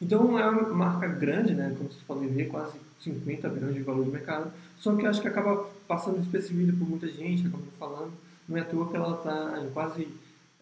Então 0.00 0.38
é 0.38 0.48
uma 0.48 0.68
marca 0.74 1.08
grande, 1.08 1.54
né? 1.54 1.74
Como 1.76 1.90
vocês 1.90 2.04
podem 2.04 2.28
ver, 2.28 2.48
quase 2.48 2.78
50 3.00 3.48
bilhões 3.48 3.74
de 3.74 3.82
valor 3.82 4.04
de 4.04 4.10
mercado. 4.10 4.52
Só 4.82 4.96
que 4.96 5.06
acho 5.06 5.22
que 5.22 5.28
acaba 5.28 5.64
passando 5.86 6.18
despercebida 6.18 6.72
por 6.72 6.88
muita 6.88 7.06
gente, 7.06 7.46
acaba 7.46 7.62
falando. 7.78 8.12
Não 8.48 8.56
é 8.56 8.62
à 8.62 8.64
toa 8.64 8.90
que 8.90 8.96
ela 8.96 9.14
está 9.14 9.64
quase 9.72 10.08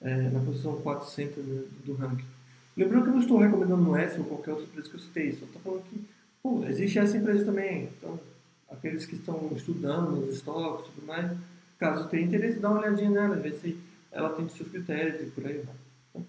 é, 0.03 0.29
na 0.29 0.41
posição 0.41 0.77
400 0.83 1.43
né, 1.43 1.62
do 1.87 1.95
ranking. 1.95 2.27
Lembrando 2.77 3.05
que 3.05 3.09
eu 3.09 3.14
não 3.14 3.21
estou 3.23 3.39
recomendando 3.39 3.97
essa 3.97 4.18
ou 4.18 4.27
qualquer 4.27 4.51
outra 4.51 4.66
empresa 4.66 4.91
que 4.91 4.95
eu 4.95 5.01
citei, 5.01 5.33
só 5.33 5.47
estou 5.47 5.62
falando 5.62 5.85
que 5.85 6.05
pô, 6.43 6.62
existe 6.66 6.99
essa 6.99 7.16
empresa 7.16 7.47
também. 7.47 7.85
Então, 7.97 8.21
aqueles 8.71 9.07
que 9.07 9.14
estão 9.14 9.51
estudando 9.57 10.11
nos 10.11 10.37
estoques 10.37 10.87
e 10.87 10.93
tudo 10.93 11.07
mais, 11.07 11.35
caso 11.79 12.07
tenha 12.09 12.27
interesse, 12.27 12.59
dá 12.59 12.68
uma 12.71 12.81
olhadinha 12.81 13.09
nela, 13.09 13.37
ver 13.37 13.55
se 13.55 13.79
ela 14.12 14.29
tem 14.35 14.47
seus 14.51 14.68
critérios 14.68 15.23
e 15.23 15.31
por 15.31 15.47
aí 15.47 15.64
vai. 15.64 16.25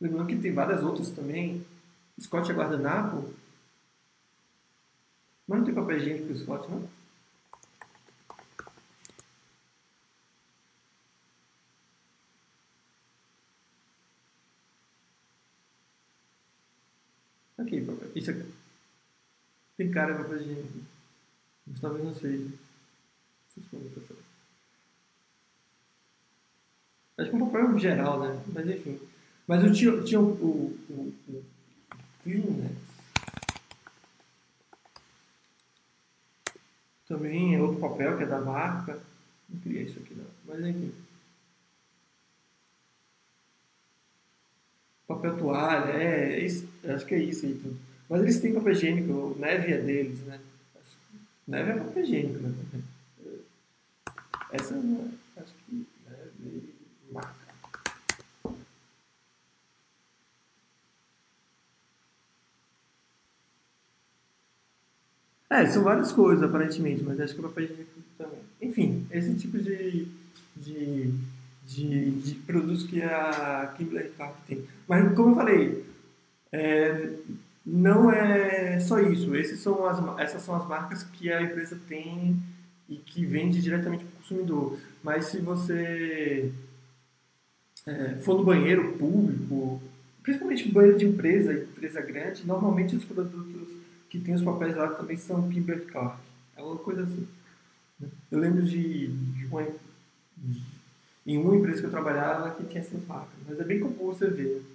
Lembrando 0.00 0.26
que 0.26 0.36
tem 0.36 0.52
várias 0.52 0.82
outras 0.82 1.10
também. 1.10 1.64
Scott 2.20 2.50
é 2.50 2.54
guardanapo. 2.54 3.32
Mas 5.50 5.58
não 5.58 5.64
tem 5.64 5.74
papel 5.74 5.96
higiênico 5.96 6.38
Scott, 6.38 6.70
não? 6.70 6.88
Aqui, 17.58 17.80
papel. 17.80 18.10
Isso 18.14 18.30
aqui. 18.30 18.44
Tem 19.76 19.90
cara 19.90 20.12
de 20.12 20.22
papel 20.22 20.40
higiênico. 20.40 20.78
Mas 21.66 21.80
talvez 21.80 22.04
não 22.04 22.14
seja. 22.14 22.48
Acho 27.18 27.28
que 27.28 27.36
é 27.36 27.38
um 27.38 27.50
papel 27.50 27.76
geral, 27.76 28.20
né? 28.20 28.44
Mas 28.54 28.70
enfim. 28.70 29.00
Mas 29.48 29.64
eu 29.64 29.72
tinha, 29.72 30.00
tinha 30.02 30.20
o, 30.20 30.30
o, 30.30 30.78
o, 30.90 31.14
o 31.28 31.44
Kleenex. 32.22 32.79
também 37.10 37.56
é 37.56 37.60
outro 37.60 37.80
papel 37.80 38.16
que 38.16 38.22
é 38.22 38.26
da 38.26 38.40
marca. 38.40 38.96
Não 39.48 39.60
queria 39.60 39.82
isso 39.82 39.98
aqui 39.98 40.14
não, 40.14 40.24
mas 40.46 40.64
enfim. 40.64 40.92
Papel 45.08 45.36
toalha, 45.36 45.90
é, 45.90 46.34
é 46.34 46.44
isso, 46.44 46.68
acho 46.84 47.04
que 47.04 47.16
é 47.16 47.18
isso 47.18 47.44
aí 47.44 47.54
tudo. 47.54 47.76
Mas 48.08 48.22
eles 48.22 48.40
têm 48.40 48.54
papel 48.54 48.72
higiênico, 48.72 49.12
o 49.12 49.38
neve 49.40 49.72
é 49.72 49.78
deles, 49.78 50.20
né? 50.20 50.40
Neve 51.48 51.70
é 51.72 51.76
papel 51.78 52.02
higiênico, 52.04 52.38
né? 52.38 52.54
Essa 54.52 54.76
não 54.76 55.00
é. 55.00 55.29
É, 65.50 65.66
são 65.66 65.82
várias 65.82 66.12
coisas 66.12 66.44
aparentemente, 66.44 67.02
mas 67.02 67.20
acho 67.20 67.34
que 67.34 67.40
é 67.40 67.42
papel 67.42 67.64
higiênico 67.64 67.90
também. 68.16 68.38
Enfim, 68.62 69.04
esse 69.10 69.34
tipo 69.34 69.58
de, 69.58 70.06
de, 70.56 71.12
de, 71.66 72.10
de 72.12 72.34
produtos 72.46 72.84
que 72.84 73.02
a 73.02 73.74
Kimberly 73.76 74.10
Clark 74.10 74.36
tem. 74.46 74.64
Mas 74.86 75.12
como 75.14 75.30
eu 75.30 75.34
falei, 75.34 75.84
é, 76.52 77.10
não 77.66 78.12
é 78.12 78.78
só 78.78 79.00
isso. 79.00 79.28
São 79.56 79.86
as, 79.86 80.20
essas 80.20 80.42
são 80.42 80.54
as 80.54 80.68
marcas 80.68 81.02
que 81.02 81.32
a 81.32 81.42
empresa 81.42 81.76
tem 81.88 82.36
e 82.88 82.96
que 82.96 83.24
vende 83.26 83.60
diretamente 83.60 84.04
para 84.04 84.12
o 84.12 84.16
consumidor. 84.18 84.78
Mas 85.02 85.26
se 85.26 85.38
você 85.38 86.52
é, 87.86 88.14
for 88.20 88.38
no 88.38 88.44
banheiro 88.44 88.92
público, 88.92 89.82
principalmente 90.22 90.70
banheiro 90.70 90.96
de 90.96 91.06
empresa, 91.06 91.52
empresa 91.54 92.00
grande, 92.00 92.46
normalmente 92.46 92.94
os 92.94 93.04
produtos 93.04 93.79
que 94.10 94.18
tem 94.18 94.34
os 94.34 94.42
papéis 94.42 94.76
lá 94.76 94.88
também 94.88 95.16
são 95.16 95.48
Kimberly 95.48 95.86
Clark. 95.86 96.20
É 96.56 96.62
uma 96.62 96.76
coisa 96.76 97.04
assim. 97.04 97.26
Né? 97.98 98.08
Eu 98.30 98.40
lembro 98.40 98.62
de, 98.62 99.06
de, 99.06 99.46
uma, 99.46 99.62
de, 100.36 100.62
em 101.24 101.38
uma 101.38 101.56
empresa 101.56 101.80
que 101.80 101.86
eu 101.86 101.90
trabalhava 101.90 102.50
que 102.50 102.64
tinha 102.64 102.80
essas 102.80 103.06
marcas, 103.06 103.38
mas 103.48 103.58
é 103.58 103.64
bem 103.64 103.78
comum 103.78 104.06
você 104.06 104.28
ver. 104.28 104.66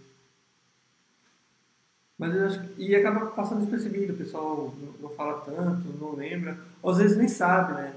Mas 2.17 2.33
acho, 2.37 2.61
e 2.77 2.95
acaba 2.95 3.25
passando 3.27 3.59
despercebido, 3.59 4.13
o 4.13 4.17
pessoal 4.17 4.73
não, 4.79 4.93
não 5.01 5.09
fala 5.09 5.41
tanto, 5.41 5.89
não 5.99 6.15
lembra, 6.15 6.57
ou 6.81 6.91
às 6.91 6.97
vezes 6.97 7.17
nem 7.17 7.27
sabe, 7.27 7.73
né? 7.73 7.93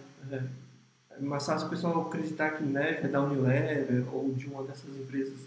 É 1.11 1.21
mais 1.21 1.47
fácil 1.47 1.69
o 1.69 1.71
pessoal 1.71 2.03
acreditar 2.03 2.51
que 2.51 2.65
neve 2.65 3.07
é 3.07 3.09
da 3.09 3.23
Unilever 3.23 4.05
ou 4.13 4.35
de 4.35 4.47
uma 4.47 4.65
dessas 4.65 4.91
empresas 4.97 5.39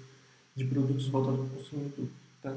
de 0.56 0.66
produtos 0.66 1.08
voltados 1.10 1.39
para 1.39 1.48
o 1.48 1.58
consumidor. 1.58 2.08
Tá? 2.42 2.56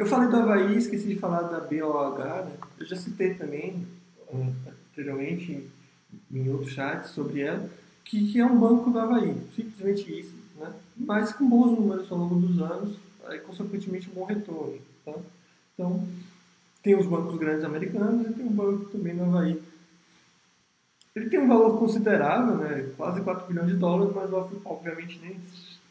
Eu 0.00 0.06
falei 0.06 0.30
do 0.30 0.36
Havaí, 0.36 0.78
esqueci 0.78 1.08
de 1.08 1.16
falar 1.16 1.42
da 1.42 1.60
BOH, 1.60 2.44
né? 2.44 2.52
Eu 2.78 2.86
já 2.86 2.96
citei 2.96 3.34
também 3.34 3.86
anteriormente 4.32 5.68
em, 6.32 6.48
outros 6.48 6.72
chats 6.72 7.10
sobre 7.10 7.42
ela, 7.42 7.68
que, 8.02 8.32
que, 8.32 8.40
é 8.40 8.46
um 8.46 8.58
banco 8.58 8.90
do 8.90 8.98
Havaí, 8.98 9.36
simplesmente 9.54 10.20
isso, 10.20 10.34
né? 10.56 10.72
mas 10.96 11.34
com 11.34 11.46
bons 11.46 11.78
números 11.78 12.10
ao 12.10 12.16
longo 12.16 12.36
dos 12.36 12.62
anos 12.62 12.96
e, 13.28 13.38
consequentemente, 13.40 14.08
um 14.08 14.14
bom 14.14 14.24
retorno. 14.24 14.78
Tá? 15.04 15.12
Então, 15.74 16.08
tem 16.82 16.98
os 16.98 17.04
bancos 17.04 17.38
grandes 17.38 17.62
americanos 17.62 18.26
e 18.26 18.32
tem 18.32 18.46
um 18.46 18.52
banco 18.52 18.86
também 18.86 19.12
no 19.12 19.24
Havaí. 19.24 19.62
Ele 21.14 21.28
tem 21.28 21.40
um 21.40 21.48
valor 21.48 21.78
considerável, 21.78 22.56
né? 22.56 22.90
quase 22.96 23.20
4 23.20 23.46
bilhões 23.46 23.68
de 23.68 23.76
dólares, 23.76 24.14
mas 24.14 24.32
obviamente 24.64 25.20
nem, 25.22 25.36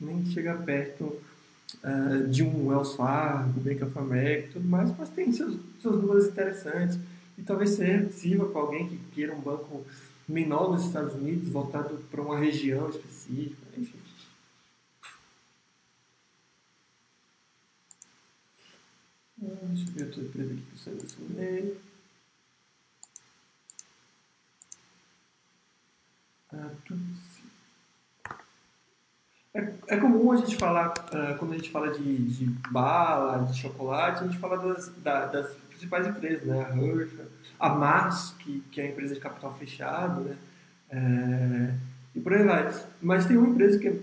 nem 0.02 0.26
chega 0.26 0.56
perto 0.56 1.29
uh, 1.76 2.28
de 2.28 2.44
um 2.44 2.68
Wells 2.68 2.96
Fargo, 2.96 3.60
Bank 3.60 3.84
of 3.84 3.98
America 3.98 4.48
e 4.48 4.52
tudo 4.54 4.68
mais, 4.68 4.92
mas 4.98 5.10
tem 5.10 5.32
seus, 5.32 5.58
seus 5.82 5.96
números 5.98 6.28
interessantes 6.28 7.00
e 7.38 7.42
talvez 7.42 7.72
sirva 8.12 8.46
para 8.48 8.62
alguém 8.62 8.88
que 8.88 8.98
queira 9.14 9.34
um 9.34 9.42
banco 9.42 9.86
menor 10.28 10.72
nos 10.72 10.86
Estados 10.86 11.16
Unidos, 11.16 11.50
voltado 11.50 11.98
para 12.12 12.22
uma 12.22 12.38
região 12.38 12.90
específica, 12.90 13.68
enfim. 13.78 14.00
Ah, 19.42 19.66
deixa 19.70 19.90
eu 19.90 19.94
ver 19.94 20.04
outra 20.06 20.22
empresa 20.22 20.54
aqui 20.54 20.62
que 20.62 20.74
eu 20.74 20.78
selecionei. 20.78 21.78
Ah, 26.52 26.72
tudo 26.86 27.16
é, 29.54 29.74
é 29.88 29.98
comum 29.98 30.32
a 30.32 30.38
gente 30.38 30.56
falar, 30.56 30.90
uh, 30.90 31.38
quando 31.38 31.54
a 31.54 31.58
gente 31.58 31.72
fala 31.72 31.92
de, 31.92 32.18
de, 32.18 32.46
bala, 32.70 33.46
de 33.46 33.58
chocolate, 33.58 34.24
a 34.24 34.28
gente 34.28 34.38
fala 34.38 34.58
das, 34.58 34.90
da, 34.98 35.26
das 35.26 35.54
principais 35.70 36.08
empresas, 36.08 36.46
né? 36.46 36.66
A 36.66 36.76
Hershey, 36.78 37.26
a 37.60 37.70
Mars, 37.70 38.36
que, 38.40 38.62
que 38.72 38.80
é 38.80 38.86
a 38.86 38.90
empresa 38.90 39.16
de 39.16 39.20
capital 39.20 39.56
fechado, 39.58 40.22
né? 40.22 40.38
É, 40.92 41.74
e 42.16 42.20
por 42.20 42.34
aí 42.34 42.44
vai. 42.44 42.72
Mas 43.02 43.26
tem 43.26 43.38
uma 43.38 43.50
empresa 43.50 43.80
que 43.80 43.88
é, 43.88 44.00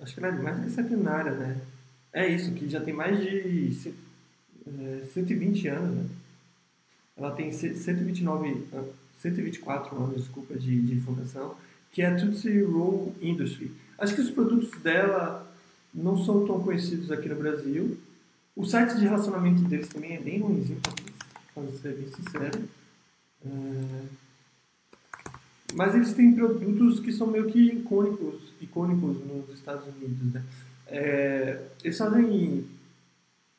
acho 0.00 0.14
que 0.14 0.24
ela 0.24 0.34
é 0.34 0.42
mais 0.42 0.64
que 0.64 0.70
centenária, 0.70 1.32
né? 1.32 1.60
É 2.12 2.26
isso, 2.26 2.52
que 2.52 2.68
já 2.68 2.80
tem 2.80 2.94
mais 2.94 3.20
de 3.20 3.94
é, 4.66 5.04
120 5.12 5.68
anos, 5.68 5.96
né? 5.96 6.06
Ela 7.16 7.30
tem 7.30 7.52
129, 7.52 8.66
124 9.20 9.96
anos, 9.96 10.16
desculpa, 10.16 10.54
de, 10.54 10.82
de 10.82 11.00
fundação, 11.00 11.56
que 11.96 12.02
é 12.02 12.08
a 12.08 12.14
Tootsie 12.14 12.60
Roll 12.60 13.14
Industry 13.22 13.72
Acho 13.96 14.14
que 14.14 14.20
os 14.20 14.30
produtos 14.30 14.70
dela 14.82 15.50
não 15.94 16.22
são 16.22 16.46
tão 16.46 16.60
conhecidos 16.60 17.10
aqui 17.10 17.26
no 17.26 17.36
Brasil. 17.36 17.96
O 18.54 18.66
site 18.66 18.98
de 18.98 19.04
relacionamento 19.06 19.62
deles 19.62 19.88
também 19.88 20.14
é 20.14 20.20
bem 20.20 20.40
ruimzinho, 20.40 20.78
para 21.54 21.62
ser 21.68 21.94
bem 21.94 22.06
sincero. 22.08 22.68
É... 23.42 24.02
Mas 25.72 25.94
eles 25.94 26.12
têm 26.12 26.34
produtos 26.34 27.00
que 27.00 27.10
são 27.10 27.28
meio 27.28 27.46
que 27.46 27.58
icônicos, 27.58 28.42
icônicos 28.60 29.16
nos 29.24 29.48
Estados 29.54 29.86
Unidos. 29.86 30.34
Né? 30.34 30.44
É... 30.88 31.62
Eles 31.82 31.96
fazem 31.96 32.66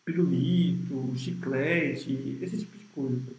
pirulito, 0.05 1.11
chiclete, 1.15 2.38
esse 2.39 2.59
tipo 2.59 2.77
de 2.77 2.85
coisa. 2.93 3.33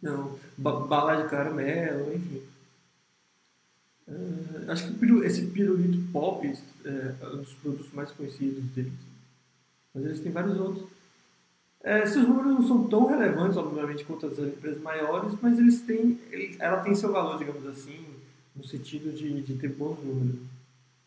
Não, 0.00 0.38
bala 0.56 1.22
de 1.22 1.28
caramelo, 1.28 2.14
enfim. 2.14 2.40
Uh, 4.08 4.70
acho 4.70 4.94
que 4.94 5.04
esse 5.24 5.46
pirulito 5.46 5.98
pop 6.10 6.46
é, 6.84 7.14
é 7.20 7.26
um 7.26 7.38
dos 7.38 7.52
produtos 7.54 7.92
mais 7.92 8.10
conhecidos 8.10 8.64
deles. 8.70 8.92
Mas 9.94 10.04
eles 10.04 10.20
têm 10.20 10.32
vários 10.32 10.58
outros. 10.58 10.86
É, 11.82 12.04
seus 12.06 12.26
números 12.26 12.52
não 12.52 12.66
são 12.66 12.88
tão 12.88 13.06
relevantes, 13.06 13.56
obviamente, 13.56 14.04
quanto 14.04 14.26
as 14.26 14.38
empresas 14.38 14.82
maiores, 14.82 15.34
mas 15.40 15.58
eles 15.58 15.80
têm, 15.82 16.18
ela 16.58 16.78
tem 16.78 16.94
seu 16.94 17.12
valor, 17.12 17.38
digamos 17.38 17.64
assim, 17.66 18.04
no 18.56 18.64
sentido 18.64 19.12
de, 19.12 19.42
de 19.42 19.54
ter 19.54 19.68
bons 19.68 19.98
números. 20.02 20.40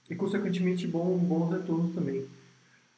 E, 0.09 0.15
consequentemente, 0.15 0.87
bom, 0.87 1.17
bons 1.17 1.51
retornos 1.51 1.93
também. 1.93 2.21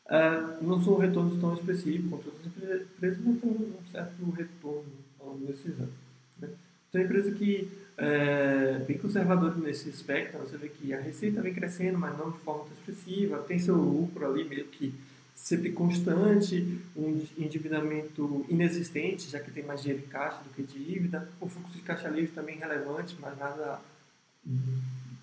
Uh, 0.06 0.64
não 0.64 0.84
são 0.84 0.98
retornos 0.98 1.40
tão 1.40 1.54
específicos 1.54 2.10
quanto 2.10 2.28
outras 2.28 2.46
empresas, 2.48 3.20
mas 3.26 3.42
tem 3.42 3.50
um 3.50 3.92
certo 3.92 4.30
retorno 4.32 4.92
ao 5.20 5.28
longo 5.28 5.46
desses 5.46 5.80
anos. 5.80 5.94
Né? 6.40 6.50
Então, 6.90 7.02
é 7.02 7.04
uma 7.04 7.06
empresa 7.06 7.32
que 7.32 7.72
é, 7.98 8.84
bem 8.88 8.98
conservador 8.98 9.58
nesse 9.58 9.90
aspecto. 9.90 10.38
Você 10.38 10.58
vê 10.58 10.70
que 10.70 10.94
a 10.94 11.00
receita 11.00 11.42
vem 11.42 11.54
crescendo, 11.54 11.98
mas 11.98 12.18
não 12.18 12.32
de 12.32 12.40
forma 12.40 12.64
tão 12.66 12.74
expressiva. 12.74 13.38
Tem 13.40 13.60
seu 13.60 13.76
lucro 13.76 14.26
ali 14.26 14.44
meio 14.44 14.66
que 14.66 14.94
sempre 15.36 15.72
constante, 15.72 16.80
um 16.96 17.22
endividamento 17.38 18.46
inexistente, 18.48 19.30
já 19.30 19.40
que 19.40 19.52
tem 19.52 19.64
mais 19.64 19.82
dinheiro 19.82 20.04
em 20.06 20.10
caixa 20.10 20.42
do 20.44 20.50
que 20.52 20.64
dívida. 20.64 21.30
O 21.40 21.48
fluxo 21.48 21.74
de 21.74 21.82
caixa 21.82 22.08
livre 22.08 22.32
também 22.32 22.58
relevante, 22.58 23.16
mas 23.20 23.38
nada 23.38 23.82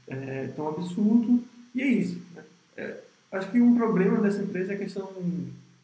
é, 0.07 0.49
tão 0.49 0.69
absurdo. 0.69 1.43
E 1.75 1.83
é 1.83 1.87
isso. 1.87 2.21
Né? 2.35 2.45
É, 2.77 2.97
acho 3.33 3.51
que 3.51 3.61
um 3.61 3.75
problema 3.75 4.21
dessa 4.21 4.43
empresa 4.43 4.73
é 4.73 4.77
a 4.77 4.79
questão. 4.79 5.11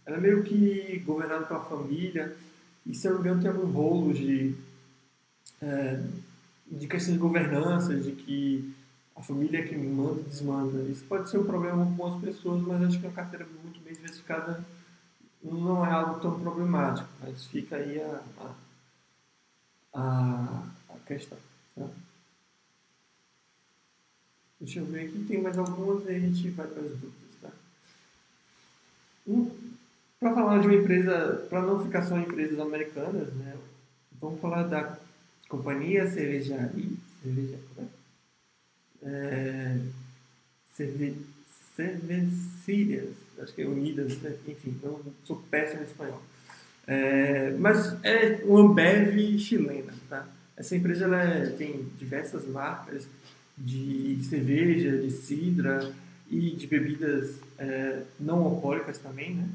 Ela 0.05 0.19
é 0.19 0.21
meio 0.21 0.43
que 0.43 1.03
governada 1.05 1.47
pela 1.47 1.65
família, 1.65 2.37
e 2.85 2.95
se 2.95 3.09
eu 3.09 3.15
não 3.15 3.23
me 3.23 3.29
engano 3.29 3.43
tem 3.43 3.51
algum 3.51 3.73
rolo 3.73 4.13
de. 4.13 4.55
É, 5.61 6.01
de 6.71 6.87
questão 6.87 7.15
de 7.15 7.21
governança, 7.21 7.95
de 7.95 8.13
que 8.13 8.75
a 9.15 9.23
família 9.23 9.61
é 9.61 9.67
que 9.67 9.77
manda 9.77 10.21
e 10.21 10.25
desmanda. 10.25 10.83
Isso 10.91 11.05
pode 11.05 11.31
ser 11.31 11.39
um 11.39 11.45
problema 11.45 11.85
com 11.85 12.05
algumas 12.05 12.23
pessoas, 12.23 12.63
mas 12.63 12.83
acho 12.83 13.01
que 13.01 13.07
a 13.07 13.13
carteira 13.13 13.47
muito 13.63 13.81
bem 13.81 13.95
diversificada 13.95 14.65
não 15.43 15.87
é 15.87 15.91
algo 15.91 16.21
tão 16.21 16.39
problemático, 16.39 17.09
mas 17.21 17.47
fica 17.47 17.77
aí 17.77 18.01
a, 18.01 18.21
a, 19.95 20.63
a 20.91 20.99
questão. 21.07 21.39
Tá? 21.75 21.87
Deixa 24.61 24.81
eu 24.81 24.87
ver 24.87 25.07
aqui, 25.07 25.25
tem 25.25 25.41
mais 25.41 25.57
algumas 25.57 26.05
e 26.07 26.11
a 26.11 26.19
gente 26.19 26.51
vai 26.51 26.67
para 26.67 26.83
as 26.83 26.91
dúvidas. 26.91 27.37
Tá? 27.41 27.51
Um, 29.27 29.51
para 30.19 30.35
falar 30.35 30.61
de 30.61 30.67
uma 30.67 30.77
empresa, 30.77 31.47
para 31.49 31.63
não 31.63 31.83
ficar 31.85 32.03
só 32.03 32.19
em 32.19 32.23
empresas 32.23 32.59
americanas, 32.59 33.33
né, 33.35 33.57
vamos 34.21 34.41
falar 34.41 34.65
da 34.65 34.99
Companhia 35.49 36.11
Cervejaria, 36.11 36.91
cerveja, 37.23 37.59
é, 39.03 39.79
cerve, 40.75 41.17
cervecílias, 41.75 43.11
acho 43.39 43.55
que 43.55 43.63
é 43.63 43.67
Unidas, 43.67 44.19
né? 44.23 44.37
enfim, 44.49 44.77
eu 44.83 45.05
sou 45.25 45.37
péssimo 45.51 45.83
em 45.83 45.85
espanhol. 45.85 46.23
É, 46.87 47.51
mas 47.59 47.97
é 48.05 48.41
uma 48.45 48.61
Ambev 48.61 49.39
chilena, 49.39 49.93
tá? 50.09 50.27
Essa 50.57 50.77
empresa 50.77 51.05
ela 51.05 51.23
é, 51.23 51.47
tem 51.51 51.85
diversas 51.99 52.47
marcas 52.47 53.09
de 53.59 54.19
cerveja, 54.25 54.97
de 54.97 55.11
cidra 55.11 55.93
e 56.31 56.53
de 56.53 56.67
bebidas 56.67 57.37
é, 57.59 58.03
não 58.19 58.43
alcoólicas 58.45 58.99
também, 58.99 59.35
né? 59.35 59.49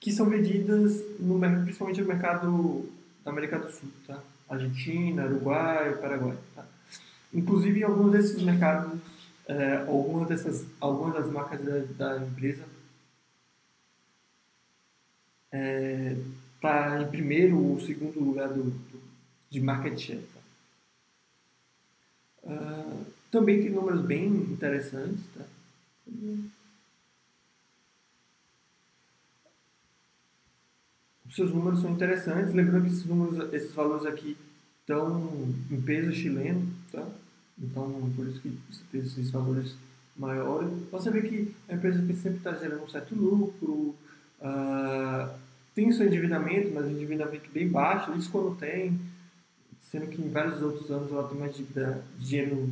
que 0.00 0.12
são 0.12 0.28
vendidas 0.28 1.02
no, 1.18 1.38
principalmente 1.62 2.00
no 2.00 2.06
mercado 2.06 2.88
da 3.24 3.30
América 3.30 3.58
do 3.58 3.70
Sul, 3.70 3.88
tá? 4.06 4.22
Argentina, 4.48 5.26
Uruguai, 5.26 5.96
Paraguai. 5.96 6.36
Tá? 6.54 6.64
Inclusive, 7.32 7.84
alguns 7.84 8.12
desses 8.12 8.42
mercados, 8.42 9.00
é, 9.46 9.76
algumas, 9.86 10.28
dessas, 10.28 10.66
algumas 10.80 11.14
das 11.14 11.30
marcas 11.30 11.60
da, 11.64 12.14
da 12.14 12.24
empresa 12.24 12.64
está 15.46 15.58
é, 15.58 16.16
tá 16.60 17.02
em 17.02 17.08
primeiro 17.08 17.58
ou 17.58 17.80
segundo 17.80 18.18
lugar 18.20 18.48
do, 18.48 18.64
do 18.64 19.06
de 19.50 19.60
market 19.60 19.98
share. 19.98 20.22
Tá? 20.34 20.40
Uh, 22.44 23.06
também 23.30 23.62
tem 23.62 23.70
números 23.70 24.02
bem 24.02 24.26
interessantes. 24.26 25.22
Tá? 25.34 25.44
Os 31.28 31.34
seus 31.34 31.52
números 31.52 31.80
são 31.80 31.90
interessantes. 31.90 32.54
Lembrando 32.54 32.84
que 32.84 32.90
esses, 32.90 33.04
números, 33.04 33.52
esses 33.52 33.72
valores 33.72 34.06
aqui 34.06 34.36
estão 34.80 35.48
em 35.70 35.80
peso 35.80 36.12
chileno. 36.12 36.66
Tá? 36.92 37.06
Então, 37.58 38.12
por 38.14 38.26
isso 38.26 38.40
que 38.40 38.58
você 38.70 38.82
tem 38.92 39.00
esses 39.00 39.30
valores 39.30 39.76
maiores. 40.16 40.70
Você 40.90 41.10
vê 41.10 41.22
que 41.22 41.54
a 41.68 41.74
empresa 41.74 42.02
que 42.02 42.14
sempre 42.14 42.38
está 42.38 42.52
gerando 42.54 42.84
um 42.84 42.88
certo 42.88 43.14
lucro, 43.14 43.94
uh, 44.40 45.30
tem 45.74 45.92
seu 45.92 46.06
endividamento, 46.06 46.72
mas 46.74 46.86
endividamento 46.86 47.50
bem 47.52 47.68
baixo. 47.68 48.16
Isso 48.16 48.30
quando 48.30 48.56
tem, 48.56 48.98
sendo 49.90 50.06
que 50.06 50.20
em 50.20 50.30
vários 50.30 50.62
outros 50.62 50.90
anos 50.90 51.12
ela 51.12 51.28
tem 51.28 51.38
mais 51.38 51.54
dívida, 51.54 52.02
dinheiro 52.18 52.70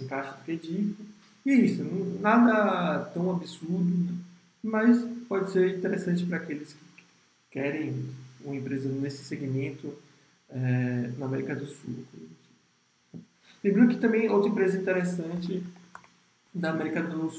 em 0.00 0.06
caixa 0.06 0.32
do 0.32 0.44
que 0.44 0.56
dívida. 0.56 1.04
E 1.44 1.50
é 1.50 1.54
isso, 1.56 1.84
nada 2.20 3.10
tão 3.12 3.30
absurdo, 3.30 3.84
né? 3.84 4.14
mas 4.62 5.04
pode 5.28 5.50
ser 5.50 5.76
interessante 5.76 6.24
para 6.24 6.38
aqueles 6.38 6.72
que 6.72 6.83
querem 7.54 8.10
uma 8.44 8.54
empresa 8.54 8.88
nesse 8.88 9.24
segmento 9.24 9.94
é, 10.50 11.10
na 11.16 11.24
América 11.24 11.54
do 11.54 11.64
Sul. 11.64 12.04
Lembrando 13.62 13.94
que 13.94 14.00
também 14.00 14.28
outra 14.28 14.50
empresa 14.50 14.76
interessante 14.76 15.62
da 16.52 16.70
América 16.70 17.02
do 17.02 17.30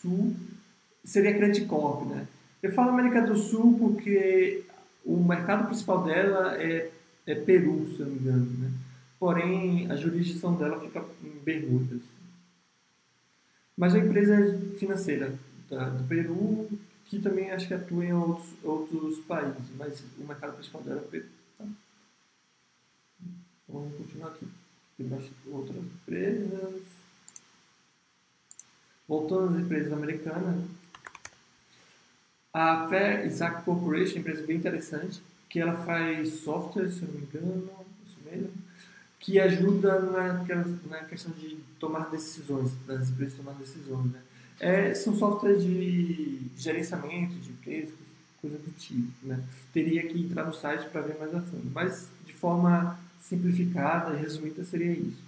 Sul 0.00 0.36
seria 1.04 1.30
a 1.30 1.34
Credit 1.34 1.66
Corp, 1.66 2.06
né? 2.06 2.26
Eu 2.62 2.72
falo 2.72 2.90
América 2.90 3.22
do 3.22 3.36
Sul 3.36 3.78
porque 3.78 4.64
o 5.04 5.16
mercado 5.24 5.66
principal 5.66 6.04
dela 6.04 6.60
é 6.60 6.90
é 7.26 7.34
Peru, 7.34 7.88
se 7.88 8.00
eu 8.00 8.06
não 8.06 8.14
me 8.14 8.20
engano. 8.20 8.46
Né? 8.58 8.70
Porém, 9.18 9.90
a 9.90 9.96
jurisdição 9.96 10.54
dela 10.54 10.80
fica 10.80 11.04
em 11.24 11.38
Bermudas. 11.44 12.00
Mas 13.76 13.94
a 13.94 13.98
empresa 13.98 14.34
é 14.34 14.78
financeira 14.78 15.32
do 15.68 16.08
Peru, 16.08 16.68
que 17.12 17.20
também 17.20 17.50
acho 17.50 17.68
que 17.68 17.74
atua 17.74 18.06
em 18.06 18.14
outros, 18.14 18.48
outros 18.64 19.18
países, 19.26 19.66
mas 19.76 20.02
o 20.18 20.24
mercado 20.24 20.54
principal 20.54 20.80
dela 20.80 20.98
é 20.98 21.10
Peru. 21.10 21.28
Tá? 21.58 21.64
Vamos 23.68 23.94
continuar 23.98 24.28
aqui. 24.28 24.48
Tem 24.96 25.12
outras 25.48 25.76
empresas. 25.76 26.82
Voltando 29.06 29.54
às 29.54 29.60
empresas 29.60 29.92
americanas, 29.92 30.64
a 32.50 32.88
Fair 32.88 33.26
Isaac 33.26 33.62
Corporation, 33.62 34.20
empresa 34.20 34.46
bem 34.46 34.56
interessante, 34.56 35.22
que 35.50 35.60
ela 35.60 35.84
faz 35.84 36.40
software, 36.40 36.90
se 36.90 37.02
eu 37.02 37.08
não 37.08 37.14
me 37.14 37.26
engano, 37.26 37.86
isso 38.06 38.16
mesmo, 38.24 38.54
que 39.20 39.38
ajuda 39.38 40.00
na, 40.00 40.44
na 40.88 41.04
questão 41.04 41.32
de 41.32 41.58
tomar 41.78 42.08
decisões, 42.08 42.72
das 42.86 43.10
empresas 43.10 43.36
tomar 43.36 43.52
decisões. 43.52 44.12
Né? 44.12 44.22
É, 44.60 44.94
são 44.94 45.16
softwares 45.16 45.62
de 45.62 46.40
gerenciamento 46.56 47.34
de 47.34 47.50
empresas, 47.50 47.94
coisa 48.40 48.58
do 48.58 48.70
tipo. 48.72 49.10
Né? 49.22 49.42
Teria 49.72 50.06
que 50.06 50.20
entrar 50.20 50.44
no 50.44 50.54
site 50.54 50.88
para 50.90 51.00
ver 51.00 51.18
mais 51.18 51.34
a 51.34 51.40
fundo, 51.40 51.70
mas 51.72 52.08
de 52.24 52.32
forma 52.32 52.98
simplificada 53.20 54.14
e 54.14 54.20
resumida 54.20 54.64
seria 54.64 54.92
isso. 54.92 55.22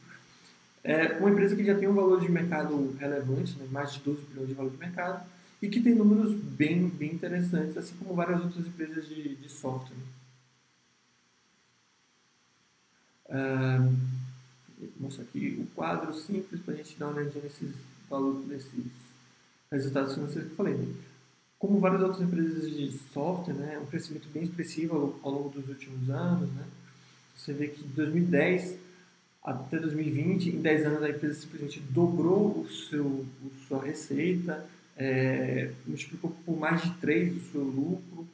É 0.83 1.19
uma 1.19 1.31
empresa 1.31 1.57
que 1.57 1.65
já 1.65 1.75
tem 1.75 1.89
um 1.89 1.95
valor 1.95 2.21
de 2.21 2.31
mercado 2.31 2.95
relevante, 2.99 3.57
né? 3.57 3.67
mais 3.71 3.95
de 3.95 4.01
12 4.01 4.21
bilhões 4.27 4.49
de 4.49 4.55
valor 4.55 4.71
de 4.71 4.77
mercado, 4.77 5.25
e 5.63 5.69
que 5.69 5.81
tem 5.81 5.95
números 5.95 6.35
bem, 6.35 6.89
bem 6.89 7.15
interessantes, 7.15 7.77
assim 7.77 7.95
como 7.97 8.15
várias 8.15 8.43
outras 8.43 8.67
empresas 8.67 9.09
de, 9.09 9.37
de 9.37 9.49
software. 9.49 9.97
Uh, 13.27 13.97
vou 14.79 14.91
mostrar 15.01 15.25
aqui 15.25 15.59
o 15.59 15.75
quadro 15.75 16.13
simples 16.13 16.61
para 16.61 16.75
a 16.75 16.77
gente 16.77 16.99
dar 16.99 17.09
uma 17.09 17.17
olhadinha 17.17 17.45
nesses 17.45 17.75
valores, 18.11 18.47
nesses 18.47 19.04
resultados 19.75 20.15
financeiros 20.15 20.47
que 20.47 20.53
eu 20.53 20.57
falei. 20.57 20.75
Né? 20.75 20.95
Como 21.59 21.81
várias 21.81 22.03
outras 22.03 22.23
empresas 22.23 22.71
de 22.71 22.93
software, 23.13 23.55
né, 23.55 23.79
um 23.79 23.87
crescimento 23.87 24.29
bem 24.33 24.43
expressivo 24.43 25.19
ao, 25.23 25.31
longo 25.31 25.49
dos 25.49 25.69
últimos 25.69 26.11
anos. 26.11 26.51
Né? 26.53 26.65
Você 27.37 27.53
vê 27.53 27.69
que 27.69 27.83
de 27.83 27.89
2010 27.89 28.85
até 29.45 29.79
2020, 29.79 30.57
em 30.57 30.61
10 30.63 30.87
anos, 30.87 31.03
a 31.03 31.11
empresa 31.11 31.35
simplesmente 31.35 31.79
dobrou 31.91 32.63
o 32.63 32.69
seu, 32.71 33.27
sua 33.69 33.85
receita, 33.85 34.65
é, 34.97 35.71
multiplicou 35.87 36.35
por 36.47 36.59
mais 36.59 36.83
de 36.83 36.91
3 36.95 37.37
o 37.37 37.41
seu 37.53 37.61
lucro, 37.61 38.27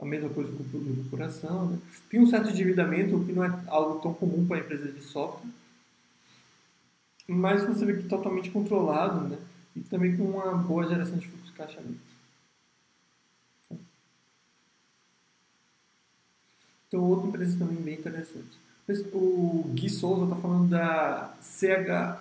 a 0.00 0.06
mesma 0.06 0.30
coisa 0.30 0.50
com 0.50 0.62
o 0.62 0.96
corporação. 0.96 1.66
Né? 1.66 1.78
Tem 2.08 2.18
um 2.18 2.26
certo 2.26 2.48
endividamento, 2.48 3.14
o 3.14 3.24
que 3.26 3.32
não 3.32 3.44
é 3.44 3.62
algo 3.66 4.00
tão 4.00 4.14
comum 4.14 4.46
para 4.46 4.60
empresas 4.60 4.94
de 4.94 5.02
software, 5.02 5.50
mas 7.28 7.64
você 7.64 7.84
vê 7.84 7.98
que 7.98 8.08
totalmente 8.08 8.50
controlado 8.50 9.28
né? 9.28 9.38
E 9.74 9.80
também 9.80 10.16
com 10.16 10.24
uma 10.24 10.54
boa 10.56 10.86
geração 10.86 11.18
de 11.18 11.26
fluxo 11.26 11.46
de 11.46 11.52
caixa 11.52 11.80
livre. 11.80 12.12
Então, 16.88 17.00
outra 17.04 17.28
empresa 17.28 17.58
também 17.58 17.76
bem 17.76 17.94
interessante. 17.98 18.60
O 19.14 19.64
Gui 19.72 19.88
Souza 19.88 20.24
está 20.24 20.36
falando 20.36 20.68
da 20.68 21.32
CHKP, 21.40 22.18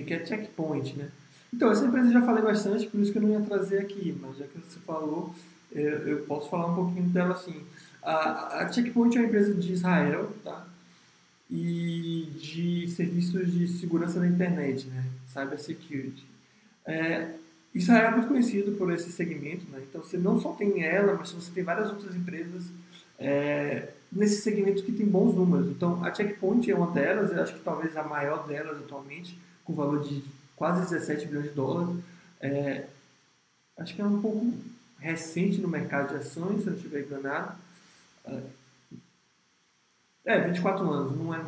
que 0.00 0.14
é 0.14 0.24
Checkpoint, 0.24 0.96
né? 0.96 1.10
Então, 1.52 1.70
essa 1.70 1.84
empresa 1.84 2.08
eu 2.08 2.12
já 2.12 2.22
falei 2.22 2.42
bastante, 2.42 2.86
por 2.86 2.98
isso 3.00 3.12
que 3.12 3.18
eu 3.18 3.22
não 3.22 3.32
ia 3.32 3.40
trazer 3.40 3.80
aqui, 3.80 4.16
mas 4.20 4.38
já 4.38 4.46
que 4.46 4.58
você 4.58 4.78
falou, 4.80 5.34
eu, 5.72 6.24
posso 6.24 6.48
falar 6.48 6.72
um 6.72 6.74
pouquinho 6.74 7.08
dela 7.10 7.34
assim. 7.34 7.62
A, 8.02 8.62
a 8.62 8.72
Checkpoint 8.72 9.16
é 9.16 9.20
uma 9.20 9.26
empresa 9.26 9.52
de 9.54 9.72
Israel, 9.74 10.32
tá? 10.42 10.66
E 11.50 12.30
de 12.40 12.88
serviços 12.88 13.52
de 13.52 13.68
segurança 13.68 14.20
da 14.20 14.26
internet, 14.26 14.86
né? 14.86 15.04
Cyber 15.38 15.58
Security. 15.58 16.24
É, 16.86 17.34
Israel 17.74 18.08
é 18.08 18.10
muito 18.12 18.28
conhecido 18.28 18.72
por 18.72 18.92
esse 18.92 19.12
segmento, 19.12 19.70
né? 19.70 19.82
Então, 19.88 20.02
você 20.02 20.16
não 20.16 20.40
só 20.40 20.52
tem 20.52 20.82
ela, 20.82 21.14
mas 21.14 21.32
você 21.32 21.50
tem 21.52 21.62
várias 21.62 21.90
outras 21.90 22.14
empresas 22.14 22.64
é, 23.18 23.90
nesse 24.10 24.42
segmento 24.42 24.82
que 24.82 24.92
tem 24.92 25.06
bons 25.06 25.34
números. 25.34 25.68
Então, 25.68 26.02
a 26.04 26.12
Checkpoint 26.12 26.70
é 26.70 26.74
uma 26.74 26.90
delas, 26.90 27.30
eu 27.30 27.42
acho 27.42 27.54
que 27.54 27.60
talvez 27.60 27.96
a 27.96 28.02
maior 28.02 28.46
delas 28.46 28.78
atualmente, 28.78 29.38
com 29.64 29.74
valor 29.74 30.02
de 30.02 30.24
quase 30.56 30.82
17 30.90 31.26
bilhões 31.26 31.48
de 31.48 31.54
dólares. 31.54 32.02
É, 32.40 32.86
acho 33.76 33.94
que 33.94 34.00
é 34.00 34.04
um 34.04 34.20
pouco 34.20 34.54
recente 34.98 35.60
no 35.60 35.68
mercado 35.68 36.08
de 36.08 36.16
ações, 36.16 36.62
se 36.62 36.66
eu 36.66 36.72
não 36.72 36.76
estiver 36.76 37.04
enganado. 37.04 37.56
É, 40.24 40.40
24 40.40 40.90
anos, 40.90 41.16
não 41.16 41.34
é 41.34 41.44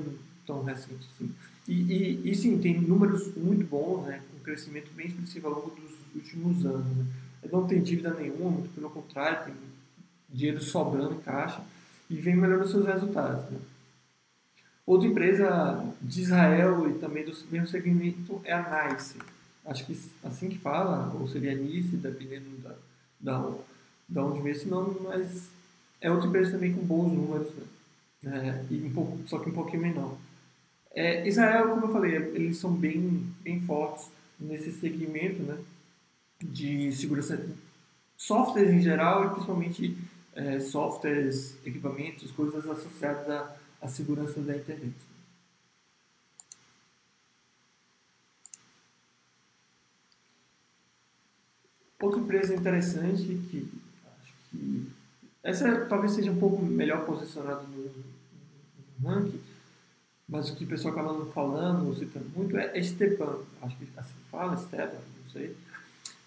tão 0.47 0.63
recente 0.63 1.09
assim. 1.15 1.35
E, 1.71 1.73
e, 1.73 2.31
e 2.33 2.35
sim, 2.35 2.59
tem 2.59 2.81
números 2.81 3.33
muito 3.37 3.65
bons, 3.65 4.05
né, 4.05 4.21
com 4.29 4.39
um 4.39 4.43
crescimento 4.43 4.91
bem 4.93 5.07
expressivo 5.07 5.47
ao 5.47 5.55
longo 5.55 5.71
dos 5.71 5.93
últimos 6.17 6.67
anos. 6.67 6.85
Né. 6.97 7.07
Não 7.53 7.65
tem 7.65 7.81
dívida 7.81 8.13
nenhuma, 8.13 8.51
muito 8.51 8.75
pelo 8.75 8.91
contrário, 8.91 9.45
tem 9.45 9.55
dinheiro 10.29 10.61
sobrando 10.61 11.15
em 11.15 11.21
caixa 11.21 11.63
e 12.11 12.17
vem 12.17 12.35
melhorando 12.35 12.69
seus 12.69 12.85
resultados. 12.85 13.49
Né. 13.53 13.61
Outra 14.85 15.07
empresa 15.07 15.95
de 16.03 16.23
Israel 16.23 16.91
e 16.91 16.99
também 16.99 17.25
do 17.25 17.33
mesmo 17.53 17.69
segmento 17.69 18.41
é 18.43 18.53
a 18.53 18.91
NICE. 18.91 19.19
Acho 19.65 19.87
que 19.87 19.97
assim 20.25 20.49
que 20.49 20.59
fala, 20.59 21.15
ou 21.21 21.29
seria 21.29 21.55
NICE, 21.55 21.99
dependendo 21.99 22.51
da, 22.59 22.75
da, 23.21 23.55
da 24.09 24.25
onde 24.25 24.43
vem 24.43 24.51
esse 24.51 24.67
nome, 24.67 24.97
mas 25.05 25.51
é 26.01 26.11
outra 26.11 26.27
empresa 26.27 26.51
também 26.51 26.75
com 26.75 26.83
bons 26.85 27.13
números, 27.13 27.55
né? 27.55 27.63
É, 28.25 28.75
e 28.75 28.83
um 28.83 28.93
pouco, 28.93 29.21
só 29.29 29.39
que 29.39 29.49
um 29.49 29.55
pouquinho 29.55 29.83
menor. 29.83 30.19
É, 30.93 31.27
Israel, 31.27 31.69
como 31.71 31.87
eu 31.87 31.93
falei, 31.93 32.15
eles 32.15 32.57
são 32.57 32.73
bem, 32.73 33.27
bem 33.43 33.61
fortes 33.63 34.11
nesse 34.39 34.73
segmento 34.73 35.43
né, 35.43 35.59
de 36.43 36.93
segurança, 36.93 37.47
softwares 38.17 38.73
em 38.73 38.81
geral 38.81 39.27
e 39.27 39.31
principalmente 39.31 39.97
é, 40.35 40.59
softwares, 40.61 41.57
equipamentos, 41.65 42.31
coisas 42.33 42.69
associadas 42.69 43.29
a 43.29 43.61
a 43.81 43.89
segurança 43.89 44.41
da 44.41 44.57
internet. 44.57 44.95
Outra 52.01 52.21
empresa 52.21 52.55
interessante 52.55 53.25
que 53.51 53.69
acho 54.23 54.33
que 54.51 54.91
essa 55.43 55.87
talvez 55.87 56.13
seja 56.13 56.31
um 56.31 56.39
pouco 56.39 56.63
melhor 56.63 57.05
posicionada 57.05 57.63
no, 57.63 57.91
no 58.99 59.09
ranking, 59.09 59.41
mas 60.31 60.49
o 60.49 60.55
que 60.55 60.65
o 60.65 60.69
pessoal 60.69 60.95
acaba 60.95 61.27
falando, 61.27 61.95
citando 61.99 62.31
muito, 62.35 62.57
é 62.57 62.81
Stepan, 62.83 63.39
acho 63.61 63.77
que 63.77 63.89
assim 63.97 64.15
fala, 64.31 64.55
Esteban, 64.55 64.93
não 65.25 65.31
sei, 65.33 65.57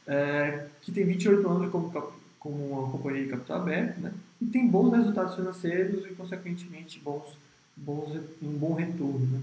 é, 0.06 0.68
que 0.82 0.92
tem 0.92 1.06
28 1.06 1.50
anos 1.50 1.72
como, 1.72 2.14
como 2.38 2.80
uma 2.82 2.92
companhia 2.92 3.24
de 3.24 3.30
capital 3.30 3.62
aberto, 3.62 4.00
né? 4.02 4.14
E 4.42 4.46
tem 4.46 4.68
bons 4.68 4.92
resultados 4.92 5.36
financeiros 5.36 6.06
e, 6.06 6.14
consequentemente, 6.16 7.00
bons, 7.00 7.38
bons, 7.78 8.20
um 8.42 8.52
bom 8.52 8.74
retorno, 8.74 9.26
né? 9.26 9.42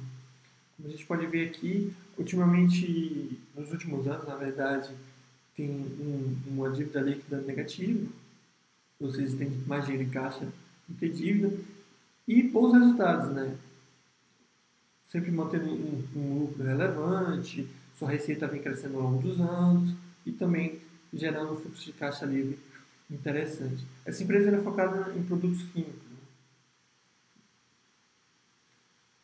Como 0.76 0.88
a 0.88 0.92
gente 0.92 1.06
pode 1.06 1.26
ver 1.26 1.48
aqui, 1.48 1.92
ultimamente, 2.18 3.38
nos 3.56 3.72
últimos 3.72 4.06
anos, 4.06 4.28
na 4.28 4.36
verdade, 4.36 4.90
tem 5.56 5.70
um, 5.70 6.36
uma 6.48 6.70
dívida 6.70 7.00
líquida 7.00 7.40
negativa, 7.40 8.06
seja, 9.10 9.36
tem 9.38 9.50
mais 9.66 9.86
dinheiro 9.86 10.06
em 10.06 10.10
caixa 10.12 10.46
do 10.86 10.94
que 10.98 11.08
dívida, 11.08 11.56
e 12.28 12.42
bons 12.42 12.72
resultados, 12.74 13.34
né? 13.34 13.56
Sempre 15.10 15.32
mantendo 15.32 15.68
um, 15.68 16.04
um 16.14 16.38
lucro 16.38 16.62
relevante, 16.62 17.68
sua 17.98 18.10
receita 18.10 18.46
vem 18.46 18.62
crescendo 18.62 18.96
ao 18.96 19.02
longo 19.02 19.20
dos 19.20 19.40
anos 19.40 19.92
e 20.24 20.30
também 20.30 20.80
gerando 21.12 21.52
um 21.54 21.56
fluxo 21.56 21.84
de 21.84 21.92
caixa 21.92 22.24
livre 22.24 22.56
interessante. 23.10 23.84
Essa 24.06 24.22
empresa 24.22 24.56
é 24.56 24.62
focada 24.62 25.12
em 25.16 25.24
produtos 25.24 25.64
químicos. 25.72 25.94
Né? 25.94 26.16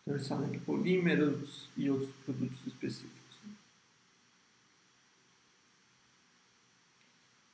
Então 0.03 0.15
eles 0.17 0.27
falam 0.27 0.51
de 0.51 0.59
polímeros 0.59 1.69
e 1.77 1.89
outros 1.89 2.11
produtos 2.25 2.59
específicos. 2.67 3.17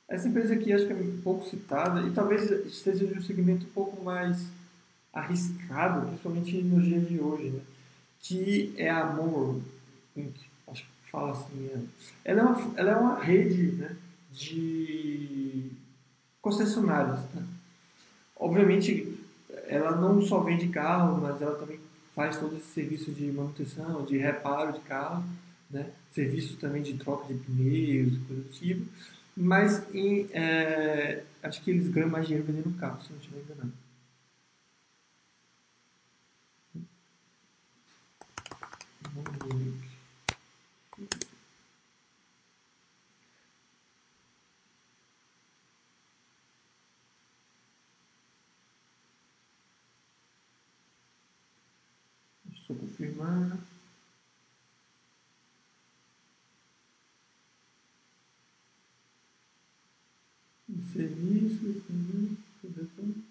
Essa 0.07 0.27
empresa 0.27 0.55
aqui 0.55 0.73
acho 0.73 0.87
que 0.87 0.93
é 0.93 1.17
pouco 1.23 1.47
citada 1.47 2.01
e 2.01 2.11
talvez 2.11 2.49
esteja 2.65 3.05
de 3.05 3.13
um 3.13 3.21
segmento 3.21 3.67
um 3.67 3.69
pouco 3.69 4.03
mais 4.03 4.47
arriscado, 5.13 6.07
principalmente 6.07 6.63
nos 6.63 6.83
dias 6.83 7.07
de 7.07 7.19
hoje, 7.19 7.51
né? 7.51 7.61
Que 8.23 8.73
é 8.77 8.89
a 8.89 9.05
Moore 9.05 9.61
Inc. 10.15 10.33
Acho 10.67 10.83
que 10.83 11.11
fala 11.11 11.33
assim. 11.33 11.67
É. 11.67 12.31
Ela, 12.31 12.41
é 12.41 12.43
uma, 12.43 12.79
ela 12.79 12.91
é 12.91 12.95
uma 12.95 13.19
rede 13.19 13.73
né, 13.73 13.95
de 14.31 15.69
concessionárias. 16.41 17.19
Tá? 17.33 17.43
Obviamente, 18.37 19.19
ela 19.67 19.95
não 19.95 20.21
só 20.21 20.39
vende 20.39 20.69
carro, 20.69 21.21
mas 21.21 21.41
ela 21.41 21.55
também 21.55 21.79
faz 22.15 22.37
todo 22.37 22.55
esse 22.55 22.67
serviço 22.67 23.11
de 23.11 23.31
manutenção, 23.31 24.05
de 24.05 24.17
reparo 24.17 24.73
de 24.73 24.79
carro, 24.81 25.23
né? 25.69 25.91
serviços 26.11 26.55
também 26.57 26.81
de 26.81 26.93
troca 26.93 27.31
de 27.31 27.39
pneus, 27.39 28.17
coisa 28.27 28.41
do 28.41 28.49
tipo. 28.49 28.85
Mas 29.35 29.83
em, 29.93 30.27
é, 30.31 31.23
acho 31.41 31.61
que 31.63 31.71
eles 31.71 31.87
ganham 31.89 32.09
mais 32.09 32.27
dinheiro 32.27 32.45
vendendo 32.45 32.77
carro, 32.77 33.01
se 33.01 33.11
não 33.11 33.19
estiver 33.19 33.41
enganado. 33.41 33.73
Estou 52.63 52.75
confirmando. 52.77 53.59
Serviços, 60.91 61.83
tudo, 61.85 62.37
tudo. 62.61 63.23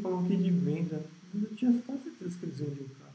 Não 0.00 0.10
falam 0.10 0.24
aqui 0.24 0.36
de 0.36 0.50
venda. 0.50 1.04
Eu 1.34 1.54
tinha 1.54 1.72
quase 1.82 2.04
certeza 2.04 2.38
que 2.38 2.46
eles 2.46 2.58
vendiam 2.58 2.86
o 2.86 2.90
carro. 2.90 3.14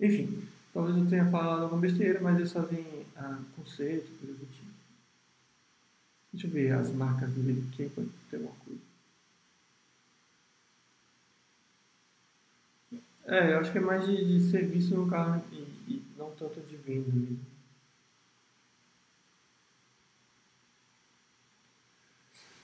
Enfim, 0.00 0.48
talvez 0.72 0.96
eu 0.96 1.06
tenha 1.06 1.30
falado 1.30 1.62
alguma 1.62 1.80
besteira, 1.80 2.20
mas 2.20 2.36
eles 2.36 2.52
fazem 2.52 2.84
ah, 3.16 3.40
conceito, 3.54 4.10
coisa 4.18 4.34
do 4.34 4.46
tipo. 4.46 4.74
Deixa 6.32 6.48
eu 6.48 6.50
ver 6.50 6.72
as 6.72 6.92
marcas 6.92 7.30
dele 7.30 7.64
aqui, 7.72 7.88
pode 7.88 8.08
ter 8.28 8.36
alguma 8.36 8.54
coisa. 8.64 8.80
É, 13.26 13.52
eu 13.52 13.58
acho 13.58 13.70
que 13.70 13.78
é 13.78 13.80
mais 13.80 14.04
de, 14.04 14.16
de 14.16 14.50
serviço 14.50 14.96
no 14.96 15.08
carro 15.08 15.42
e, 15.52 15.56
e, 15.88 16.02
não 16.18 16.32
tanto 16.32 16.60
de 16.60 16.76
venda 16.76 17.10
mesmo. 17.12 17.38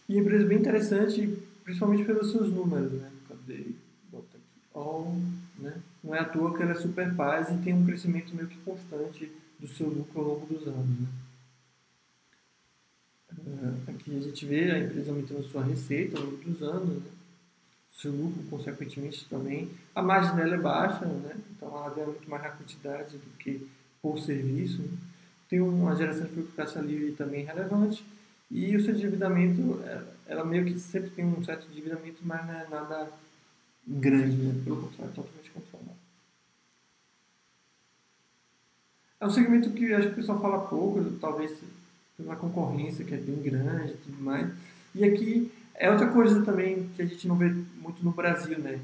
E 0.09 0.19
empresa 0.19 0.45
bem 0.45 0.59
interessante, 0.59 1.50
principalmente 1.71 2.05
pelos 2.05 2.31
seus 2.33 2.53
números, 2.53 2.93
né? 2.93 3.11
Cadê? 3.29 3.67
Bota 4.11 4.37
aqui. 4.37 4.61
All, 4.75 5.17
né? 5.59 5.81
Não 6.03 6.15
é 6.15 6.19
à 6.19 6.25
toa 6.25 6.57
que 6.57 6.63
ela 6.63 6.73
é 6.73 6.75
super 6.75 7.15
paz 7.15 7.49
e 7.51 7.59
tem 7.59 7.75
um 7.75 7.87
crescimento 7.87 8.35
meio 8.35 8.49
que 8.49 8.59
constante 8.59 9.31
do 9.59 9.69
seu 9.69 9.89
lucro 9.89 10.21
ao 10.21 10.27
longo 10.27 10.47
dos 10.47 10.67
anos, 10.67 11.01
né? 11.01 11.07
Uh, 13.33 13.91
aqui 13.91 14.17
a 14.17 14.21
gente 14.21 14.45
vê 14.45 14.71
a 14.73 14.79
empresa 14.81 15.13
aumentando 15.13 15.43
sua 15.45 15.63
receita 15.63 16.19
ao 16.19 16.25
longo 16.25 16.37
dos 16.39 16.63
anos, 16.63 16.97
né? 16.97 17.11
seu 17.93 18.11
lucro, 18.11 18.43
consequentemente, 18.51 19.29
também. 19.29 19.71
A 19.95 20.03
margem 20.03 20.35
dela 20.35 20.55
é 20.57 20.59
baixa, 20.59 21.05
né? 21.07 21.37
então 21.51 21.69
ela 21.69 21.91
ganha 21.91 22.07
muito 22.09 22.29
mais 22.29 22.43
na 22.43 22.51
quantidade 22.51 23.17
do 23.19 23.37
que 23.39 23.69
por 24.03 24.19
serviço. 24.19 24.83
Né? 24.83 24.99
Tem 25.49 25.61
uma 25.61 25.95
geração 25.95 26.27
de 26.27 26.33
fluxo 26.33 26.53
caixa 26.57 26.81
livre 26.81 27.13
também 27.13 27.45
relevante. 27.45 28.05
E 28.51 28.77
o 28.77 28.85
seu 28.85 28.95
endividamento, 28.95 29.81
é, 29.85 30.03
ela 30.27 30.45
meio 30.45 30.65
que 30.65 30.79
sempre 30.79 31.11
tem 31.11 31.25
um 31.25 31.43
certo 31.45 31.69
endividamento, 31.71 32.19
mas 32.23 32.45
não 32.47 32.55
é 32.55 32.69
nada 32.69 33.13
grande, 33.87 34.37
né? 34.37 34.61
pelo 34.65 34.83
contrário, 34.83 35.13
é 35.13 35.15
totalmente 35.15 35.51
controlado. 35.51 36.01
É 39.21 39.27
um 39.27 39.31
segmento 39.31 39.71
que 39.71 39.93
acho 39.93 40.09
que 40.09 40.13
o 40.15 40.17
pessoal 40.17 40.41
fala 40.41 40.67
pouco, 40.67 41.05
talvez 41.21 41.61
pela 42.17 42.37
concorrência 42.37 43.05
que 43.05 43.15
é 43.15 43.19
bem 43.19 43.41
grande 43.43 43.93
e 43.93 43.97
tudo 43.99 44.23
mais. 44.23 44.51
E 44.95 45.05
aqui 45.05 45.53
é 45.75 45.91
outra 45.91 46.09
coisa 46.09 46.43
também 46.43 46.89
que 46.97 47.03
a 47.03 47.07
gente 47.07 47.29
não 47.29 47.37
vê 47.37 47.49
muito 47.81 48.03
no 48.03 48.11
Brasil, 48.11 48.59
né? 48.59 48.81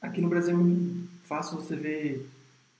Aqui 0.00 0.20
no 0.20 0.28
Brasil 0.28 0.54
é 0.54 0.56
muito 0.56 1.08
fácil 1.24 1.56
você 1.56 1.74
ver 1.74 2.28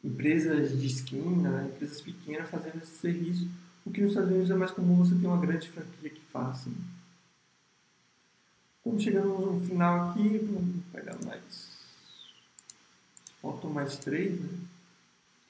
empresas 0.03 0.79
de 0.81 0.87
esquina, 0.87 1.69
empresas 1.73 2.01
pequenas 2.01 2.49
fazendo 2.49 2.77
esse 2.77 2.99
serviço, 2.99 3.49
o 3.87 3.91
que 3.91 4.01
nos 4.01 4.11
Estados 4.11 4.31
Unidos 4.31 4.51
é 4.51 4.55
mais 4.55 4.73
comum 4.73 4.97
você 4.97 5.15
ter 5.15 5.27
uma 5.29 5.41
grande 5.41 5.69
franquia 5.71 6.11
que 6.11 6.21
faça. 6.33 6.69
Né? 6.69 6.77
Estamos 8.79 9.03
chegando 9.03 9.29
no 9.29 9.61
final 9.65 10.11
aqui, 10.11 10.39
vamos 10.39 10.85
pegar 10.93 11.17
mais. 11.25 11.77
Faltam 13.41 13.71
mais 13.71 13.97
três, 13.99 14.41
né? 14.41 14.59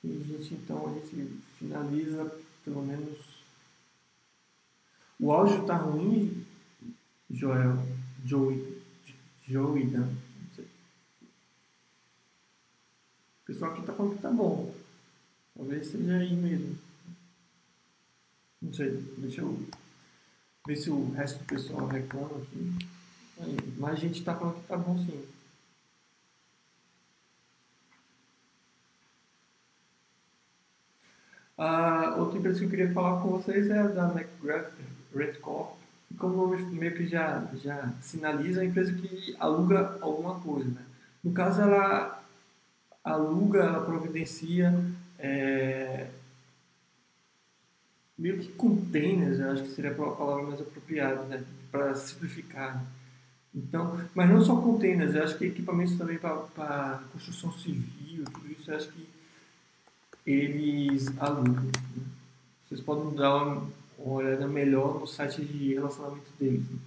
E 0.04 0.12
a 0.12 0.24
gente, 0.24 0.54
então 0.54 0.86
a 0.86 0.92
gente 0.92 1.40
finaliza 1.58 2.30
pelo 2.62 2.82
menos. 2.82 3.42
O 5.18 5.32
áudio 5.32 5.62
está 5.62 5.76
ruim, 5.76 6.44
Joel, 7.30 7.82
Joey, 8.22 8.82
Joidan, 9.48 10.08
não 10.08 10.54
sei. 10.54 10.66
O 13.42 13.46
pessoal 13.46 13.72
aqui 13.72 13.82
tá 13.82 13.94
falando 13.94 14.16
que 14.16 14.22
tá 14.22 14.30
bom. 14.30 14.74
Talvez 15.56 15.86
seja 15.86 16.18
aí 16.18 16.36
mesmo. 16.36 16.85
Não 18.66 18.74
sei, 18.74 18.90
deixa 19.18 19.42
eu 19.42 19.64
ver 20.66 20.76
se 20.76 20.90
o 20.90 21.12
resto 21.12 21.38
do 21.38 21.44
pessoal 21.44 21.86
reclama 21.86 22.36
aqui. 22.38 22.76
Mas 23.78 23.92
a 23.92 23.94
gente 23.94 24.24
tá 24.24 24.34
falando 24.34 24.56
que 24.56 24.66
tá 24.66 24.76
bom 24.76 24.98
sim. 24.98 25.24
Ah, 31.56 32.16
outra 32.18 32.38
empresa 32.38 32.58
que 32.58 32.64
eu 32.64 32.70
queria 32.70 32.92
falar 32.92 33.22
com 33.22 33.28
vocês 33.30 33.70
é 33.70 33.78
a 33.78 33.86
da 33.86 34.10
McGrath 34.10 34.72
Red 35.14 35.34
Corp 35.34 35.76
como 36.18 36.34
o 36.34 36.48
nome 36.48 36.62
meio 36.76 36.94
que 36.94 37.06
já, 37.06 37.44
já 37.62 37.92
sinaliza, 38.00 38.60
é 38.60 38.62
a 38.64 38.66
empresa 38.66 38.92
que 38.92 39.36
aluga 39.38 39.98
alguma 40.00 40.40
coisa. 40.40 40.68
Né? 40.68 40.82
No 41.22 41.32
caso, 41.32 41.60
ela 41.60 42.22
aluga, 43.04 43.60
ela 43.60 43.84
providencia 43.84 44.74
é, 45.18 46.08
meio 48.18 48.38
que 48.38 48.48
containers, 48.52 49.38
eu 49.38 49.50
acho 49.50 49.62
que 49.64 49.70
seria 49.70 49.90
a 49.90 49.94
palavra 49.94 50.44
mais 50.44 50.60
apropriada, 50.60 51.22
né? 51.24 51.44
para 51.70 51.94
simplificar. 51.94 52.84
Então, 53.54 53.98
mas 54.14 54.28
não 54.30 54.42
só 54.42 54.60
containers, 54.60 55.14
eu 55.14 55.24
acho 55.24 55.38
que 55.38 55.46
equipamentos 55.46 55.96
também 55.96 56.18
para 56.18 57.02
construção 57.12 57.52
civil, 57.52 58.24
tudo 58.24 58.52
isso, 58.52 58.70
eu 58.70 58.76
acho 58.76 58.92
que 58.92 59.08
eles 60.26 61.06
alugam. 61.18 61.64
Né? 61.64 61.72
Vocês 62.68 62.80
podem 62.80 63.14
dar 63.14 63.34
uma 63.34 63.66
uma 63.98 64.14
olhada 64.16 64.46
melhor 64.46 65.00
no 65.00 65.06
site 65.06 65.44
de 65.44 65.74
relacionamento 65.74 66.30
deles. 66.38 66.68
Né? 66.70 66.78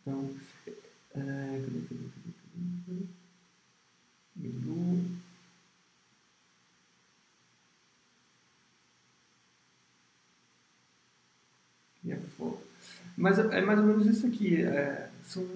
Então, 0.00 0.36
é, 1.14 1.62
cadê, 1.64 1.80
cadê, 1.80 2.04
cadê, 2.10 2.32
cadê? 2.86 3.06
Menu. 4.36 5.16
E 12.04 12.12
a 12.12 12.20
foto. 12.36 12.62
Mas 13.16 13.38
é 13.38 13.60
mais 13.62 13.78
ou 13.78 13.86
menos 13.86 14.06
isso 14.06 14.26
aqui. 14.26 14.62
É, 14.62 15.08
são 15.24 15.46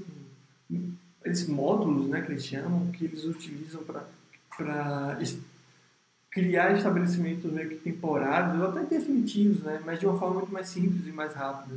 esses 1.24 1.48
módulos, 1.48 2.08
né, 2.08 2.22
que 2.22 2.32
eles 2.32 2.46
chamam, 2.46 2.90
que 2.92 3.04
eles 3.04 3.24
utilizam 3.24 3.82
para 3.84 4.06
criar 6.30 6.76
estabelecimentos 6.76 7.52
meio 7.52 7.68
que 7.68 7.76
temporários, 7.76 8.60
ou 8.60 8.68
até 8.68 8.84
definitivos, 8.84 9.62
né, 9.62 9.80
mas 9.84 10.00
de 10.00 10.06
uma 10.06 10.18
forma 10.18 10.36
muito 10.36 10.52
mais 10.52 10.68
simples 10.68 11.06
e 11.06 11.12
mais 11.12 11.34
rápida. 11.34 11.76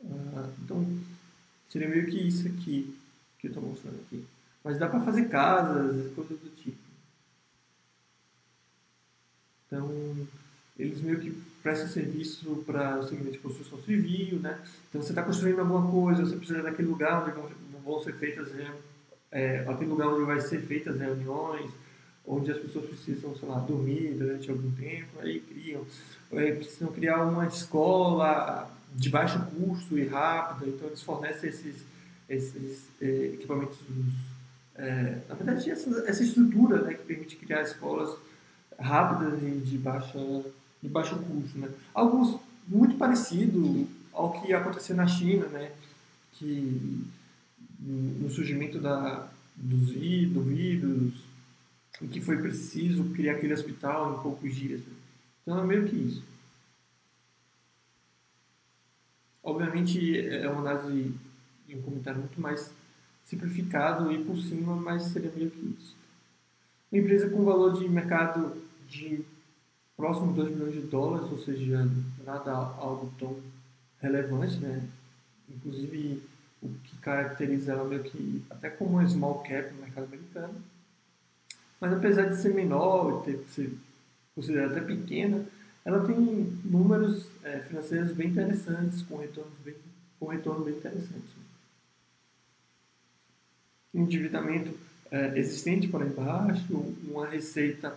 Uh, 0.00 0.50
então, 0.62 0.98
seria 1.68 1.88
meio 1.88 2.06
que 2.06 2.18
isso 2.18 2.46
aqui 2.46 2.94
que 3.38 3.46
eu 3.46 3.50
estou 3.50 3.62
mostrando 3.62 4.00
aqui. 4.06 4.24
Mas 4.62 4.78
dá 4.78 4.88
para 4.88 5.00
fazer 5.00 5.28
casas, 5.28 6.12
coisas 6.14 6.38
do 6.38 6.50
tipo. 6.56 6.76
Então, 9.66 10.28
eles 10.78 11.00
meio 11.00 11.20
que 11.20 11.42
prestam 11.66 11.88
serviço 11.88 12.62
para 12.64 13.00
o 13.00 13.02
segmento 13.02 13.32
de 13.32 13.38
construção 13.38 13.82
civil, 13.82 14.38
né? 14.38 14.56
Então, 14.88 15.02
você 15.02 15.10
está 15.10 15.20
construindo 15.20 15.58
alguma 15.58 15.90
coisa, 15.90 16.24
você 16.24 16.36
precisa 16.36 16.62
daquele 16.62 16.86
lugar 16.86 17.24
onde 17.24 17.32
vão, 17.32 17.50
vão 17.84 17.98
ser 18.04 18.14
feitas, 18.14 18.52
é, 19.32 19.64
aquele 19.66 19.90
lugar 19.90 20.06
onde 20.06 20.24
vai 20.24 20.40
ser 20.40 20.60
feitas 20.60 20.96
reuniões, 20.96 21.68
onde 22.24 22.52
as 22.52 22.58
pessoas 22.58 22.84
precisam, 22.84 23.34
sei 23.34 23.48
lá, 23.48 23.58
dormir 23.58 24.14
durante 24.16 24.48
algum 24.48 24.70
tempo, 24.70 25.18
aí 25.18 25.40
criam. 25.40 25.84
É, 26.30 26.52
precisam 26.52 26.92
criar 26.92 27.24
uma 27.24 27.48
escola 27.48 28.70
de 28.94 29.10
baixo 29.10 29.44
custo 29.46 29.98
e 29.98 30.06
rápida, 30.06 30.70
então 30.70 30.86
eles 30.86 31.02
fornecem 31.02 31.50
esses, 31.50 31.84
esses 32.28 32.86
é, 33.02 33.32
equipamentos, 33.34 33.78
é, 34.76 35.18
na 35.28 35.34
verdade, 35.34 35.68
essa, 35.68 35.90
essa 36.06 36.22
estrutura 36.22 36.82
né, 36.82 36.94
que 36.94 37.02
permite 37.02 37.34
criar 37.34 37.62
escolas 37.62 38.16
rápidas 38.78 39.42
e 39.42 39.50
de, 39.50 39.76
baixa, 39.78 40.16
de 40.86 40.92
baixo 40.92 41.16
custo. 41.16 41.58
Né? 41.58 41.68
Algo 41.92 42.40
muito 42.66 42.96
parecido 42.96 43.86
ao 44.12 44.40
que 44.40 44.52
aconteceu 44.52 44.96
na 44.96 45.06
China, 45.06 45.46
né? 45.46 45.72
que 46.32 47.04
no 47.78 48.30
surgimento 48.30 48.78
da, 48.78 49.28
dos, 49.56 49.88
do 49.88 50.42
vírus, 50.42 51.14
em 52.00 52.06
que 52.08 52.20
foi 52.20 52.38
preciso 52.38 53.04
criar 53.10 53.34
aquele 53.34 53.54
hospital 53.54 54.14
em 54.14 54.22
poucos 54.22 54.54
dias. 54.54 54.80
Né? 54.80 54.92
Então 55.42 55.60
é 55.60 55.66
meio 55.66 55.86
que 55.86 55.96
isso. 55.96 56.22
Obviamente 59.42 60.18
é 60.28 60.48
uma 60.48 60.60
análise 60.60 61.14
e 61.68 61.76
um 61.76 61.82
comentário 61.82 62.20
muito 62.20 62.40
mais 62.40 62.72
simplificado 63.24 64.10
e 64.12 64.24
por 64.24 64.36
cima, 64.38 64.74
mas 64.76 65.04
seria 65.04 65.32
meio 65.34 65.50
que 65.50 65.76
isso. 65.78 65.96
Uma 66.90 67.00
empresa 67.00 67.28
com 67.28 67.44
valor 67.44 67.78
de 67.78 67.88
mercado 67.88 68.56
de 68.88 69.24
próximo 69.96 70.28
de 70.28 70.40
2 70.40 70.50
milhões 70.54 70.74
de 70.74 70.80
dólares, 70.82 71.30
ou 71.30 71.38
seja, 71.38 71.88
nada 72.24 72.52
algo 72.52 73.10
tão 73.18 73.40
relevante, 74.00 74.58
né? 74.58 74.86
Inclusive, 75.48 76.22
o 76.62 76.68
que 76.84 76.96
caracteriza 76.98 77.72
ela 77.72 77.84
meio 77.84 78.02
que 78.02 78.44
até 78.50 78.68
como 78.68 78.98
um 78.98 79.08
small 79.08 79.42
cap 79.42 79.72
no 79.72 79.80
mercado 79.80 80.04
americano. 80.04 80.54
Mas 81.80 81.92
apesar 81.92 82.28
de 82.28 82.36
ser 82.36 82.54
menor, 82.54 83.22
ter, 83.24 83.38
ser 83.48 83.72
considerada 84.34 84.76
até 84.76 84.86
pequena, 84.86 85.46
ela 85.84 86.04
tem 86.04 86.16
números 86.64 87.28
é, 87.44 87.60
financeiros 87.60 88.12
bem 88.12 88.28
interessantes, 88.30 89.02
com 89.02 89.16
retorno 89.16 89.52
bem, 89.64 89.76
com 90.18 90.26
retorno 90.26 90.64
bem 90.64 90.74
interessante. 90.74 91.36
Um 93.94 94.02
endividamento 94.02 94.76
é, 95.10 95.38
existente 95.38 95.88
para 95.88 96.04
embaixo, 96.04 96.72
uma 97.08 97.26
receita 97.26 97.96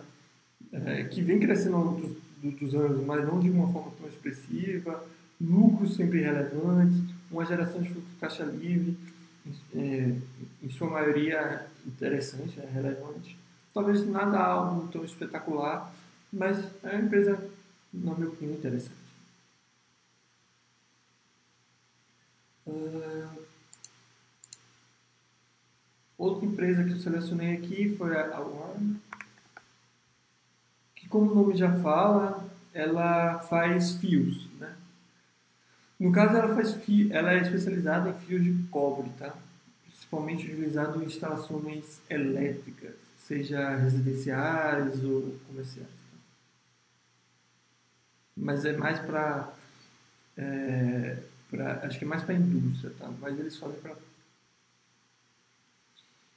é, 0.72 1.04
que 1.04 1.20
vem 1.22 1.40
crescendo 1.40 1.76
ao 1.76 1.84
longo 1.84 2.00
dos, 2.42 2.54
dos, 2.54 2.74
anos, 2.74 3.04
mas 3.04 3.24
não 3.26 3.40
de 3.40 3.50
uma 3.50 3.72
forma 3.72 3.92
tão 3.98 4.08
expressiva, 4.08 5.04
lucros 5.40 5.96
sempre 5.96 6.20
relevantes, 6.20 7.02
uma 7.30 7.44
geração 7.44 7.82
de 7.82 7.94
caixa 8.20 8.44
livre, 8.44 8.96
é, 9.74 10.14
em 10.62 10.70
sua 10.70 10.88
maioria 10.88 11.66
interessante, 11.86 12.60
é 12.60 12.66
relevante. 12.66 13.38
Talvez 13.72 14.06
nada 14.06 14.38
algo 14.38 14.88
tão 14.88 15.04
espetacular, 15.04 15.92
mas 16.32 16.58
é 16.82 16.96
uma 16.96 17.04
empresa, 17.04 17.50
na 17.92 18.14
minha 18.14 18.28
opinião, 18.28 18.56
interessante. 18.56 19.00
Uh, 22.66 23.28
outra 26.16 26.46
empresa 26.46 26.84
que 26.84 26.92
eu 26.92 26.98
selecionei 26.98 27.56
aqui 27.56 27.96
foi 27.96 28.16
a 28.16 28.38
Warner 28.38 28.96
como 31.10 31.32
o 31.32 31.34
nome 31.34 31.56
já 31.56 31.70
fala, 31.80 32.48
ela 32.72 33.40
faz 33.40 33.92
fios, 33.96 34.48
né? 34.58 34.74
No 35.98 36.12
caso, 36.12 36.36
ela, 36.36 36.54
faz 36.54 36.72
fio, 36.72 37.12
ela 37.12 37.32
é 37.32 37.42
especializada 37.42 38.10
em 38.10 38.26
fios 38.26 38.42
de 38.42 38.62
cobre, 38.70 39.10
tá? 39.18 39.34
Principalmente 39.84 40.46
utilizado 40.46 41.02
em 41.02 41.06
instalações 41.06 42.00
elétricas, 42.08 42.94
seja 43.18 43.76
residenciais 43.76 45.04
ou 45.04 45.36
comerciais. 45.48 45.88
Tá? 45.88 46.18
Mas 48.36 48.64
é 48.64 48.76
mais 48.76 48.98
para... 49.00 49.52
É, 50.38 51.18
acho 51.82 51.98
que 51.98 52.04
é 52.04 52.08
mais 52.08 52.22
para 52.22 52.34
indústria, 52.34 52.94
tá? 52.98 53.12
Mas 53.20 53.38
eles 53.38 53.56
fazem 53.56 53.78
para... 53.80 53.96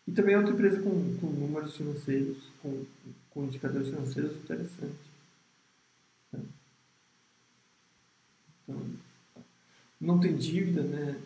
E 0.05 0.11
também 0.11 0.35
é 0.35 0.37
outra 0.37 0.53
empresa 0.53 0.81
com, 0.81 1.17
com 1.19 1.27
números 1.27 1.77
financeiros, 1.77 2.49
com 2.61 2.83
com 3.33 3.45
indicadores 3.45 3.89
financeiros 3.89 4.35
interessantes. 4.37 5.13
Então, 8.63 8.81
não 9.99 10.19
tem 10.19 10.35
dívida, 10.35 10.83
né? 10.83 11.19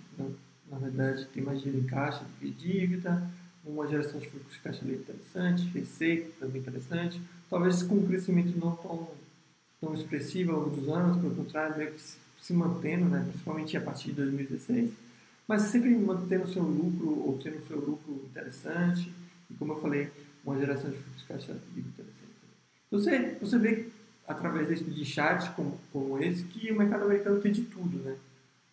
Na, 0.69 0.77
verdade, 0.77 1.25
tem 1.27 1.43
mais 1.43 1.61
dinheiro 1.61 1.83
em 1.83 1.87
caixa 1.87 2.23
do 2.23 2.39
que 2.39 2.49
dívida, 2.49 3.29
uma 3.65 3.87
geração 3.87 4.19
de 4.19 4.29
fluxo 4.29 4.49
de 4.49 4.59
caixa 4.59 4.85
interessante, 4.85 5.67
receita 5.69 6.31
também 6.39 6.61
interessante, 6.61 7.21
talvez 7.49 7.83
com 7.83 7.95
um 7.95 8.07
crescimento 8.07 8.57
não 8.57 8.75
tão, 8.75 9.09
tão 9.81 9.93
expressivo 9.93 10.53
ao 10.53 10.61
longo 10.61 10.75
dos 10.75 10.89
anos, 10.89 11.17
pelo 11.17 11.35
contrário, 11.35 11.77
meio 11.77 11.91
que 11.93 12.01
se 12.41 12.53
mantendo, 12.53 13.05
né? 13.05 13.25
principalmente 13.27 13.75
a 13.75 13.81
partir 13.81 14.09
de 14.09 14.15
2016, 14.15 14.91
mas 15.47 15.63
sempre 15.63 15.89
mantendo 15.95 16.47
seu 16.47 16.63
lucro 16.63 17.09
ou 17.25 17.39
tendo 17.41 17.65
seu 17.67 17.79
lucro 17.79 18.25
interessante, 18.29 19.11
e 19.49 19.53
como 19.53 19.73
eu 19.73 19.81
falei, 19.81 20.11
uma 20.47 20.57
geração 20.57 20.89
de 20.89 20.97
fluxo 20.97 21.19
de 21.19 21.25
caixa 21.25 21.51
livre 21.75 21.89
interessante. 21.89 22.17
Você, 22.89 23.37
você 23.41 23.57
vê 23.59 23.89
através 24.25 24.67
desse 24.67 24.83
de 24.85 25.05
chats 25.05 25.49
como, 25.49 25.77
como 25.91 26.17
esse 26.23 26.43
que 26.43 26.71
o 26.71 26.77
mercado 26.77 27.03
americano 27.03 27.41
tem 27.41 27.51
de 27.51 27.63
tudo, 27.63 27.97
né? 27.97 28.15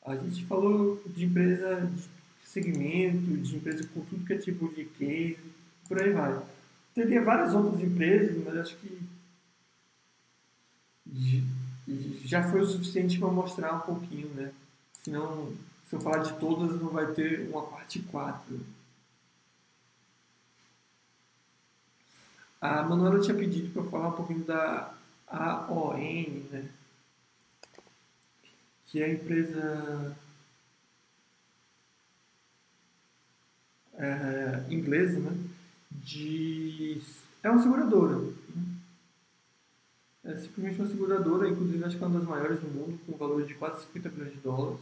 A 0.04 0.14
gente 0.16 0.44
falou 0.44 1.02
de 1.06 1.24
empresa 1.24 1.80
de 1.80 2.48
segmento, 2.48 3.36
de 3.38 3.56
empresa 3.56 3.88
com 3.92 4.04
tudo 4.04 4.24
que 4.24 4.34
é 4.34 4.38
tipo 4.38 4.72
de 4.72 4.84
case, 4.84 5.38
por 5.88 6.00
aí 6.00 6.12
vai. 6.12 6.40
Teria 6.94 7.22
várias 7.22 7.52
outras 7.54 7.82
empresas, 7.82 8.36
mas 8.44 8.56
acho 8.56 8.76
que 8.76 9.02
já 12.24 12.42
foi 12.50 12.60
o 12.60 12.66
suficiente 12.66 13.18
para 13.18 13.28
mostrar 13.28 13.74
um 13.74 13.80
pouquinho, 13.80 14.28
né? 14.28 14.52
Senão, 15.02 15.52
se 15.88 15.96
eu 15.96 16.00
falar 16.00 16.18
de 16.18 16.32
todas, 16.34 16.80
não 16.80 16.90
vai 16.90 17.12
ter 17.12 17.48
uma 17.50 17.62
parte 17.62 17.98
4. 18.00 18.60
A 22.64 22.82
Manuela 22.82 23.20
tinha 23.20 23.36
pedido 23.36 23.70
para 23.74 23.90
falar 23.90 24.08
um 24.08 24.12
pouquinho 24.12 24.42
da 24.42 24.94
AON, 25.26 25.98
né? 26.50 26.66
que 28.86 29.02
é 29.02 29.04
a 29.04 29.12
empresa 29.12 30.16
é, 33.92 34.64
inglesa, 34.70 35.20
né? 35.20 35.36
De, 35.90 37.02
é 37.42 37.50
uma 37.50 37.62
seguradora. 37.62 38.32
É 40.24 40.34
simplesmente 40.36 40.80
uma 40.80 40.88
seguradora, 40.88 41.50
inclusive 41.50 41.84
acho 41.84 41.98
que 41.98 42.02
é 42.02 42.06
uma 42.06 42.18
das 42.18 42.26
maiores 42.26 42.60
do 42.60 42.68
mundo, 42.68 42.98
com 43.04 43.18
valor 43.18 43.44
de 43.44 43.52
quase 43.52 43.84
50 43.88 44.08
milhões 44.08 44.32
de 44.32 44.40
dólares. 44.40 44.80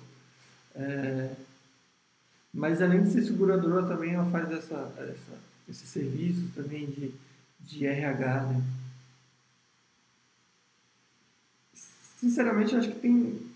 É, 0.76 1.34
mas 2.54 2.80
além 2.80 3.02
de 3.02 3.10
ser 3.10 3.22
seguradora, 3.22 3.88
também 3.88 4.14
ela 4.14 4.30
faz 4.30 4.52
essa, 4.52 4.94
essa, 4.98 5.40
esse 5.68 5.84
serviço 5.84 6.48
também 6.54 6.86
de 6.86 7.12
de 7.64 7.86
RH, 7.86 8.42
né? 8.44 8.62
Sinceramente, 12.22 12.72
eu 12.72 12.78
acho 12.78 12.92
que 12.92 13.00
tem. 13.00 13.50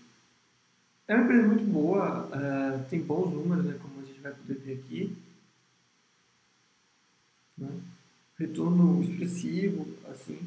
É 1.07 1.15
uma 1.15 1.23
empresa 1.23 1.47
muito 1.47 1.63
boa, 1.63 2.25
uh, 2.25 2.89
tem 2.89 3.01
bons 3.01 3.33
números, 3.33 3.63
né, 3.63 3.79
como 3.81 4.01
a 4.01 4.05
gente 4.05 4.19
vai 4.19 4.33
poder 4.33 4.55
ver 4.55 4.73
aqui. 4.73 5.17
Né? 7.57 7.69
Retorno 8.37 9.01
expressivo, 9.01 9.87
assim. 10.11 10.37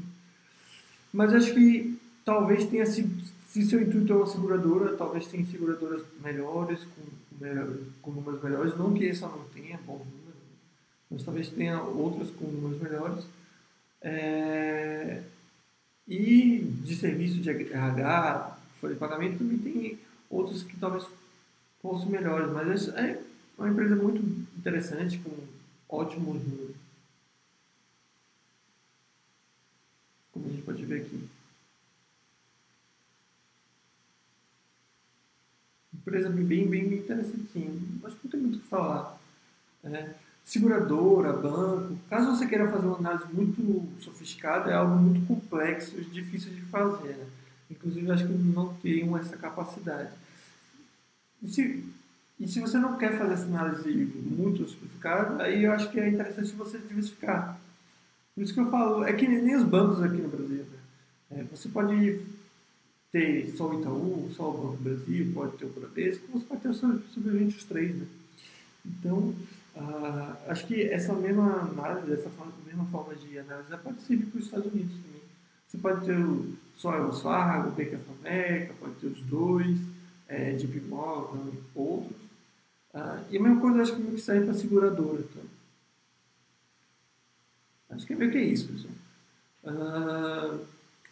Mas 1.11 1.33
acho 1.33 1.55
que 1.55 1.99
talvez 2.23 2.67
tenha 2.67 2.85
sido. 2.85 3.25
Se 3.49 3.65
seu 3.65 3.81
intuito 3.81 4.13
é 4.13 4.17
uma 4.17 4.27
seguradora, 4.27 4.97
talvez 4.97 5.27
tenha 5.27 5.45
seguradoras 5.47 6.03
melhores, 6.23 6.85
com, 6.85 7.03
com 8.03 8.11
números 8.13 8.43
melhores. 8.43 8.77
Não 8.77 8.93
que 8.93 9.09
essa 9.09 9.27
não 9.27 9.45
tenha 9.47 9.79
bons 9.79 10.05
números, 10.05 10.41
mas 11.11 11.23
talvez 11.25 11.49
tenha 11.49 11.81
outras 11.81 12.31
com 12.31 12.45
números 12.45 12.81
melhores. 12.83 13.25
É, 14.03 15.23
e 16.09 16.59
de 16.83 16.97
serviço 16.97 17.41
de 17.41 17.51
RH, 17.51 18.59
folha 18.81 18.95
de 18.95 19.01
pagamento, 19.01 19.39
também 19.39 19.59
tem 19.59 19.99
outros 20.29 20.63
que 20.63 20.77
talvez 20.77 21.07
postos 21.83 22.09
melhores, 22.11 22.51
mas 22.53 22.89
é 22.89 23.23
uma 23.59 23.69
empresa 23.69 23.95
muito 23.95 24.21
interessante, 24.59 25.19
com 25.19 25.31
ótimos 25.89 26.43
números. 26.43 26.77
Como 30.33 30.47
a 30.47 30.49
gente 30.51 30.63
pode 30.63 30.85
ver 30.85 31.03
aqui. 31.03 31.29
Empresa 35.93 36.31
bem, 36.31 36.67
bem 36.67 36.95
interessantinha. 36.95 37.71
Acho 38.05 38.17
que 38.17 38.25
não 38.25 38.31
tem 38.31 38.41
muito 38.41 38.57
o 38.57 38.61
que 38.61 38.67
falar. 38.69 39.21
É, 39.85 40.15
seguradora, 40.45 41.33
banco. 41.33 41.97
Caso 42.09 42.37
você 42.37 42.47
queira 42.47 42.71
fazer 42.71 42.87
uma 42.87 42.99
análise 42.99 43.25
muito 43.33 43.89
sofisticada, 44.03 44.71
é 44.71 44.75
algo 44.75 44.97
muito 44.97 45.27
complexo 45.27 45.99
e 45.99 46.05
difícil 46.05 46.53
de 46.53 46.63
fazer. 46.63 47.17
Né? 47.17 47.27
Inclusive, 47.71 48.11
acho 48.11 48.27
que 48.27 48.33
não 48.33 48.75
teriam 48.75 49.17
essa 49.17 49.37
capacidade. 49.37 50.11
E 51.43 51.49
se, 51.49 51.85
e 52.39 52.49
se 52.49 52.61
você 52.61 52.79
não 52.79 52.97
quer 52.99 53.17
fazer 53.17 53.35
essa 53.35 53.45
análise 53.45 53.91
muito 53.91 54.67
sofisticada, 54.67 55.43
aí 55.43 55.65
eu 55.65 55.73
acho 55.73 55.91
que 55.91 56.01
é 56.01 56.09
interessante 56.09 56.53
você 56.53 56.79
diversificar. 56.79 57.61
Por 58.35 58.43
isso 58.43 58.55
que 58.55 58.61
eu 58.61 58.71
falo, 58.71 59.05
é 59.05 59.13
que 59.13 59.29
nem 59.29 59.55
os 59.55 59.65
bancos 59.65 60.03
aqui 60.03 60.17
no 60.17 60.29
Brasil. 60.29 60.65
Né? 60.65 60.79
É, 61.31 61.45
você 61.45 61.69
pode 61.69 62.21
ter 63.13 63.53
só 63.57 63.69
o 63.69 63.81
Itaú, 63.81 64.31
só 64.37 64.51
o 64.51 64.53
Banco 64.53 64.77
do 64.77 64.83
Brasil, 64.83 65.33
pode 65.35 65.57
ter 65.57 65.67
o 65.67 65.69
Bradesco, 65.69 66.27
você 66.33 66.45
pode 66.45 66.61
ter 66.61 66.75
simplesmente 66.75 67.57
os 67.57 67.65
três. 67.65 67.95
Né? 67.95 68.07
Então, 68.87 69.35
ah, 69.81 70.37
acho 70.49 70.67
que 70.67 70.83
essa 70.83 71.15
mesma 71.15 71.63
análise, 71.63 72.13
essa 72.13 72.31
mesma 72.67 72.85
forma 72.87 73.15
de 73.15 73.39
análise 73.39 73.77
pode 73.79 74.03
servir 74.03 74.27
para 74.27 74.39
os 74.39 74.45
Estados 74.45 74.73
Unidos 74.73 74.93
também. 74.97 75.23
Você 75.67 75.79
pode 75.79 76.05
ter 76.05 76.19
o, 76.19 76.53
só 76.75 76.91
o 77.07 77.13
Fargo, 77.13 77.69
of 77.71 78.05
America, 78.21 78.75
pode 78.79 78.95
ter 78.97 79.07
os 79.07 79.23
dois, 79.23 79.79
é, 80.29 80.53
JP 80.53 80.81
Morgan, 80.83 81.51
outros. 81.75 82.17
Ah, 82.93 83.23
e 83.31 83.39
a 83.39 83.41
mesma 83.41 83.61
coisa 83.61 83.83
acho 83.83 83.95
que 83.95 84.03
meio 84.03 84.15
que 84.15 84.21
serve 84.21 84.47
para 84.47 84.55
a 84.55 84.59
seguradora. 84.59 85.21
Então. 85.21 85.45
Acho 87.91 88.07
que 88.07 88.13
é 88.13 88.17
meio 88.17 88.31
que 88.31 88.39
isso, 88.39 88.69
pessoal. 88.69 88.95
Ah, 89.65 90.59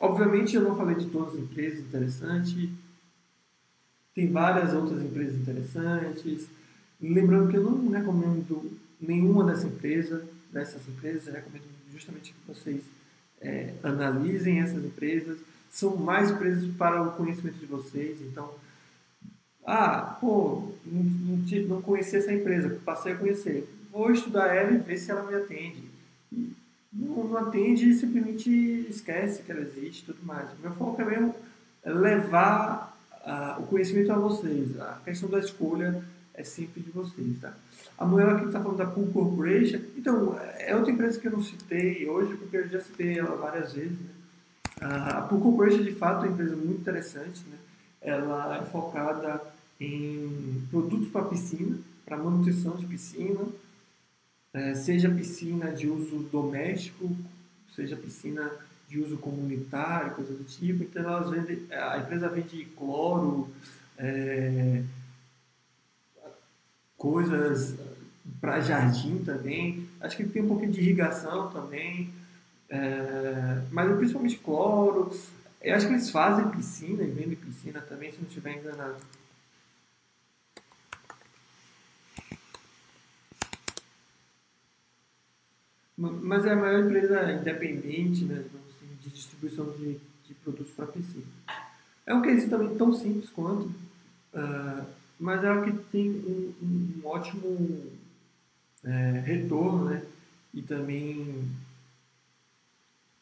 obviamente 0.00 0.56
eu 0.56 0.62
não 0.62 0.76
falei 0.76 0.96
de 0.96 1.06
todas 1.06 1.34
as 1.34 1.40
empresas 1.40 1.80
interessantes. 1.80 2.68
Tem 4.14 4.30
várias 4.30 4.74
outras 4.74 5.02
empresas 5.02 5.36
interessantes. 5.36 6.48
Lembrando 7.00 7.48
que 7.48 7.56
eu 7.56 7.62
não 7.62 7.90
recomendo 7.90 8.78
nenhuma 9.00 9.44
dessa 9.44 9.66
empresa, 9.66 10.24
dessas 10.52 10.86
empresas, 10.88 11.28
eu 11.28 11.34
recomendo 11.34 11.64
justamente 11.92 12.32
que 12.32 12.52
vocês 12.52 12.82
é, 13.40 13.74
analisem 13.82 14.60
essas 14.60 14.84
empresas. 14.84 15.38
São 15.70 15.96
mais 15.96 16.30
empresas 16.30 16.68
para 16.76 17.02
o 17.02 17.12
conhecimento 17.12 17.58
de 17.58 17.66
vocês, 17.66 18.20
então, 18.22 18.52
ah, 19.64 20.16
pô, 20.20 20.72
não, 20.84 21.02
não, 21.02 21.80
não 21.82 21.96
essa 21.96 22.32
empresa, 22.32 22.80
passei 22.84 23.12
a 23.12 23.16
conhecer. 23.16 23.68
Vou 23.92 24.10
estudar 24.10 24.54
ela 24.54 24.72
e 24.72 24.78
ver 24.78 24.96
se 24.96 25.10
ela 25.10 25.22
me 25.22 25.34
atende. 25.34 25.84
Não, 26.92 27.28
não 27.28 27.36
atende 27.36 27.88
e 27.88 27.94
simplesmente 27.94 28.50
esquece 28.88 29.42
que 29.42 29.52
ela 29.52 29.60
existe 29.60 30.02
e 30.02 30.06
tudo 30.06 30.24
mais. 30.24 30.48
Meu 30.60 30.72
foco 30.72 31.00
é 31.02 31.04
mesmo 31.04 31.34
levar 31.84 32.96
uh, 33.24 33.62
o 33.62 33.66
conhecimento 33.66 34.10
a 34.10 34.16
vocês. 34.16 34.80
A 34.80 35.00
questão 35.04 35.28
da 35.28 35.38
escolha 35.38 36.02
é 36.38 36.44
sempre 36.44 36.80
de 36.80 36.90
vocês, 36.90 37.40
tá? 37.40 37.52
A 37.98 38.04
Manuela 38.04 38.36
aqui 38.36 38.46
está 38.46 38.60
falando 38.60 38.78
da 38.78 38.86
Pool 38.86 39.08
Corporation. 39.08 39.80
Então, 39.96 40.38
é 40.56 40.74
outra 40.74 40.92
empresa 40.92 41.18
que 41.18 41.26
eu 41.26 41.32
não 41.32 41.42
citei 41.42 42.08
hoje, 42.08 42.36
porque 42.36 42.56
eu 42.58 42.68
já 42.68 42.80
citei 42.80 43.18
ela 43.18 43.34
várias 43.34 43.72
vezes. 43.72 43.98
Né? 43.98 44.10
A 44.80 45.22
Pool 45.22 45.40
Corporation, 45.40 45.82
de 45.82 45.92
fato, 45.92 46.24
é 46.24 46.28
uma 46.28 46.34
empresa 46.34 46.54
muito 46.54 46.80
interessante. 46.80 47.42
Né? 47.50 47.58
Ela 48.00 48.58
é 48.58 48.64
focada 48.66 49.42
em 49.80 50.62
produtos 50.70 51.08
para 51.08 51.24
piscina, 51.24 51.76
para 52.06 52.16
manutenção 52.16 52.76
de 52.76 52.86
piscina, 52.86 53.40
é, 54.54 54.74
seja 54.74 55.10
piscina 55.10 55.72
de 55.72 55.88
uso 55.88 56.20
doméstico, 56.30 57.14
seja 57.74 57.96
piscina 57.96 58.48
de 58.88 59.00
uso 59.00 59.18
comunitário, 59.18 60.14
coisa 60.14 60.32
do 60.32 60.44
tipo. 60.44 60.84
Então, 60.84 61.02
elas 61.02 61.30
vendem, 61.30 61.66
a 61.72 61.98
empresa 61.98 62.28
vende 62.28 62.64
cloro, 62.76 63.48
é, 63.98 64.84
coisas 66.98 67.76
para 68.40 68.60
jardim 68.60 69.24
também. 69.24 69.88
Acho 70.00 70.16
que 70.16 70.28
tem 70.28 70.42
um 70.42 70.48
pouquinho 70.48 70.72
de 70.72 70.80
irrigação 70.80 71.50
também. 71.50 72.12
É, 72.68 73.62
mas 73.70 73.96
principalmente 73.96 74.36
cloro. 74.36 75.10
Eu 75.62 75.74
acho 75.74 75.86
que 75.86 75.92
eles 75.94 76.10
fazem 76.10 76.50
piscina 76.50 77.02
e 77.02 77.10
vendem 77.10 77.36
piscina 77.36 77.80
também, 77.80 78.12
se 78.12 78.18
não 78.18 78.28
estiver 78.28 78.58
enganado. 78.58 78.96
Mas 85.96 86.46
é 86.46 86.52
a 86.52 86.56
maior 86.56 86.84
empresa 86.84 87.32
independente 87.32 88.24
né, 88.24 88.44
assim, 88.68 88.86
de 89.02 89.10
distribuição 89.10 89.68
de, 89.72 89.98
de 90.26 90.34
produtos 90.44 90.72
para 90.72 90.86
piscina. 90.86 91.26
É 92.06 92.14
um 92.14 92.22
case 92.22 92.48
também 92.48 92.76
tão 92.76 92.92
simples 92.92 93.28
quanto. 93.30 93.66
Uh, 94.32 94.86
mas 95.18 95.42
é 95.42 95.48
algo 95.48 95.64
que 95.64 95.72
tem 95.90 96.10
um, 96.10 96.54
um 96.62 97.06
ótimo 97.06 97.90
é, 98.84 99.20
retorno, 99.24 99.86
né? 99.86 100.02
E 100.54 100.62
também 100.62 101.44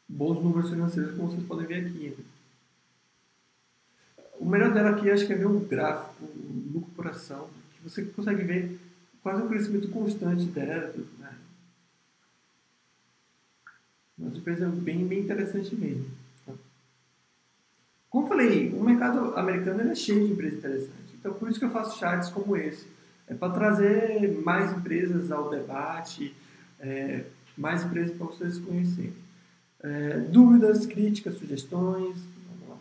bons 0.08 0.42
números 0.42 0.70
financeiros, 0.70 1.16
como 1.16 1.30
vocês 1.30 1.46
podem 1.46 1.66
ver 1.66 1.86
aqui. 1.86 2.14
Né? 2.16 2.24
O 4.38 4.46
melhor 4.46 4.72
dela 4.72 4.90
aqui 4.90 5.10
acho 5.10 5.26
que 5.26 5.32
é 5.32 5.36
ver 5.36 5.46
um 5.46 5.60
gráfico, 5.60 6.24
um 6.24 6.72
lucro 6.74 6.90
por 6.94 7.06
ação, 7.08 7.48
que 7.74 7.82
você 7.82 8.04
consegue 8.04 8.44
ver 8.44 8.78
quase 9.22 9.42
um 9.42 9.48
crescimento 9.48 9.88
constante 9.88 10.44
dela. 10.44 10.94
Né? 11.18 11.34
Uma 14.18 14.36
empresa 14.36 14.68
bem, 14.68 15.06
bem 15.06 15.20
interessante 15.20 15.74
mesmo. 15.74 16.06
Tá? 16.44 16.52
Como 18.08 18.28
falei, 18.28 18.72
o 18.72 18.82
mercado 18.82 19.36
americano 19.36 19.90
é 19.90 19.94
cheio 19.94 20.26
de 20.26 20.32
empresas 20.32 20.58
interessantes. 20.58 21.05
Então, 21.26 21.36
por 21.36 21.50
isso 21.50 21.58
que 21.58 21.64
eu 21.64 21.70
faço 21.70 21.98
chats 21.98 22.30
como 22.30 22.56
esse. 22.56 22.86
É 23.26 23.34
para 23.34 23.52
trazer 23.52 24.40
mais 24.44 24.70
empresas 24.72 25.32
ao 25.32 25.50
debate, 25.50 26.32
é, 26.78 27.24
mais 27.58 27.82
empresas 27.84 28.16
para 28.16 28.26
vocês 28.26 28.58
conhecerem. 28.60 29.12
É, 29.80 30.20
dúvidas, 30.20 30.86
críticas, 30.86 31.34
sugestões? 31.34 32.16
Vamos 32.48 32.68
lá. 32.68 32.76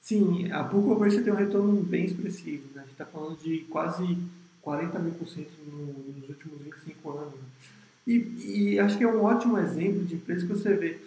Sim, 0.00 0.50
a 0.50 0.64
Pool 0.64 0.98
tem 1.08 1.32
um 1.32 1.36
retorno 1.36 1.80
bem 1.84 2.04
expressivo. 2.04 2.64
Né? 2.74 2.80
A 2.80 2.80
gente 2.80 2.92
está 2.92 3.06
falando 3.06 3.38
de 3.38 3.60
quase 3.70 4.18
40 4.60 4.98
mil 4.98 5.14
por 5.14 5.28
cento 5.28 5.52
nos 5.68 6.28
últimos 6.28 6.60
25 6.62 7.10
anos. 7.10 7.34
E, 8.04 8.72
e, 8.72 8.78
acho 8.80 8.98
que 8.98 9.04
é 9.04 9.08
um 9.08 9.22
ótimo 9.22 9.56
exemplo 9.56 10.04
de 10.04 10.16
empresa 10.16 10.44
que 10.44 10.52
você 10.52 10.74
vê. 10.74 10.98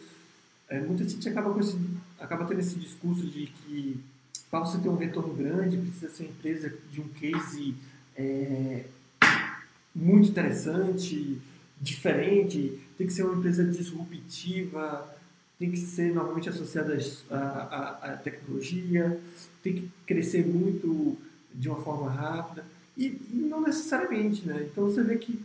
É, 0.69 0.79
muita 0.79 1.03
gente 1.03 1.27
acaba, 1.27 1.59
esse, 1.59 1.77
acaba 2.17 2.45
tendo 2.45 2.61
esse 2.61 2.79
discurso 2.79 3.27
de 3.27 3.47
que 3.47 4.01
para 4.49 4.61
você 4.61 4.77
ter 4.77 4.89
um 4.89 4.95
retorno 4.95 5.33
grande, 5.33 5.77
precisa 5.77 6.09
ser 6.09 6.23
uma 6.23 6.31
empresa 6.31 6.73
de 6.91 7.01
um 7.01 7.07
case 7.09 7.75
é, 8.15 8.85
muito 9.93 10.29
interessante, 10.29 11.39
diferente, 11.81 12.79
tem 12.97 13.07
que 13.07 13.13
ser 13.13 13.23
uma 13.23 13.35
empresa 13.35 13.63
disruptiva, 13.63 15.17
tem 15.59 15.71
que 15.71 15.77
ser 15.77 16.13
normalmente 16.13 16.49
associada 16.49 16.97
à, 17.31 18.13
à, 18.13 18.17
tecnologia, 18.17 19.19
tem 19.63 19.73
que 19.73 19.91
crescer 20.05 20.45
muito 20.45 21.17
de 21.53 21.67
uma 21.67 21.81
forma 21.81 22.09
rápida. 22.09 22.63
E, 22.95 23.05
e, 23.05 23.47
não 23.49 23.61
necessariamente, 23.61 24.47
né? 24.47 24.67
Então 24.71 24.85
você 24.85 25.03
vê 25.03 25.17
que, 25.17 25.39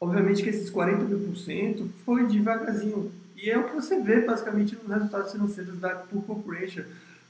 obviamente, 0.00 0.42
que 0.42 0.48
esses 0.48 0.70
40 0.70 1.04
mil 1.04 1.20
por 1.20 1.36
cento 1.36 1.90
foi 2.04 2.26
devagarzinho. 2.26 3.12
E 3.36 3.50
é 3.50 3.58
o 3.58 3.64
que 3.64 3.74
você 3.74 4.00
vê 4.00 4.22
basicamente 4.22 4.74
nos 4.74 4.88
resultados 4.88 5.32
financeiros 5.32 5.78
da 5.78 5.90
Pool 5.94 6.22
Corporation. 6.22 6.84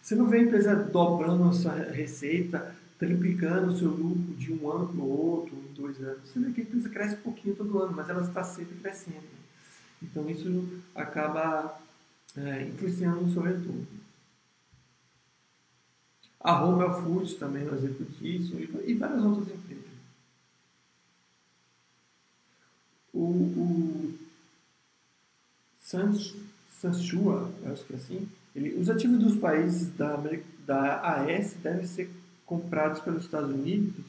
Você 0.07 0.15
não 0.15 0.29
vê 0.29 0.37
a 0.37 0.43
empresa 0.43 0.77
dobrando 0.77 1.49
a 1.49 1.53
sua 1.53 1.73
receita, 1.73 2.77
triplicando 2.97 3.73
o 3.73 3.77
seu 3.77 3.91
lucro 3.91 4.37
de 4.37 4.53
um 4.53 4.71
ano 4.71 4.87
para 4.87 5.01
o 5.01 5.09
outro, 5.09 5.57
em 5.57 5.73
dois 5.75 6.01
anos. 6.01 6.29
Você 6.29 6.39
vê 6.39 6.53
que 6.53 6.61
a 6.61 6.63
empresa 6.63 6.89
cresce 6.89 7.17
um 7.17 7.23
pouquinho 7.23 7.57
todo 7.57 7.83
ano, 7.83 7.93
mas 7.93 8.09
ela 8.09 8.23
está 8.23 8.45
sempre 8.45 8.79
crescendo. 8.79 9.27
Então 10.01 10.31
isso 10.31 10.81
acaba 10.95 11.77
é, 12.37 12.69
influenciando 12.69 13.23
no 13.23 13.33
seu 13.33 13.43
retorno. 13.43 13.85
A 16.39 16.53
Romel 16.53 17.03
Foods 17.03 17.35
também 17.35 17.67
é 17.67 17.71
um 17.73 17.75
exemplo 17.75 18.07
disso, 18.07 18.55
e, 18.87 18.95
várias 18.95 19.25
outras 19.25 19.49
empresas. 19.49 19.91
O, 23.13 23.25
o 23.25 24.19
Sanchua, 25.81 27.51
acho 27.65 27.85
que 27.85 27.93
é 27.93 27.97
assim, 27.97 28.29
os 28.79 28.89
ativos 28.89 29.19
dos 29.19 29.37
países 29.37 29.89
da, 29.97 30.17
da 30.65 31.01
AS 31.01 31.55
devem 31.63 31.87
ser 31.87 32.11
comprados 32.47 33.01
pelos 33.01 33.25
Estados 33.25 33.51
Unidos 33.51 34.05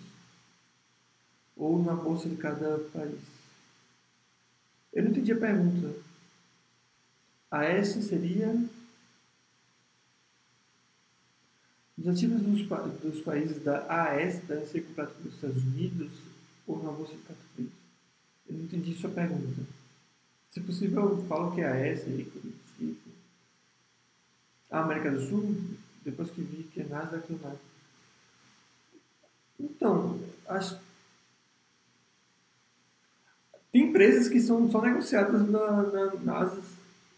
ou 1.55 1.83
na 1.83 1.93
bolsa 1.93 2.29
de 2.29 2.35
cada 2.35 2.77
país. 2.93 3.19
Eu 4.93 5.03
não 5.03 5.11
entendi 5.11 5.33
a 5.33 5.37
pergunta. 5.37 5.93
A 7.51 7.61
AS 7.61 7.89
seria. 7.89 8.55
Os 11.97 12.07
ativos 12.07 12.41
dos, 12.41 12.67
dos 13.01 13.21
países 13.21 13.63
da 13.63 13.85
AES 13.89 14.39
devem 14.43 14.67
ser 14.67 14.81
comprados 14.81 15.15
pelos 15.15 15.33
Estados 15.33 15.63
Unidos 15.63 16.11
ou 16.67 16.81
na 16.83 16.91
Bolsa 16.91 17.13
de 17.13 17.21
Capitais? 17.23 17.69
Eu 18.47 18.55
não 18.55 18.65
entendi 18.65 18.93
sua 18.93 19.09
pergunta. 19.09 19.61
Se 20.51 20.61
possível, 20.61 21.25
fala 21.27 21.47
o 21.47 21.55
que 21.55 21.61
é 21.61 21.67
AES 21.67 22.03
aí. 22.03 22.31
A 24.69 24.81
América 24.81 25.11
do 25.11 25.21
Sul, 25.21 25.55
depois 26.03 26.29
que 26.31 26.41
vi 26.41 26.63
que 26.63 26.81
é 26.81 26.83
Nasdaq 26.85 27.31
ou 27.31 27.39
nada. 27.39 27.59
Então, 29.59 30.19
as... 30.47 30.77
tem 33.71 33.89
empresas 33.89 34.29
que 34.29 34.39
são 34.39 34.69
só 34.69 34.81
negociadas 34.81 35.49
na, 35.49 35.83
na, 35.83 36.15
nas, 36.15 36.59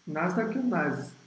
Nasdaq 0.08 0.58
ou 0.58 0.64
Nasdaq. 0.64 1.20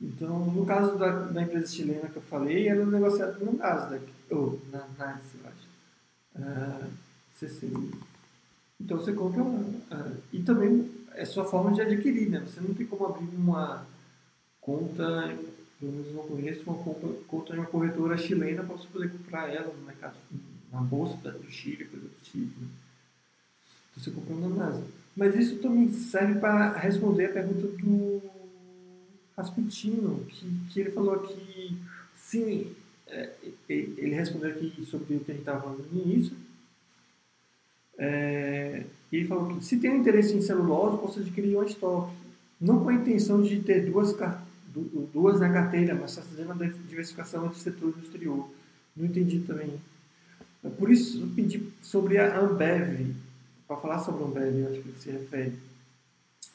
Então, 0.00 0.46
no 0.46 0.64
caso 0.64 0.96
da, 0.96 1.10
da 1.26 1.42
empresa 1.42 1.66
chilena 1.66 2.08
que 2.08 2.16
eu 2.16 2.22
falei, 2.22 2.68
ela 2.68 2.82
é 2.82 2.86
negociada 2.86 3.36
no 3.38 3.52
Nasdaq, 3.56 4.04
ou 4.30 4.60
na 4.72 4.86
Nasdaq, 4.98 5.20
eu 5.42 5.50
acho. 5.50 5.68
Uh, 6.36 6.90
ah. 7.42 8.00
Então, 8.80 8.96
você 8.96 9.12
compra. 9.12 9.42
Uh, 9.42 10.16
e 10.32 10.42
também 10.42 10.90
é 11.14 11.24
sua 11.26 11.44
forma 11.44 11.72
de 11.72 11.82
adquirir, 11.82 12.30
né? 12.30 12.40
Você 12.40 12.60
não 12.60 12.74
tem 12.74 12.86
como 12.86 13.06
abrir 13.06 13.28
uma 13.36 13.86
conta, 14.60 15.36
pelo 15.78 15.92
menos 15.92 16.14
não 16.14 16.22
conheço, 16.22 16.62
uma 16.66 16.74
conta, 17.24 17.54
em 17.54 17.58
uma 17.58 17.66
corretora 17.66 18.16
chilena 18.16 18.62
para 18.62 18.76
você 18.76 18.86
poder 18.88 19.10
comprar 19.10 19.48
ela 19.52 19.72
no 19.72 19.84
mercado, 19.84 20.16
na 20.72 20.80
bolsa 20.80 21.16
do 21.30 21.50
Chile, 21.50 21.84
coisa 21.86 22.06
do 22.06 22.22
tipo. 22.22 22.60
Né? 22.60 22.68
Então, 23.90 24.04
você 24.04 24.10
compra 24.10 24.36
na 24.36 24.48
Nasdaq. 24.48 24.88
Mas 25.16 25.34
isso 25.34 25.56
também 25.56 25.92
serve 25.92 26.38
para 26.38 26.72
responder 26.78 27.26
a 27.26 27.32
pergunta 27.32 27.66
do 27.66 28.22
Rasputin, 29.36 30.24
que, 30.28 30.46
que 30.70 30.80
ele 30.80 30.90
falou 30.92 31.18
que, 31.18 31.76
sim, 32.14 32.72
é, 33.08 33.32
ele 33.68 34.14
respondeu 34.14 34.50
aqui 34.50 34.86
sobre 34.88 35.16
o 35.16 35.20
que 35.20 35.32
a 35.32 35.34
gente 35.34 35.40
estava 35.40 35.62
falando 35.62 35.86
no 35.90 36.02
início, 36.02 36.36
é, 37.98 38.84
ele 39.12 39.26
falou 39.26 39.56
que 39.56 39.64
se 39.64 39.78
tem 39.78 39.96
interesse 39.96 40.34
em 40.34 40.40
celulose, 40.40 41.02
posso 41.02 41.20
adquirir 41.20 41.56
um 41.56 41.62
estoque. 41.62 42.14
Não 42.60 42.82
com 42.82 42.88
a 42.88 42.94
intenção 42.94 43.42
de 43.42 43.60
ter 43.60 43.90
duas, 43.90 44.16
duas 45.12 45.40
na 45.40 45.52
carteira, 45.52 45.94
mas 45.94 46.14
fazendo 46.14 46.52
uma 46.52 46.66
diversificação 46.66 47.46
entre 47.46 47.58
setores 47.58 47.96
do 47.96 48.02
exterior. 48.02 48.48
Não 48.96 49.06
entendi 49.06 49.40
também. 49.40 49.80
Por 50.78 50.90
isso, 50.90 51.20
eu 51.20 51.28
pedi 51.28 51.72
sobre 51.82 52.18
a 52.18 52.38
Ambev, 52.38 53.14
para 53.66 53.76
falar 53.76 53.98
sobre 54.00 54.22
a 54.22 54.26
Ambev, 54.26 54.66
acho 54.70 54.82
que 54.82 55.00
se 55.00 55.10
refere. 55.10 55.54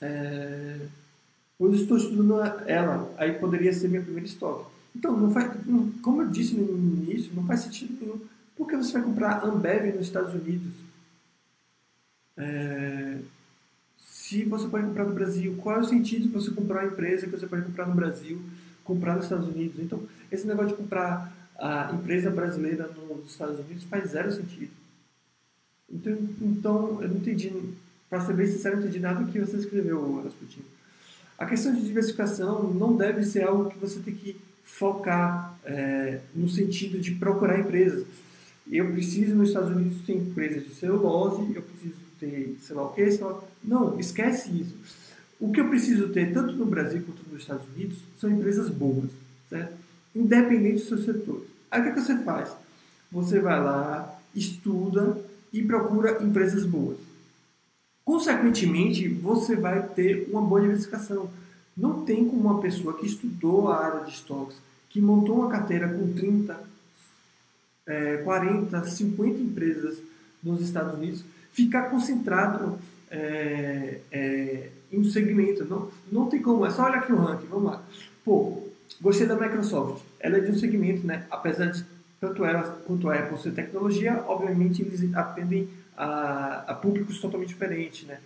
É, 0.01 0.87
Pois 1.57 1.79
estou 1.79 1.97
estudando 1.97 2.41
ela, 2.67 3.13
aí 3.17 3.33
poderia 3.33 3.71
ser 3.71 3.87
minha 3.87 4.01
primeira 4.01 4.27
estoque. 4.27 4.69
Então, 4.93 5.17
não 5.17 5.31
faz, 5.31 5.65
não, 5.65 5.89
como 6.01 6.21
eu 6.21 6.29
disse 6.29 6.53
no 6.55 6.77
início, 6.77 7.33
não 7.33 7.45
faz 7.45 7.61
sentido 7.61 7.97
nenhum. 7.99 8.19
Por 8.57 8.67
que 8.67 8.75
você 8.75 8.93
vai 8.93 9.03
comprar 9.03 9.43
Ambev 9.43 9.95
nos 9.95 10.07
Estados 10.07 10.33
Unidos? 10.33 10.73
É, 12.37 13.17
se 14.27 14.43
você 14.43 14.67
pode 14.67 14.87
comprar 14.87 15.05
no 15.05 15.13
Brasil, 15.13 15.55
qual 15.61 15.77
é 15.77 15.79
o 15.81 15.83
sentido 15.83 16.23
de 16.23 16.29
você 16.29 16.49
comprar 16.49 16.83
uma 16.83 16.91
empresa 16.91 17.27
que 17.27 17.31
você 17.31 17.45
pode 17.45 17.61
comprar 17.61 17.87
no 17.87 17.93
Brasil, 17.93 18.41
comprar 18.83 19.13
nos 19.15 19.25
Estados 19.25 19.47
Unidos? 19.47 19.79
Então, 19.79 20.01
esse 20.31 20.47
negócio 20.47 20.71
de 20.71 20.77
comprar 20.77 21.31
a 21.59 21.91
empresa 21.93 22.31
brasileira 22.31 22.87
nos 22.87 23.29
Estados 23.29 23.59
Unidos 23.59 23.83
faz 23.83 24.09
zero 24.09 24.31
sentido. 24.31 24.71
Então, 25.87 26.17
então 26.41 27.03
eu 27.03 27.09
não 27.09 27.17
entendi, 27.17 27.53
para 28.09 28.19
ser 28.21 28.33
bem 28.33 28.47
sincero, 28.47 28.77
não 28.77 28.83
entendi 28.83 28.99
nada 28.99 29.31
que 29.31 29.39
você 29.39 29.57
escreveu, 29.57 30.23
Rasputin. 30.23 30.61
A 31.37 31.45
questão 31.45 31.75
de 31.75 31.83
diversificação 31.83 32.73
não 32.73 32.97
deve 32.97 33.23
ser 33.23 33.43
algo 33.43 33.69
que 33.69 33.77
você 33.77 33.99
tem 33.99 34.15
que 34.15 34.41
focar 34.63 35.55
é, 35.63 36.21
no 36.33 36.49
sentido 36.49 36.97
de 36.97 37.11
procurar 37.11 37.59
empresas. 37.59 38.03
Eu 38.71 38.91
preciso, 38.91 39.35
nos 39.35 39.49
Estados 39.49 39.69
Unidos, 39.69 40.01
ter 40.03 40.13
empresas 40.13 40.63
de 40.63 40.73
celulose, 40.73 41.53
eu 41.53 41.61
preciso 41.61 42.04
ter, 42.19 42.57
sei 42.61 42.75
lá 42.75 42.83
o 42.83 42.93
que, 42.93 43.11
sei 43.11 43.25
lá. 43.25 43.41
Não, 43.63 43.99
esquece 43.99 44.49
isso. 44.49 44.75
O 45.39 45.51
que 45.51 45.59
eu 45.59 45.69
preciso 45.69 46.09
ter, 46.09 46.33
tanto 46.33 46.53
no 46.53 46.65
Brasil 46.65 47.03
quanto 47.05 47.29
nos 47.29 47.41
Estados 47.41 47.65
Unidos, 47.75 47.97
são 48.19 48.29
empresas 48.29 48.69
boas, 48.69 49.09
certo? 49.49 49.75
Independente 50.15 50.83
do 50.83 50.87
seu 50.87 50.97
setor. 50.97 51.45
Aí 51.69 51.81
o 51.81 51.83
que, 51.83 51.91
que 51.91 52.01
você 52.01 52.17
faz? 52.19 52.55
Você 53.11 53.39
vai 53.39 53.61
lá, 53.61 54.19
estuda 54.33 55.17
e 55.51 55.61
procura 55.61 56.23
empresas 56.23 56.65
boas. 56.65 56.97
Consequentemente, 58.03 59.07
você 59.07 59.55
vai 59.55 59.87
ter 59.89 60.29
uma 60.31 60.41
boa 60.41 60.61
diversificação. 60.61 61.29
Não 61.75 62.05
tem 62.05 62.27
como 62.27 62.41
uma 62.41 62.61
pessoa 62.61 62.97
que 62.97 63.05
estudou 63.05 63.69
a 63.69 63.83
área 63.83 64.05
de 64.05 64.11
estoques, 64.11 64.57
que 64.89 65.01
montou 65.01 65.39
uma 65.39 65.49
carteira 65.49 65.89
com 65.89 66.13
30, 66.13 66.57
é, 67.85 68.17
40, 68.17 68.85
50 68.85 69.39
empresas 69.41 69.97
nos 70.41 70.61
Estados 70.61 70.93
Unidos, 70.93 71.25
ficar 71.55 71.83
concentrado 71.83 72.77
é, 73.09 74.01
é, 74.11 74.69
em 74.91 74.99
um 74.99 75.05
segmento. 75.05 75.63
Não, 75.65 75.89
não 76.11 76.29
tem 76.29 76.41
como, 76.41 76.65
é 76.65 76.69
só 76.69 76.85
olhar 76.85 76.97
aqui 76.97 77.13
o 77.13 77.17
ranking, 77.17 77.47
vamos 77.47 77.71
lá. 77.71 77.83
Pô, 78.25 78.67
gostei 79.01 79.25
da 79.25 79.35
Microsoft. 79.35 80.03
Ela 80.19 80.37
é 80.37 80.41
de 80.41 80.51
um 80.51 80.57
segmento, 80.57 81.07
né? 81.07 81.25
apesar 81.31 81.67
de 81.67 81.85
tanto 82.19 82.43
ela 82.43 82.63
quanto 82.85 83.09
a 83.09 83.15
Apple 83.15 83.37
ser 83.37 83.51
tecnologia, 83.51 84.23
obviamente 84.27 84.81
eles 84.81 85.13
atendem 85.15 85.69
a, 85.95 86.65
a 86.67 86.73
públicos 86.73 87.19
totalmente 87.19 87.49
diferentes, 87.49 88.05
né? 88.05 88.19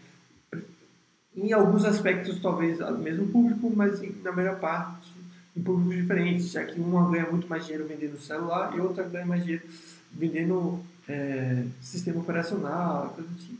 Em 1.36 1.54
alguns 1.54 1.86
aspectos, 1.86 2.42
talvez 2.42 2.80
o 2.82 2.98
mesmo 2.98 3.28
público, 3.28 3.72
mas 3.76 4.02
na 4.24 4.32
melhor 4.32 4.60
parte, 4.60 5.12
em 5.56 5.62
públicos 5.62 5.96
diferentes, 5.96 6.52
já 6.52 6.66
que 6.66 6.80
uma 6.80 7.10
ganha 7.12 7.30
muito 7.30 7.48
mais 7.48 7.64
dinheiro 7.64 7.88
vendendo 7.88 8.20
celular 8.20 8.76
e 8.76 8.80
outra 8.80 9.04
ganha 9.04 9.26
mais 9.26 9.44
dinheiro 9.44 9.64
vendendo 10.12 10.84
é, 11.10 11.64
sistema 11.82 12.22
operacional, 12.22 13.10
coisa 13.16 13.28
do 13.28 13.36
tipo. 13.36 13.58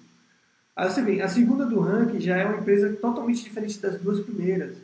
Aí 0.76 0.90
você 0.90 1.02
vê, 1.02 1.22
a 1.22 1.28
segunda 1.28 1.66
do 1.66 1.80
ranking 1.80 2.22
já 2.22 2.38
é 2.38 2.46
uma 2.46 2.60
empresa 2.60 2.94
totalmente 2.94 3.44
diferente 3.44 3.80
das 3.80 4.00
duas 4.00 4.20
primeiras. 4.22 4.78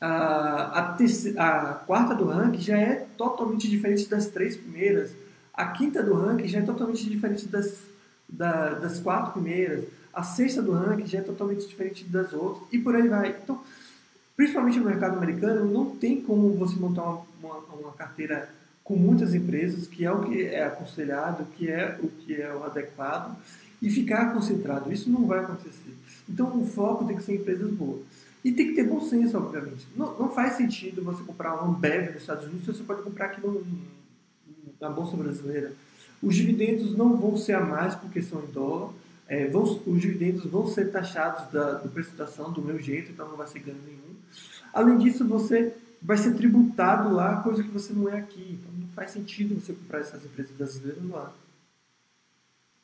A, 0.00 0.78
a, 0.78 0.92
terceira, 0.92 1.42
a 1.42 1.74
quarta 1.74 2.14
do 2.14 2.26
ranking 2.26 2.60
já 2.60 2.76
é 2.76 3.06
totalmente 3.16 3.70
diferente 3.70 4.08
das 4.08 4.26
três 4.26 4.56
primeiras. 4.56 5.12
A 5.54 5.68
quinta 5.68 6.02
do 6.02 6.14
ranking 6.14 6.48
já 6.48 6.58
é 6.58 6.62
totalmente 6.62 7.08
diferente 7.08 7.46
das, 7.46 7.78
da, 8.28 8.74
das 8.74 9.00
quatro 9.00 9.32
primeiras. 9.32 9.84
A 10.12 10.22
sexta 10.22 10.60
do 10.60 10.72
ranking 10.72 11.06
já 11.06 11.20
é 11.20 11.22
totalmente 11.22 11.66
diferente 11.66 12.04
das 12.04 12.32
outras. 12.32 12.64
E 12.72 12.78
por 12.78 12.94
aí 12.94 13.08
vai. 13.08 13.36
Então, 13.42 13.62
principalmente 14.36 14.78
no 14.78 14.84
mercado 14.84 15.16
americano, 15.16 15.64
não 15.72 15.96
tem 15.96 16.20
como 16.20 16.52
você 16.54 16.76
montar 16.76 17.02
uma, 17.02 17.24
uma, 17.40 17.58
uma 17.74 17.92
carteira 17.92 18.57
com 18.88 18.96
muitas 18.96 19.34
empresas, 19.34 19.86
que 19.86 20.06
é 20.06 20.10
o 20.10 20.22
que 20.22 20.46
é 20.46 20.64
aconselhado, 20.64 21.44
que 21.58 21.68
é 21.68 21.98
o 22.02 22.08
que 22.08 22.40
é 22.40 22.50
o 22.54 22.64
adequado, 22.64 23.36
e 23.82 23.90
ficar 23.90 24.32
concentrado. 24.32 24.90
Isso 24.90 25.10
não 25.10 25.26
vai 25.26 25.40
acontecer. 25.40 25.94
Então, 26.26 26.58
o 26.58 26.66
foco 26.66 27.04
tem 27.04 27.14
que 27.14 27.22
ser 27.22 27.34
em 27.34 27.36
empresas 27.36 27.70
boas. 27.70 28.00
E 28.42 28.50
tem 28.50 28.68
que 28.68 28.74
ter 28.74 28.84
bom 28.84 28.98
senso, 29.02 29.36
obviamente. 29.36 29.86
Não, 29.94 30.18
não 30.18 30.30
faz 30.30 30.54
sentido 30.54 31.04
você 31.04 31.22
comprar 31.22 31.62
um 31.62 31.68
Ambev 31.68 32.14
nos 32.14 32.22
Estados 32.22 32.44
Unidos 32.46 32.64
se 32.64 32.72
você 32.72 32.82
pode 32.82 33.02
comprar 33.02 33.26
aqui 33.26 33.46
no, 33.46 33.62
na 34.80 34.88
Bolsa 34.88 35.18
Brasileira. 35.18 35.74
Os 36.22 36.34
dividendos 36.34 36.96
não 36.96 37.14
vão 37.14 37.36
ser 37.36 37.56
a 37.56 37.60
mais 37.60 37.94
porque 37.94 38.22
são 38.22 38.42
em 38.42 38.50
dólar. 38.52 38.94
É, 39.28 39.46
vão, 39.48 39.64
os 39.64 40.00
dividendos 40.00 40.46
vão 40.46 40.66
ser 40.66 40.90
taxados 40.90 41.52
da, 41.52 41.72
do 41.72 41.90
preço 41.90 42.16
da 42.16 42.24
ação 42.24 42.50
do 42.50 42.62
meu 42.62 42.80
jeito, 42.80 43.12
então 43.12 43.28
não 43.28 43.36
vai 43.36 43.48
ser 43.48 43.58
ganho 43.58 43.76
nenhum. 43.84 44.16
Além 44.72 44.96
disso, 44.96 45.28
você 45.28 45.74
vai 46.00 46.16
ser 46.16 46.34
tributado 46.34 47.12
lá, 47.12 47.42
coisa 47.42 47.62
que 47.62 47.68
você 47.68 47.92
não 47.92 48.08
é 48.08 48.18
aqui. 48.18 48.58
Faz 48.98 49.12
sentido 49.12 49.54
você 49.54 49.72
comprar 49.72 50.00
essas 50.00 50.24
empresas 50.24 50.50
brasileiras 50.56 51.04
lá. 51.08 51.32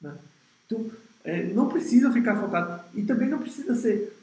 Né? 0.01 0.17
Então, 0.65 0.89
é, 1.25 1.43
não 1.53 1.69
precisa 1.69 2.13
ficar 2.13 2.41
focado. 2.41 2.85
E 2.95 3.03
também 3.03 3.29
não 3.29 3.41
precisa 3.41 3.75
ser. 3.75 4.17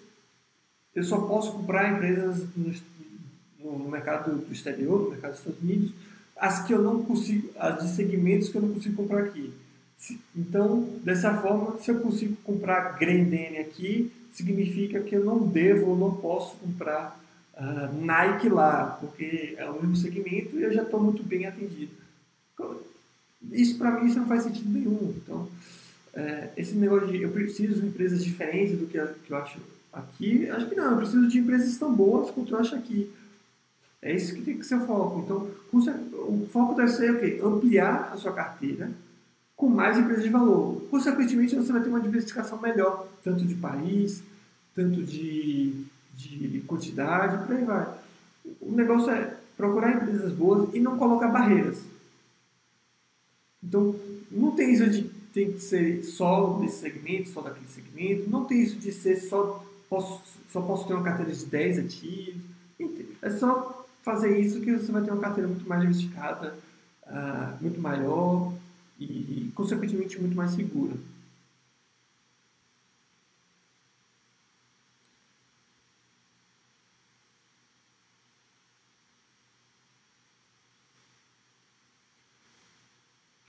Eu 0.95 1.03
só 1.03 1.19
posso 1.19 1.51
comprar 1.51 1.91
empresas 1.91 2.45
no, 2.55 3.77
no 3.77 3.89
mercado 3.89 4.37
do 4.37 4.53
exterior, 4.53 5.01
no 5.03 5.09
mercado 5.09 5.31
dos 5.31 5.39
Estados 5.39 5.61
Unidos, 5.61 5.91
as 6.37 6.65
que 6.65 6.73
eu 6.73 6.81
não 6.81 7.03
consigo, 7.03 7.49
as 7.59 7.83
de 7.83 7.93
segmentos 7.93 8.47
que 8.47 8.55
eu 8.55 8.61
não 8.61 8.73
consigo 8.73 8.95
comprar 8.95 9.25
aqui. 9.25 9.53
Então, 10.33 10.97
dessa 11.03 11.41
forma, 11.41 11.77
se 11.79 11.91
eu 11.91 11.99
consigo 11.99 12.37
comprar 12.37 12.97
Grendene 12.97 13.57
aqui, 13.57 14.09
significa 14.31 15.01
que 15.01 15.13
eu 15.13 15.25
não 15.25 15.45
devo 15.45 15.89
ou 15.89 15.97
não 15.97 16.15
posso 16.15 16.55
comprar 16.55 17.19
uh, 17.55 18.03
Nike 18.03 18.49
lá, 18.49 18.97
porque 18.99 19.55
é 19.57 19.69
o 19.69 19.81
mesmo 19.81 19.95
segmento 19.95 20.57
e 20.57 20.63
eu 20.63 20.73
já 20.73 20.83
estou 20.83 20.99
muito 20.99 21.23
bem 21.23 21.45
atendido. 21.45 21.91
Isso 23.51 23.77
para 23.77 23.91
mim 23.91 24.07
isso 24.07 24.19
não 24.19 24.27
faz 24.27 24.43
sentido 24.43 24.69
nenhum. 24.69 25.13
Então, 25.17 25.49
é, 26.13 26.49
esse 26.57 26.75
negócio 26.75 27.07
de 27.07 27.21
eu 27.21 27.31
preciso 27.31 27.81
de 27.81 27.87
empresas 27.87 28.23
diferentes 28.23 28.77
do 28.77 28.85
que, 28.85 28.99
que 29.25 29.31
eu 29.31 29.37
acho 29.37 29.59
aqui, 29.91 30.49
acho 30.49 30.67
que 30.67 30.75
não. 30.75 30.91
Eu 30.91 30.97
preciso 30.97 31.27
de 31.27 31.39
empresas 31.39 31.77
tão 31.77 31.93
boas 31.93 32.31
quanto 32.31 32.53
eu 32.53 32.59
acho 32.59 32.75
aqui. 32.75 33.11
É 34.01 34.13
isso 34.13 34.33
que 34.33 34.41
tem 34.41 34.57
que 34.57 34.65
ser 34.65 34.75
o 34.75 34.85
foco. 34.85 35.19
Então, 35.19 35.47
o 35.71 36.47
foco 36.51 36.73
deve 36.73 36.91
ser 36.91 37.11
o 37.11 37.19
quê? 37.19 37.39
Ampliar 37.43 38.11
a 38.13 38.17
sua 38.17 38.33
carteira 38.33 38.91
com 39.55 39.69
mais 39.69 39.97
empresas 39.97 40.23
de 40.23 40.29
valor. 40.29 40.81
Consequentemente, 40.89 41.55
você 41.55 41.71
vai 41.71 41.83
ter 41.83 41.89
uma 41.89 42.01
diversificação 42.01 42.59
melhor, 42.59 43.07
tanto 43.23 43.45
de 43.45 43.53
país, 43.53 44.23
tanto 44.73 45.03
de, 45.03 45.85
de 46.29 46.61
quantidade, 46.61 47.45
por 47.45 47.55
aí 47.55 47.63
vai. 47.63 47.87
O 48.59 48.71
negócio 48.71 49.09
é 49.11 49.37
procurar 49.55 49.93
empresas 49.95 50.33
boas 50.33 50.73
e 50.73 50.79
não 50.79 50.97
colocar 50.97 51.27
barreiras. 51.27 51.79
Então, 53.63 53.95
não 54.31 54.51
tem 54.51 54.73
isso 54.73 54.89
de 54.89 55.21
tem 55.33 55.53
que 55.53 55.61
ser 55.61 56.03
só 56.03 56.57
desse 56.59 56.79
segmento, 56.79 57.29
só 57.29 57.41
daquele 57.41 57.67
segmento, 57.67 58.29
não 58.29 58.45
tem 58.45 58.61
isso 58.61 58.75
de 58.77 58.91
ser 58.91 59.15
só 59.15 59.65
posso, 59.89 60.21
só 60.51 60.61
posso 60.61 60.87
ter 60.87 60.93
uma 60.93 61.03
carteira 61.03 61.31
de 61.31 61.45
10 61.45 61.79
ativos. 61.79 62.41
É 63.21 63.29
só 63.29 63.85
fazer 64.03 64.39
isso 64.39 64.59
que 64.61 64.75
você 64.75 64.91
vai 64.91 65.03
ter 65.03 65.11
uma 65.11 65.21
carteira 65.21 65.47
muito 65.47 65.67
mais 65.67 65.81
diversificada, 65.81 66.57
uh, 67.05 67.61
muito 67.61 67.79
maior 67.79 68.53
e, 68.99 69.51
consequentemente, 69.55 70.19
muito 70.19 70.35
mais 70.35 70.51
segura. 70.51 70.95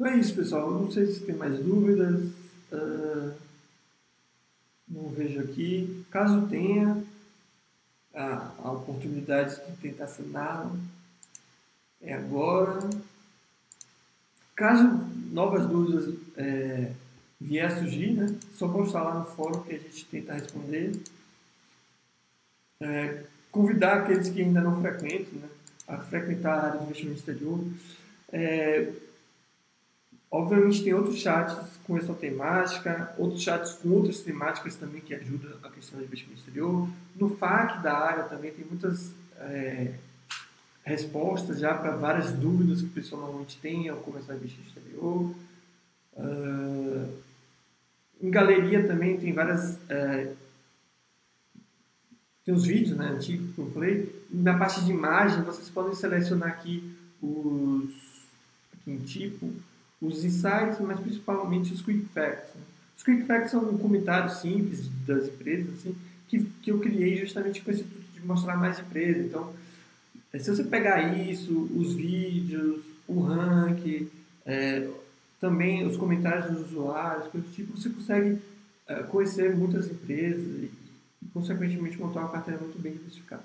Então 0.02 0.14
é 0.14 0.18
isso, 0.18 0.34
pessoal. 0.34 0.68
Não 0.68 0.90
sei 0.90 1.06
se 1.06 1.20
tem 1.20 1.36
mais 1.36 1.56
dúvidas. 1.60 2.24
Uh, 2.72 3.32
não 4.88 5.08
vejo 5.10 5.38
aqui. 5.38 6.04
Caso 6.10 6.48
tenha 6.48 7.00
a, 8.12 8.50
a 8.64 8.72
oportunidade 8.72 9.60
de 9.64 9.76
tentar 9.76 10.06
assinar, 10.06 10.68
é 12.00 12.14
agora. 12.14 12.90
Caso 14.56 14.82
novas 15.30 15.68
dúvidas 15.68 16.12
é, 16.36 16.90
vier 17.40 17.66
a 17.66 17.78
surgir, 17.78 18.14
né, 18.14 18.36
só 18.56 18.66
postar 18.66 19.04
lá 19.04 19.20
no 19.20 19.26
fórum 19.26 19.62
que 19.62 19.76
a 19.76 19.78
gente 19.78 20.04
tenta 20.06 20.34
responder. 20.34 21.00
É, 22.80 23.22
convidar 23.52 23.98
aqueles 23.98 24.30
que 24.30 24.42
ainda 24.42 24.62
não 24.62 24.80
frequentam 24.82 25.38
né, 25.38 25.48
a 25.86 25.98
frequentar 25.98 26.58
a 26.58 26.66
área 26.66 26.80
de 26.80 26.86
investimento 26.86 27.18
exterior. 27.20 27.64
É, 28.32 28.92
Obviamente 30.32 30.82
tem 30.82 30.94
outros 30.94 31.18
chats 31.18 31.76
com 31.84 31.94
essa 31.98 32.14
temática, 32.14 33.14
outros 33.18 33.42
chats 33.42 33.74
com 33.74 33.90
outras 33.90 34.20
temáticas 34.20 34.74
também 34.76 35.02
que 35.02 35.14
ajudam 35.14 35.52
a 35.62 35.68
questão 35.68 35.98
do 35.98 36.06
investimento 36.06 36.38
exterior. 36.38 36.88
No 37.14 37.36
FAQ 37.36 37.82
da 37.82 37.94
área 37.94 38.24
também 38.24 38.50
tem 38.50 38.64
muitas 38.64 39.12
é, 39.36 39.92
respostas 40.82 41.58
já 41.58 41.74
para 41.74 41.96
várias 41.96 42.32
dúvidas 42.32 42.80
que 42.80 42.86
o 42.86 42.92
pessoal 42.92 43.20
normalmente 43.20 43.58
tem 43.58 43.90
ao 43.90 43.98
começar 43.98 44.32
a 44.32 44.36
investir 44.36 44.64
exterior. 44.66 45.34
Uh, 46.14 47.08
em 48.22 48.30
galeria 48.30 48.86
também 48.86 49.18
tem 49.18 49.34
várias. 49.34 49.78
É, 49.90 50.32
tem 52.42 52.54
os 52.54 52.64
vídeos 52.64 52.96
né, 52.96 53.06
antigos 53.06 53.54
que 53.54 53.58
eu 53.58 53.70
falei. 53.70 54.24
Na 54.30 54.56
parte 54.56 54.82
de 54.82 54.90
imagem, 54.90 55.42
vocês 55.42 55.68
podem 55.68 55.94
selecionar 55.94 56.48
aqui 56.48 56.90
os. 57.20 57.90
Aqui 58.72 58.90
em 58.90 58.98
tipo 58.98 59.52
os 60.02 60.24
insights, 60.24 60.80
mas 60.80 60.98
principalmente 60.98 61.72
os 61.72 61.80
quick 61.80 62.04
facts. 62.12 62.54
Né? 62.56 62.62
Os 62.96 63.04
quick 63.04 63.22
facts 63.22 63.52
são 63.52 63.70
um 63.70 63.78
comentário 63.78 64.34
simples 64.34 64.88
das 65.06 65.28
empresas 65.28 65.78
assim, 65.78 65.96
que, 66.28 66.44
que 66.60 66.72
eu 66.72 66.80
criei 66.80 67.16
justamente 67.16 67.62
com 67.62 67.70
esse 67.70 67.82
intuito 67.82 68.12
de 68.12 68.26
mostrar 68.26 68.56
mais 68.56 68.80
empresas. 68.80 69.26
Então, 69.26 69.52
é, 70.32 70.38
se 70.40 70.50
você 70.50 70.64
pegar 70.64 71.16
isso, 71.16 71.70
os 71.76 71.94
vídeos, 71.94 72.82
o 73.06 73.20
ranking, 73.20 74.08
é, 74.44 74.88
também 75.40 75.86
os 75.86 75.96
comentários 75.96 76.50
dos 76.50 76.72
usuários, 76.72 77.28
coisas 77.28 77.48
do 77.48 77.54
tipo, 77.54 77.76
você 77.76 77.88
consegue 77.88 78.38
é, 78.88 79.02
conhecer 79.04 79.56
muitas 79.56 79.88
empresas 79.88 80.44
e, 80.44 80.70
consequentemente, 81.32 81.98
montar 81.98 82.20
uma 82.20 82.30
carteira 82.30 82.60
muito 82.60 82.80
bem 82.80 82.92
diversificada. 82.92 83.44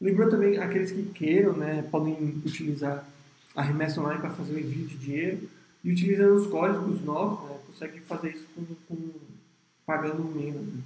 Lembrando 0.00 0.32
também 0.32 0.58
aqueles 0.58 0.92
que 0.92 1.02
queiram, 1.06 1.54
né, 1.54 1.82
podem 1.90 2.40
utilizar 2.44 3.04
a 3.54 3.62
remessa 3.62 4.00
online 4.00 4.20
para 4.20 4.30
fazer 4.30 4.54
o 4.54 4.58
envio 4.58 4.86
de 4.86 4.96
dinheiro 4.96 5.48
e 5.82 5.92
utilizando 5.92 6.34
os 6.34 6.46
códigos 6.46 7.02
novos, 7.02 7.48
né, 7.48 7.58
consegue 7.66 8.00
fazer 8.00 8.30
isso 8.30 8.46
com, 8.54 8.64
com 8.88 9.10
pagando 9.86 10.24
menos. 10.24 10.66
Né. 10.74 10.82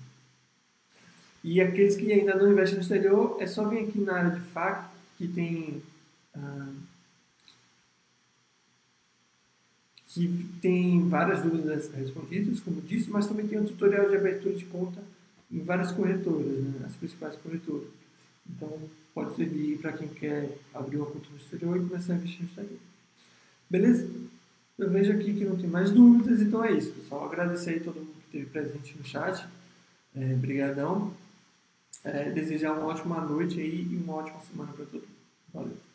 E 1.45 1.61
aqueles 1.61 1.97
que 1.97 2.12
ainda 2.12 2.35
não 2.35 2.51
investem 2.51 2.77
no 2.77 2.82
exterior, 2.82 3.36
é 3.40 3.47
só 3.47 3.69
vir 3.69 3.89
aqui 3.89 4.01
na 4.01 4.15
área 4.15 4.31
de 4.31 4.40
FAQ, 4.40 4.89
que 5.16 5.28
tem 5.28 5.82
ah, 6.35 6.73
que 10.09 10.49
tem 10.61 11.09
várias 11.09 11.43
dúvidas 11.43 11.93
respondidas, 11.93 12.61
como 12.61 12.81
disse, 12.81 13.11
mas 13.11 13.27
também 13.27 13.47
tem 13.47 13.61
um 13.61 13.66
tutorial 13.66 14.09
de 14.09 14.16
abertura 14.16 14.55
de 14.55 14.65
conta 14.65 15.01
em 15.51 15.61
várias 15.61 15.93
corretoras, 15.93 16.59
né, 16.59 16.85
as 16.85 16.97
principais 16.97 17.36
corretoras. 17.36 17.89
Então, 18.49 18.81
pode 19.19 19.35
servir 19.35 19.78
para 19.78 19.93
quem 19.93 20.07
quer 20.07 20.57
abrir 20.73 20.97
uma 20.97 21.07
conta 21.07 21.28
no 21.31 21.36
exterior 21.39 21.77
e 21.77 21.89
começar 21.89 22.12
a 22.12 22.16
investir 22.16 22.43
no 22.43 22.49
exterior. 22.49 22.78
Beleza? 23.69 24.09
Eu 24.78 24.90
vejo 24.90 25.12
aqui 25.12 25.35
que 25.35 25.45
não 25.45 25.57
tem 25.57 25.69
mais 25.69 25.90
dúvidas, 25.90 26.40
então 26.40 26.65
é 26.65 26.70
isso, 26.70 26.93
pessoal. 26.93 27.24
Agradecer 27.24 27.70
aí 27.70 27.81
todo 27.81 27.97
mundo 27.97 28.12
que 28.31 28.39
esteve 28.39 28.47
presente 28.47 28.97
no 28.97 29.05
chat. 29.05 29.45
É. 30.15 30.35
É, 32.05 32.31
desejar 32.31 32.74
uma 32.74 32.86
ótima 32.86 33.20
noite 33.20 33.61
aí 33.61 33.89
e 33.90 33.97
uma 33.97 34.15
ótima 34.15 34.40
semana 34.40 34.73
para 34.73 34.85
todo 34.85 35.01
mundo. 35.01 35.19
Valeu. 35.53 35.88